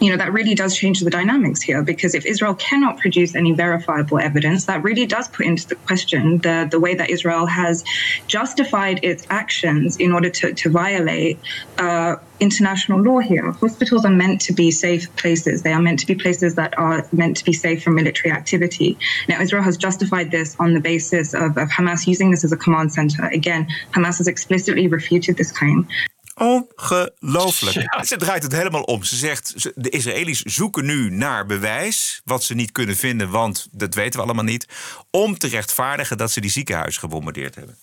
you 0.00 0.10
know, 0.10 0.16
that 0.16 0.32
really 0.32 0.54
does 0.54 0.76
change 0.76 1.00
the 1.00 1.10
dynamics 1.10 1.62
here 1.62 1.82
because 1.82 2.14
if 2.14 2.26
Israel 2.26 2.54
cannot 2.54 2.98
produce 2.98 3.34
any 3.34 3.52
verifiable 3.52 4.18
evidence, 4.18 4.66
that 4.66 4.82
really 4.82 5.06
does 5.06 5.28
put 5.28 5.46
into 5.46 5.66
the 5.68 5.74
question 5.74 6.38
the, 6.38 6.68
the 6.70 6.78
way 6.78 6.94
that 6.94 7.10
Israel 7.10 7.46
has 7.46 7.84
justified 8.26 9.00
its 9.02 9.26
actions 9.30 9.96
in 9.96 10.12
order 10.12 10.28
to, 10.30 10.52
to 10.52 10.70
violate 10.70 11.38
uh, 11.78 12.16
international 12.40 13.00
law 13.00 13.18
here. 13.18 13.50
Hospitals 13.52 14.04
are 14.04 14.10
meant 14.10 14.40
to 14.42 14.52
be 14.52 14.70
safe 14.70 15.14
places. 15.16 15.62
They 15.62 15.72
are 15.72 15.80
meant 15.80 16.00
to 16.00 16.06
be 16.06 16.14
places 16.14 16.54
that 16.56 16.76
are 16.78 17.06
meant 17.12 17.36
to 17.38 17.44
be 17.44 17.52
safe 17.52 17.82
from 17.82 17.94
military 17.94 18.32
activity. 18.32 18.98
Now, 19.28 19.40
Israel 19.40 19.62
has 19.62 19.76
justified 19.76 20.30
this 20.30 20.56
on 20.58 20.74
the 20.74 20.80
basis 20.80 21.32
of, 21.32 21.56
of 21.56 21.68
Hamas 21.70 22.06
using 22.06 22.30
this 22.30 22.44
as 22.44 22.52
a 22.52 22.56
command 22.56 22.92
center. 22.92 23.24
Again, 23.26 23.66
Hamas 23.92 24.18
has 24.18 24.28
explicitly 24.28 24.88
refuted 24.88 25.36
this 25.38 25.50
claim. 25.50 25.88
Ongelooflijk. 26.36 28.04
Ze 28.06 28.16
draait 28.16 28.42
het 28.42 28.52
helemaal 28.52 28.82
om. 28.82 29.02
Ze 29.04 29.16
zegt, 29.16 29.52
ze- 29.56 29.72
de 29.74 29.90
Israëli's 29.90 30.42
zoeken 30.42 30.84
nu 30.84 31.10
naar 31.10 31.46
bewijs... 31.46 32.20
wat 32.24 32.44
ze 32.44 32.54
niet 32.54 32.72
kunnen 32.72 32.96
vinden, 32.96 33.30
want 33.30 33.68
dat 33.70 33.94
weten 33.94 34.18
we 34.20 34.24
allemaal 34.24 34.44
niet... 34.44 34.66
om 35.10 35.38
te 35.38 35.48
rechtvaardigen 35.48 36.16
dat 36.16 36.30
ze 36.30 36.40
die 36.40 36.50
ziekenhuis 36.50 36.96
gebombardeerd 36.98 37.54
hebben. 37.54 37.78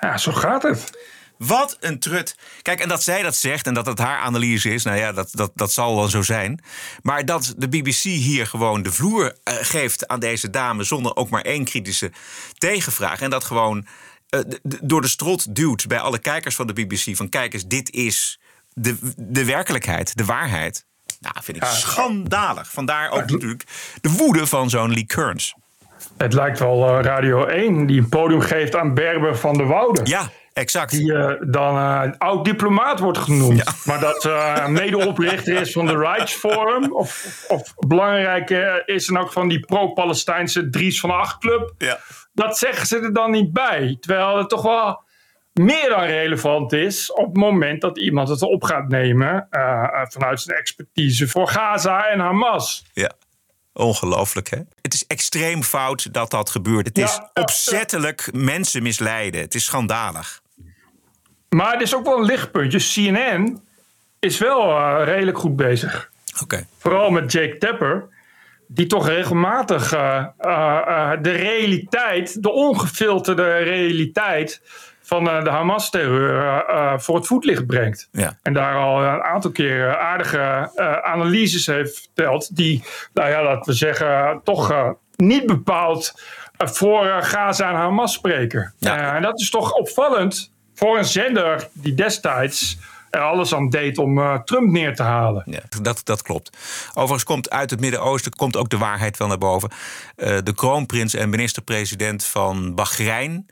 Ja, 0.00 0.18
zo 0.18 0.32
gaat 0.32 0.62
het. 0.62 0.98
Wat 1.38 1.76
een 1.80 1.98
trut. 1.98 2.36
Kijk, 2.62 2.80
en 2.80 2.88
dat 2.88 3.02
zij 3.02 3.22
dat 3.22 3.36
zegt 3.36 3.66
en 3.66 3.74
dat 3.74 3.86
het 3.86 3.98
haar 3.98 4.18
analyse 4.20 4.70
is... 4.70 4.82
nou 4.84 4.96
ja, 4.98 5.12
dat, 5.12 5.28
dat, 5.32 5.50
dat 5.54 5.72
zal 5.72 5.96
wel 5.96 6.08
zo 6.08 6.22
zijn. 6.22 6.62
Maar 7.02 7.24
dat 7.24 7.54
de 7.56 7.68
BBC 7.68 8.02
hier 8.02 8.46
gewoon 8.46 8.82
de 8.82 8.92
vloer 8.92 9.36
eh, 9.44 9.54
geeft 9.60 10.08
aan 10.08 10.20
deze 10.20 10.50
dame... 10.50 10.82
zonder 10.84 11.16
ook 11.16 11.28
maar 11.30 11.42
één 11.42 11.64
kritische 11.64 12.12
tegenvraag. 12.58 13.20
En 13.20 13.30
dat 13.30 13.44
gewoon 13.44 13.86
eh, 14.30 14.40
door 14.62 15.00
de 15.00 15.08
strot 15.08 15.54
duwt 15.54 15.86
bij 15.86 15.98
alle 15.98 16.18
kijkers 16.18 16.54
van 16.54 16.66
de 16.66 16.72
BBC... 16.72 17.16
van 17.16 17.28
kijk 17.28 17.54
eens, 17.54 17.66
dit 17.66 17.90
is 17.90 18.40
de, 18.72 19.14
de 19.16 19.44
werkelijkheid, 19.44 20.16
de 20.16 20.24
waarheid. 20.24 20.84
Nou, 21.20 21.34
vind 21.40 21.56
ik 21.56 21.64
schandalig. 21.64 22.70
Vandaar 22.70 23.10
ook 23.10 23.30
natuurlijk 23.30 23.64
de 24.00 24.10
woede 24.10 24.46
van 24.46 24.70
zo'n 24.70 24.92
Lee 24.92 25.06
Kearns. 25.06 25.54
Het 26.16 26.32
lijkt 26.32 26.58
wel 26.58 26.88
eh, 26.88 27.04
Radio 27.04 27.46
1 27.46 27.86
die 27.86 28.00
een 28.00 28.08
podium 28.08 28.40
geeft 28.40 28.76
aan 28.76 28.94
Berber 28.94 29.36
van 29.36 29.56
der 29.56 29.66
Woude. 29.66 30.00
Ja, 30.04 30.30
exact. 30.52 30.90
Die 30.90 31.14
eh, 31.14 31.34
dan 31.50 31.76
eh, 31.76 32.10
oud-diplomaat 32.18 32.98
wordt 32.98 33.18
genoemd. 33.18 33.64
Maar 33.84 34.00
dat 34.00 34.24
eh 34.24 34.66
medeoprichter 34.66 35.60
is 35.60 35.72
van 35.72 35.86
de 35.86 35.96
Rights 35.96 36.32
Forum. 36.32 36.92
Of, 36.92 37.44
of 37.48 37.74
belangrijk 37.76 38.50
is 38.86 39.06
dan 39.06 39.18
ook 39.18 39.32
van 39.32 39.48
die 39.48 39.60
pro-Palestijnse 39.60 40.70
Dries 40.70 41.00
van 41.00 41.10
Acht 41.10 41.38
Club. 41.38 41.74
Ja. 41.78 41.98
Dat 42.40 42.58
zeggen 42.58 42.86
ze 42.86 42.98
er 42.98 43.12
dan 43.12 43.30
niet 43.30 43.52
bij. 43.52 43.96
Terwijl 44.00 44.36
het 44.38 44.48
toch 44.48 44.62
wel 44.62 45.02
meer 45.52 45.88
dan 45.88 46.00
relevant 46.02 46.72
is 46.72 47.12
op 47.12 47.26
het 47.26 47.36
moment 47.36 47.80
dat 47.80 47.98
iemand 47.98 48.28
het 48.28 48.42
op 48.42 48.62
gaat 48.62 48.88
nemen 48.88 49.46
eh, 49.50 49.62
eh, 49.62 50.06
vanuit 50.08 50.40
zijn 50.40 50.58
expertise 50.58 51.28
voor 51.28 51.48
Gaza 51.48 52.06
en 52.06 52.18
Hamas. 52.20 52.84
Ja. 52.92 53.10
Ongelooflijk, 53.72 54.50
hè? 54.50 54.58
Het 54.82 54.94
is 54.94 55.06
extreem 55.06 55.62
fout 55.62 56.12
dat 56.12 56.30
dat 56.30 56.50
gebeurt. 56.50 56.86
Het 56.86 56.98
is 56.98 57.14
Ja. 57.14 57.30
opzettelijk 57.34 58.28
mensen 58.32 58.82
misleiden. 58.82 59.40
Het 59.40 59.54
is 59.54 59.64
schandalig. 59.64 60.40
Maar 61.48 61.72
het 61.72 61.82
is 61.82 61.94
ook 61.94 62.04
wel 62.04 62.18
een 62.18 62.24
lichtpuntje. 62.24 62.78
CNN 62.78 63.60
is 64.18 64.38
wel 64.38 64.76
eh, 64.76 65.04
redelijk 65.04 65.38
goed 65.38 65.56
bezig. 65.56 66.10
Oké. 66.42 66.66
Vooral 66.78 67.10
met 67.10 67.32
Jake 67.32 67.58
Tapper. 67.58 68.08
Die 68.72 68.86
toch 68.86 69.06
regelmatig 69.06 69.92
eh, 69.92 70.24
eh, 70.38 70.82
eh, 70.86 71.22
de 71.22 71.30
realiteit, 71.30 72.42
de 72.42 72.50
ongefilterde 72.50 73.56
realiteit 73.56 74.62
van 75.02 75.24
de 75.24 75.50
Hamas-terreur 75.50 76.64
voor 77.00 77.16
het 77.16 77.26
voetlicht 77.26 77.66
brengt. 77.66 78.08
Ja. 78.12 78.38
En 78.42 78.52
daar 78.52 78.76
al 78.76 79.02
een 79.02 79.22
aantal 79.22 79.50
keer 79.50 79.96
aardige 79.96 80.70
analyses 81.02 81.66
heeft 81.66 81.98
verteld. 81.98 82.56
Die, 82.56 82.84
nou 83.14 83.30
ja, 83.30 83.42
laten 83.42 83.72
we 83.72 83.78
zeggen, 83.78 84.40
toch 84.44 84.94
niet 85.16 85.46
bepaald 85.46 86.22
voor 86.56 87.04
Gaza 87.20 87.68
en 87.68 87.74
Hamas 87.74 88.12
spreken. 88.12 88.74
En 88.80 89.22
dat 89.22 89.40
is 89.40 89.50
toch 89.50 89.72
opvallend 89.72 90.52
voor 90.74 90.98
een 90.98 91.04
zender 91.04 91.68
die 91.72 91.94
destijds 91.94 92.78
er 93.10 93.20
alles 93.20 93.54
aan 93.54 93.68
deed 93.68 93.98
om 93.98 94.18
eh, 94.18 94.38
Trump 94.44 94.70
neer 94.70 94.94
te 94.94 95.02
halen. 95.02 95.42
Ja, 95.46 95.62
dat, 95.82 96.00
dat 96.04 96.22
klopt. 96.22 96.56
Overigens 96.88 97.24
komt 97.24 97.50
uit 97.50 97.70
het 97.70 97.80
Midden-Oosten 97.80 98.32
komt 98.32 98.56
ook 98.56 98.68
de 98.68 98.78
waarheid 98.78 99.16
wel 99.16 99.28
naar 99.28 99.38
boven. 99.38 99.70
Eh, 100.16 100.36
de 100.44 100.54
kroonprins 100.54 101.14
en 101.14 101.28
minister-president 101.28 102.24
van 102.24 102.74
Bahrein... 102.74 103.46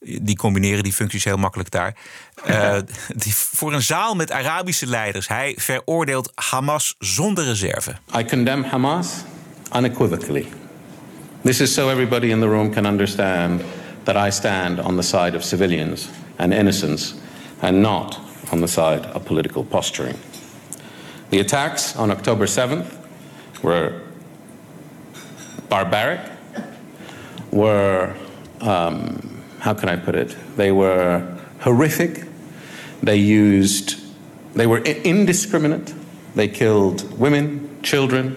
die 0.00 0.36
combineren 0.36 0.82
die 0.82 0.92
functies 0.92 1.24
heel 1.24 1.36
makkelijk 1.36 1.70
daar... 1.70 1.96
eh, 2.44 2.76
die, 3.22 3.34
voor 3.34 3.72
een 3.72 3.82
zaal 3.82 4.14
met 4.14 4.32
Arabische 4.32 4.86
leiders. 4.86 5.28
Hij 5.28 5.54
veroordeelt 5.58 6.32
Hamas 6.34 6.94
zonder 6.98 7.44
reserve. 7.44 7.94
I 8.18 8.24
condemn 8.24 8.64
Hamas 8.64 9.08
unequivocally. 9.76 10.46
This 11.44 11.60
is 11.60 11.74
so 11.74 11.90
everybody 11.90 12.26
in 12.26 12.40
the 12.40 12.46
room 12.46 12.70
can 12.70 12.86
understand 12.86 13.62
that 14.02 14.26
I 14.26 14.30
stand 14.30 14.80
on 14.80 14.96
the 14.96 15.02
side 15.02 15.36
of 15.36 15.42
civilians 15.42 16.08
and 16.36 16.52
innocents 16.52 17.14
and 17.60 17.76
not 17.76 18.29
on 18.50 18.60
the 18.60 18.68
side 18.68 19.06
of 19.06 19.24
political 19.24 19.64
posturing. 19.64 20.18
The 21.30 21.40
attacks 21.40 21.96
on 21.96 22.10
October 22.10 22.46
7th 22.46 22.96
were 23.62 24.00
barbaric, 25.68 26.20
were, 27.52 28.14
um, 28.60 29.42
how 29.60 29.74
can 29.74 29.88
I 29.88 29.96
put 29.96 30.14
it? 30.14 30.36
They 30.56 30.72
were 30.72 31.38
horrific. 31.60 32.24
They 33.02 33.16
used, 33.16 34.00
they 34.54 34.66
were 34.66 34.78
indiscriminate. 34.78 35.94
They 36.34 36.48
killed 36.48 37.18
women, 37.18 37.80
children, 37.82 38.36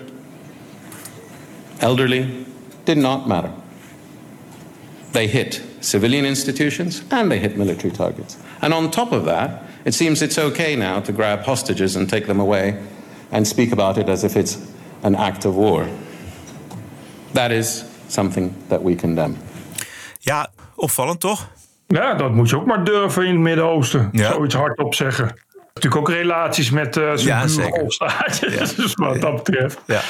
elderly, 1.79 2.45
did 2.85 2.97
not 2.97 3.27
matter. 3.27 3.51
They 5.11 5.27
hit 5.27 5.61
civilian 5.81 6.25
institutions 6.25 7.03
and 7.11 7.31
they 7.31 7.39
hit 7.39 7.57
military 7.57 7.93
targets. 7.93 8.37
And 8.61 8.73
on 8.73 8.89
top 8.89 9.11
of 9.11 9.25
that, 9.25 9.63
it 9.83 9.95
seems 9.95 10.21
it's 10.21 10.37
okay 10.37 10.75
now 10.75 11.03
to 11.03 11.13
grab 11.13 11.43
hostages 11.45 11.95
and 11.95 12.09
take 12.09 12.25
them 12.25 12.39
away 12.39 12.75
and 13.29 13.47
speak 13.47 13.71
about 13.71 13.97
it 13.97 14.09
as 14.09 14.23
if 14.23 14.35
it's 14.35 14.57
an 15.01 15.15
act 15.15 15.45
of 15.45 15.53
war. 15.55 15.85
That 17.31 17.51
is 17.51 17.83
something 18.07 18.53
that 18.67 18.83
we 18.83 18.95
condemn. 18.95 19.37
Ja, 20.19 20.49
opvallend 20.75 21.19
toch? 21.19 21.49
Ja, 21.87 22.13
dat 22.13 22.31
moet 22.31 22.49
je 22.49 22.55
ook 22.55 22.65
maar 22.65 22.83
durven 22.83 23.23
in 23.25 23.31
het 23.31 23.39
Midden-Oosten. 23.39 24.09
Zoiets 24.13 24.55
hardop 24.55 24.95
zeggen. 24.95 25.35
Natuurlijk 25.73 26.09
ook 26.09 26.15
relaties 26.15 26.69
met 26.69 26.97
eh 26.97 27.11
zijn 27.15 27.49
Ja. 27.49 27.67
Golfstaatjes, 27.69 28.75
dus 28.75 28.93
wat 28.93 29.21
dat 29.21 29.43
betreft. 29.43 29.79
Ja. 29.85 30.01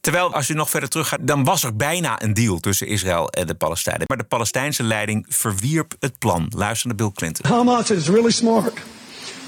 Terwijl, 0.00 0.34
als 0.34 0.46
je 0.46 0.54
nog 0.54 0.70
verder 0.70 0.88
teruggaat, 0.88 1.18
dan 1.22 1.44
was 1.44 1.62
er 1.64 1.76
bijna 1.76 2.22
een 2.22 2.34
deal 2.34 2.58
tussen 2.58 2.86
Israël 2.86 3.28
en 3.28 3.46
de 3.46 3.54
Palestijnen. 3.54 4.04
Maar 4.06 4.16
de 4.16 4.24
Palestijnse 4.24 4.82
leiding 4.82 5.26
verwierp 5.28 5.94
het 5.98 6.18
plan. 6.18 6.52
Luister 6.56 6.86
naar 6.88 6.96
Bill 6.96 7.10
Clinton. 7.14 7.50
Hamas 7.50 7.90
is 7.90 8.08
really 8.08 8.30
smart. 8.30 8.72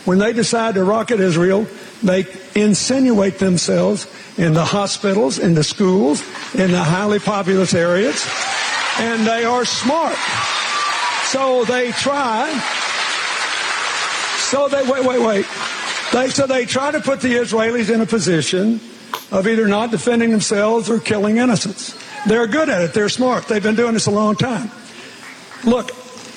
When 0.04 0.18
they 0.18 0.32
decide 0.32 0.74
to 0.74 0.84
rocket 0.84 1.20
Israel, 1.20 1.66
they 2.02 2.26
insinuate 2.54 3.38
themselves 3.38 4.06
in 4.36 4.54
the 4.54 4.64
hospitals, 4.64 5.38
in 5.38 5.54
the 5.54 5.62
schools, 5.62 6.22
in 6.54 6.72
the 6.72 6.82
highly 6.82 7.18
populous 7.18 7.74
areas, 7.74 8.26
and 8.98 9.26
they 9.26 9.44
are 9.44 9.64
smart. 9.64 10.16
So 11.26 11.64
they 11.64 11.92
try. 11.92 12.50
So 14.38 14.68
they 14.68 14.82
wait, 14.82 15.04
wait, 15.04 15.20
wait. 15.20 15.46
They 16.12 16.28
so 16.28 16.46
they 16.46 16.66
try 16.66 16.90
to 16.90 17.00
put 17.00 17.20
the 17.20 17.36
Israelis 17.36 17.88
in 17.88 18.00
a 18.00 18.06
position 18.06 18.80
of 19.30 19.46
either 19.46 19.66
not 19.66 19.90
defending 19.90 20.30
themselves 20.30 20.90
or 20.90 20.98
killing 20.98 21.38
innocents. 21.38 21.96
They're 22.26 22.46
good 22.46 22.68
at 22.68 22.82
it. 22.82 22.92
They're 22.92 23.08
smart. 23.08 23.48
They've 23.48 23.62
been 23.62 23.76
doing 23.76 23.94
this 23.94 24.06
a 24.06 24.10
long 24.10 24.36
time. 24.36 24.70
Look, 25.64 25.90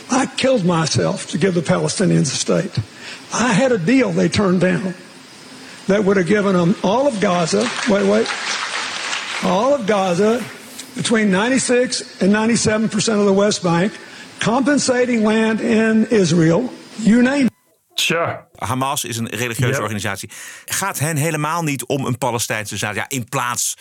I 0.10 0.28
killed 0.28 0.66
myself 0.66 1.28
to 1.32 1.38
give 1.38 1.56
the 1.56 1.62
Palestinians 1.62 2.32
a 2.32 2.38
state. 2.38 2.80
I 3.34 3.54
had 3.54 3.72
a 3.72 3.78
deal 3.78 4.12
they 4.12 4.30
turned 4.30 4.62
down 4.62 4.94
that 5.88 6.04
would 6.04 6.18
have 6.18 6.28
given 6.28 6.54
them 6.54 6.76
all 6.82 7.08
of 7.08 7.20
Gaza. 7.20 7.68
Wait, 7.88 8.06
wait. 8.06 8.28
All 9.44 9.74
of 9.74 9.86
Gaza, 9.86 10.42
between 10.96 11.32
96 11.32 12.22
and 12.22 12.32
97 12.32 12.90
percent 12.90 13.20
of 13.20 13.26
the 13.26 13.34
West 13.34 13.62
Bank, 13.62 13.92
compensating 14.40 15.24
land 15.24 15.60
in 15.62 16.08
Israel. 16.10 16.70
You 16.98 17.22
name 17.22 17.46
it. 17.46 17.54
Tja. 17.96 18.48
Hamas 18.56 19.04
is 19.04 19.18
een 19.18 19.30
religieuze 19.30 19.82
organisatie. 19.82 20.30
Gaat 20.66 21.00
hen 21.00 21.16
helemaal 21.18 21.64
niet 21.64 21.86
om 21.86 22.06
een 22.06 22.18
Palestijnse 22.18 22.78
staat. 22.78 22.96
Ja, 22.96 23.06
in 23.08 23.30
plaats 23.30 23.78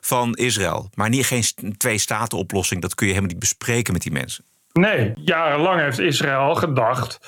van 0.00 0.34
Israël. 0.34 0.90
Maar 0.94 1.08
niet 1.08 1.26
geen 1.26 1.74
twee-staten-oplossing. 1.76 2.80
Dat 2.80 2.94
kun 2.94 3.06
je 3.06 3.12
helemaal 3.12 3.32
niet 3.34 3.42
bespreken 3.42 3.92
met 3.92 4.02
die 4.02 4.12
mensen. 4.12 4.44
Nee, 4.72 5.12
jarenlang 5.14 5.80
heeft 5.80 5.98
Israël 5.98 6.54
gedacht 6.54 7.18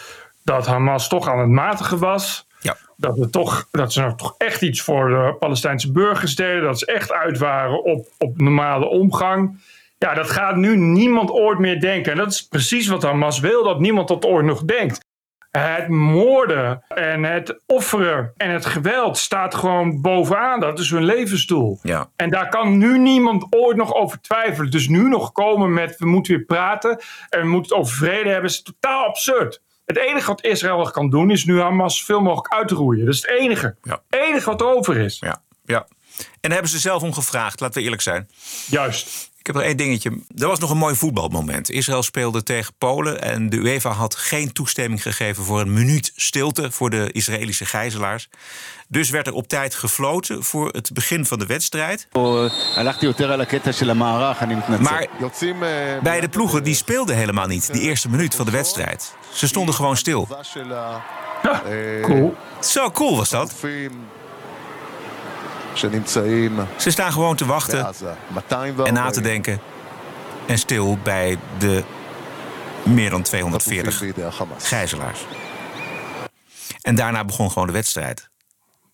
dat 0.49 0.67
Hamas 0.67 1.09
toch 1.09 1.29
aan 1.29 1.39
het 1.39 1.49
matigen 1.49 1.99
was. 1.99 2.47
Ja. 2.61 2.77
Dat, 2.97 3.17
het 3.17 3.33
toch, 3.33 3.69
dat 3.71 3.93
ze 3.93 4.01
nou 4.01 4.17
toch 4.17 4.35
echt 4.39 4.63
iets 4.63 4.83
voor 4.83 5.09
de 5.09 5.37
Palestijnse 5.39 5.93
burgers 5.93 6.35
deden. 6.35 6.63
Dat 6.63 6.79
ze 6.79 6.87
echt 6.87 7.13
uit 7.13 7.39
waren 7.39 7.85
op, 7.85 8.07
op 8.19 8.41
normale 8.41 8.87
omgang. 8.87 9.61
Ja, 9.99 10.15
dat 10.15 10.31
gaat 10.31 10.57
nu 10.57 10.77
niemand 10.77 11.31
ooit 11.31 11.59
meer 11.59 11.81
denken. 11.81 12.13
En 12.13 12.19
dat 12.19 12.31
is 12.31 12.47
precies 12.47 12.87
wat 12.87 13.03
Hamas 13.03 13.41
wil, 13.41 13.65
dat 13.65 13.81
niemand 13.81 14.09
dat 14.09 14.27
ooit 14.27 14.45
nog 14.45 14.65
denkt. 14.65 15.07
Het 15.51 15.89
moorden 15.89 16.85
en 16.89 17.25
het 17.25 17.63
offeren 17.67 18.33
en 18.37 18.51
het 18.51 18.67
geweld 18.67 19.19
staat 19.19 19.55
gewoon 19.55 20.01
bovenaan. 20.01 20.61
Dat 20.61 20.79
is 20.79 20.91
hun 20.91 21.05
levensdoel. 21.05 21.79
Ja. 21.83 22.11
En 22.17 22.31
daar 22.31 22.49
kan 22.49 22.79
nu 22.79 22.99
niemand 22.99 23.47
ooit 23.51 23.77
nog 23.77 23.95
over 23.95 24.21
twijfelen. 24.21 24.71
Dus 24.71 24.89
nu 24.89 25.09
nog 25.09 25.33
komen 25.33 25.73
met 25.73 25.99
we 25.99 26.07
moeten 26.07 26.37
weer 26.37 26.45
praten 26.45 27.01
en 27.29 27.41
we 27.41 27.49
moeten 27.49 27.77
het 27.77 27.85
over 27.85 27.97
vrede 27.97 28.29
hebben 28.29 28.51
is 28.51 28.63
totaal 28.63 29.07
absurd. 29.07 29.63
Het 29.89 29.97
enige 29.97 30.27
wat 30.27 30.45
Israël 30.45 30.91
kan 30.91 31.11
doen 31.11 31.31
is 31.31 31.45
nu 31.45 31.61
Hamas 31.61 32.05
veel 32.05 32.21
mogelijk 32.21 32.55
uitroeien. 32.55 33.05
Dat 33.05 33.15
is 33.15 33.21
het 33.21 33.31
enige. 33.31 33.77
Het 33.83 34.01
enige 34.09 34.51
wat 34.51 34.61
er 34.61 34.67
over 34.67 34.97
is. 34.97 35.19
Ja, 35.19 35.43
ja. 35.65 35.87
En 36.19 36.25
daar 36.41 36.53
hebben 36.53 36.71
ze 36.71 36.79
zelf 36.79 37.03
om 37.03 37.13
gevraagd, 37.13 37.61
laten 37.61 37.77
we 37.79 37.83
eerlijk 37.83 38.03
zijn. 38.03 38.29
Juist. 38.67 39.28
Heb 39.49 39.57
nog 39.57 39.65
één 39.65 39.77
dingetje. 39.77 40.11
Er 40.37 40.47
was 40.47 40.59
nog 40.59 40.71
een 40.71 40.77
mooi 40.77 40.95
voetbalmoment. 40.95 41.71
Israël 41.71 42.03
speelde 42.03 42.43
tegen 42.43 42.75
Polen 42.79 43.23
en 43.23 43.51
de 43.51 43.57
UEFA 43.57 43.91
had 43.91 44.15
geen 44.15 44.53
toestemming 44.53 45.03
gegeven 45.03 45.45
voor 45.45 45.61
een 45.61 45.73
minuut 45.73 46.13
stilte 46.17 46.71
voor 46.71 46.91
de 46.91 47.09
Israëlische 47.13 47.65
gijzelaars. 47.65 48.29
Dus 48.89 49.11
werd 49.11 49.27
er 49.27 49.33
op 49.33 49.49
tijd 49.49 49.75
gefloten 49.75 50.43
voor 50.43 50.69
het 50.69 50.93
begin 50.93 51.27
van 51.27 51.39
de 51.39 51.47
wedstrijd. 51.47 52.09
Maar 54.81 55.07
bij 56.03 56.21
de 56.21 56.29
ploegen 56.29 56.63
die 56.63 56.75
speelden 56.75 57.17
helemaal 57.17 57.47
niet 57.47 57.73
die 57.73 57.83
eerste 57.83 58.09
minuut 58.09 58.35
van 58.35 58.45
de 58.45 58.53
wedstrijd. 58.53 59.15
Ze 59.33 59.47
stonden 59.47 59.75
gewoon 59.75 59.97
stil. 59.97 60.27
cool. 62.03 62.37
Zo 62.61 62.91
cool 62.91 63.17
was 63.17 63.29
dat. 63.29 63.55
Ze 66.77 66.91
staan 66.91 67.13
gewoon 67.13 67.37
te 67.37 67.47
wachten 67.47 67.95
en 68.85 68.95
na 68.95 69.11
te 69.11 69.21
denken. 69.21 69.61
En 70.47 70.59
stil 70.59 70.99
bij 71.03 71.39
de 71.59 71.85
meer 72.83 73.11
dan 73.11 73.23
240 73.23 74.03
gijzelaars. 74.59 75.21
En 76.81 76.95
daarna 76.95 77.25
begon 77.25 77.51
gewoon 77.51 77.67
de 77.67 77.73
wedstrijd. 77.73 78.29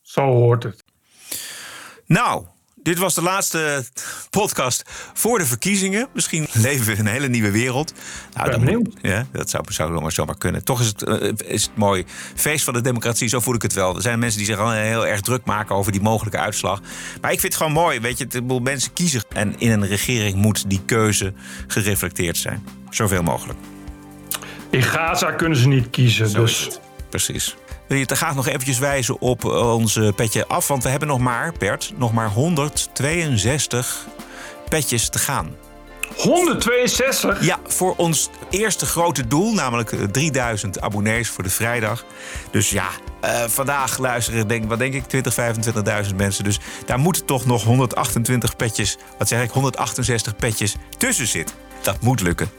Zo 0.03 0.23
hoort 0.23 0.63
het. 0.63 0.85
Nou, 2.07 2.47
dit 2.85 2.99
was 2.99 3.15
de 3.15 3.23
laatste 3.23 3.85
podcast 4.31 4.83
voor 5.15 5.39
de 5.39 5.47
verkiezingen. 5.47 6.09
Misschien 6.15 6.47
leven 6.53 6.87
we 6.87 6.93
in 6.93 6.99
een 6.99 7.07
hele 7.07 7.29
nieuwe 7.29 7.51
wereld. 7.51 7.93
Nou, 8.35 8.51
benieuwd. 8.59 8.89
ja, 9.03 9.27
dat 9.33 9.51
zou, 9.51 9.65
zou 9.73 9.93
zomaar, 9.95 10.13
zomaar 10.13 10.39
kunnen. 10.39 10.65
Toch 10.65 10.81
is 10.81 10.87
het, 10.87 11.03
eh, 11.03 11.31
is 11.47 11.63
het 11.63 11.77
mooi. 11.77 12.05
Feest 12.35 12.65
van 12.65 12.75
de 12.75 12.81
democratie, 12.81 13.29
zo 13.29 13.41
voel 13.41 13.55
ik 13.55 13.63
het 13.63 13.73
wel. 13.73 13.97
Er 13.97 14.03
zijn 14.03 14.19
mensen 14.19 14.39
die 14.39 14.47
zich 14.49 14.59
al 14.59 14.71
heel 14.71 15.07
erg 15.07 15.21
druk 15.21 15.45
maken 15.45 15.75
over 15.77 15.93
die 15.93 16.01
mogelijke 16.01 16.39
uitslag. 16.39 16.81
Maar 17.21 17.33
ik 17.33 17.41
vind 17.41 17.53
het 17.53 17.63
gewoon 17.63 17.83
mooi. 17.83 18.01
Weet 18.01 18.19
je, 18.19 18.27
het- 18.31 18.63
mensen 18.63 18.93
kiezen. 18.93 19.23
En 19.29 19.55
in 19.59 19.71
een 19.71 19.87
regering 19.87 20.35
moet 20.35 20.71
die 20.71 20.81
keuze 20.87 21.33
gereflecteerd 21.67 22.37
zijn. 22.37 22.65
Zoveel 22.91 23.23
mogelijk. 23.23 23.59
In 24.71 24.83
Gaza 24.83 25.31
kunnen 25.31 25.59
ze 25.59 25.69
niet 25.69 25.91
kiezen. 25.91 26.33
dus 26.33 26.69
Precies. 27.09 27.55
Wil 27.87 27.99
je 27.99 28.07
te 28.07 28.17
graag 28.17 28.35
nog 28.35 28.47
eventjes 28.47 28.79
wijzen 28.79 29.21
op 29.21 29.45
onze 29.45 30.13
petje 30.17 30.47
af? 30.47 30.69
Want 30.69 30.83
we 30.83 30.89
hebben 30.89 31.09
nog 31.09 31.19
maar, 31.19 31.53
Bert, 31.59 31.93
nog 31.97 32.13
maar 32.13 32.29
162 32.29 34.07
petjes 34.69 35.09
te 35.09 35.19
gaan. 35.19 35.57
162? 36.17 37.45
Ja, 37.45 37.59
voor 37.67 37.95
ons 37.97 38.31
eerste 38.51 38.87
grote 38.87 39.27
doel, 39.27 39.55
namelijk 39.55 39.93
eh, 39.93 40.03
3000 40.03 40.81
abonnees 40.81 41.29
voor 41.29 41.45
de 41.45 41.51
vrijdag. 41.51 42.05
Dus 42.51 42.71
ja, 42.71 42.89
eh, 43.21 43.43
vandaag 43.47 43.99
luisteren, 43.99 44.49
denk, 44.49 44.69
wat 44.69 44.79
denk 44.79 44.95
ik, 44.95 45.07
20, 45.07 45.35
25.000 45.35 46.17
mensen. 46.17 46.45
Dus 46.45 46.61
daar 46.87 46.99
moeten 46.99 47.25
toch 47.25 47.47
nog 47.47 47.65
128 47.65 48.57
petjes, 48.57 48.99
wat 49.19 49.29
zeg 49.29 49.43
ik, 49.43 49.51
168 49.51 50.37
petjes 50.37 50.77
tussen 50.99 51.27
zitten. 51.27 51.57
Dat 51.83 52.01
moet 52.01 52.21
lukken. 52.21 52.51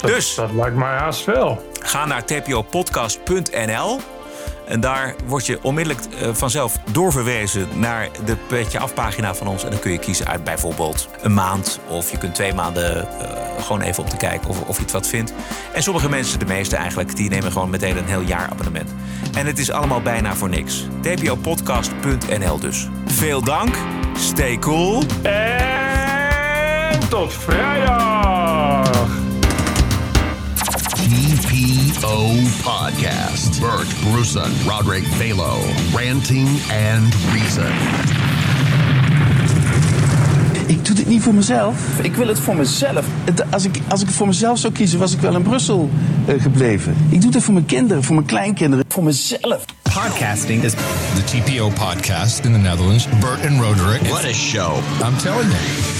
dus. 0.00 0.34
Dat 0.34 0.52
lijkt 0.52 0.76
mij 0.76 0.96
haast 0.96 1.24
wel. 1.24 1.70
Ga 1.80 2.06
naar 2.06 2.24
tpopodcast.nl. 2.24 4.00
En 4.70 4.80
daar 4.80 5.14
word 5.26 5.46
je 5.46 5.58
onmiddellijk 5.62 6.06
eh, 6.06 6.28
vanzelf 6.32 6.78
doorverwezen 6.92 7.68
naar 7.74 8.08
de 8.24 8.36
petje 8.36 8.78
afpagina 8.78 9.34
van 9.34 9.46
ons. 9.46 9.64
En 9.64 9.70
dan 9.70 9.80
kun 9.80 9.92
je 9.92 9.98
kiezen 9.98 10.26
uit 10.26 10.44
bijvoorbeeld 10.44 11.08
een 11.22 11.34
maand. 11.34 11.80
Of 11.88 12.10
je 12.10 12.18
kunt 12.18 12.34
twee 12.34 12.54
maanden 12.54 13.08
eh, 13.08 13.64
gewoon 13.64 13.80
even 13.80 14.02
om 14.02 14.08
te 14.08 14.16
kijken 14.16 14.48
of, 14.48 14.60
of 14.60 14.76
je 14.76 14.82
het 14.82 14.92
wat 14.92 15.06
vindt. 15.06 15.32
En 15.72 15.82
sommige 15.82 16.08
mensen, 16.08 16.38
de 16.38 16.44
meeste 16.44 16.76
eigenlijk, 16.76 17.16
die 17.16 17.30
nemen 17.30 17.52
gewoon 17.52 17.70
meteen 17.70 17.96
een 17.96 18.06
heel 18.06 18.20
jaar 18.20 18.48
abonnement. 18.50 18.90
En 19.34 19.46
het 19.46 19.58
is 19.58 19.70
allemaal 19.70 20.02
bijna 20.02 20.34
voor 20.34 20.48
niks. 20.48 20.86
tpopodcast.nl 21.00 22.60
dus. 22.60 22.88
Veel 23.06 23.42
dank. 23.42 23.74
Stay 24.18 24.58
cool. 24.58 25.02
En 25.22 26.98
tot 27.08 27.32
vrijdag. 27.32 28.39
TPO 32.00 32.32
Podcast. 32.62 33.60
Bert 33.60 33.88
Bruson, 34.10 34.50
Roderick 34.66 35.04
Balo, 35.18 35.58
Ranting 35.92 36.48
and 36.70 37.14
Reason. 37.32 37.72
Ik 40.66 40.84
doe 40.84 40.94
dit 40.94 41.06
niet 41.06 41.22
voor 41.22 41.34
mezelf. 41.34 41.98
Ik 42.02 42.14
wil 42.14 42.28
het 42.28 42.38
voor 42.38 42.56
mezelf. 42.56 43.04
Als 43.50 43.64
ik, 43.64 43.78
als 43.88 44.00
ik 44.00 44.06
het 44.06 44.16
voor 44.16 44.26
mezelf 44.26 44.58
zou 44.58 44.72
kiezen, 44.72 44.98
was 44.98 45.12
ik 45.12 45.20
wel 45.20 45.34
in 45.34 45.42
Brussel 45.42 45.90
eh, 46.26 46.42
gebleven. 46.42 46.96
Ik 47.08 47.20
doe 47.20 47.30
het 47.32 47.42
voor 47.42 47.54
mijn 47.54 47.66
kinderen, 47.66 48.04
voor 48.04 48.14
mijn 48.14 48.26
kleinkinderen, 48.26 48.84
voor 48.88 49.04
mezelf. 49.04 49.64
Podcasting 49.82 50.62
is 50.62 50.72
the 50.72 51.24
TPO 51.24 51.68
podcast 51.68 52.44
in 52.44 52.52
the 52.52 52.58
Netherlands. 52.58 53.08
Bert 53.08 53.46
and 53.46 53.60
Roderick. 53.60 54.02
What 54.02 54.24
a 54.24 54.32
show. 54.32 54.76
I'm 55.02 55.16
telling 55.16 55.50
you. 55.50 55.99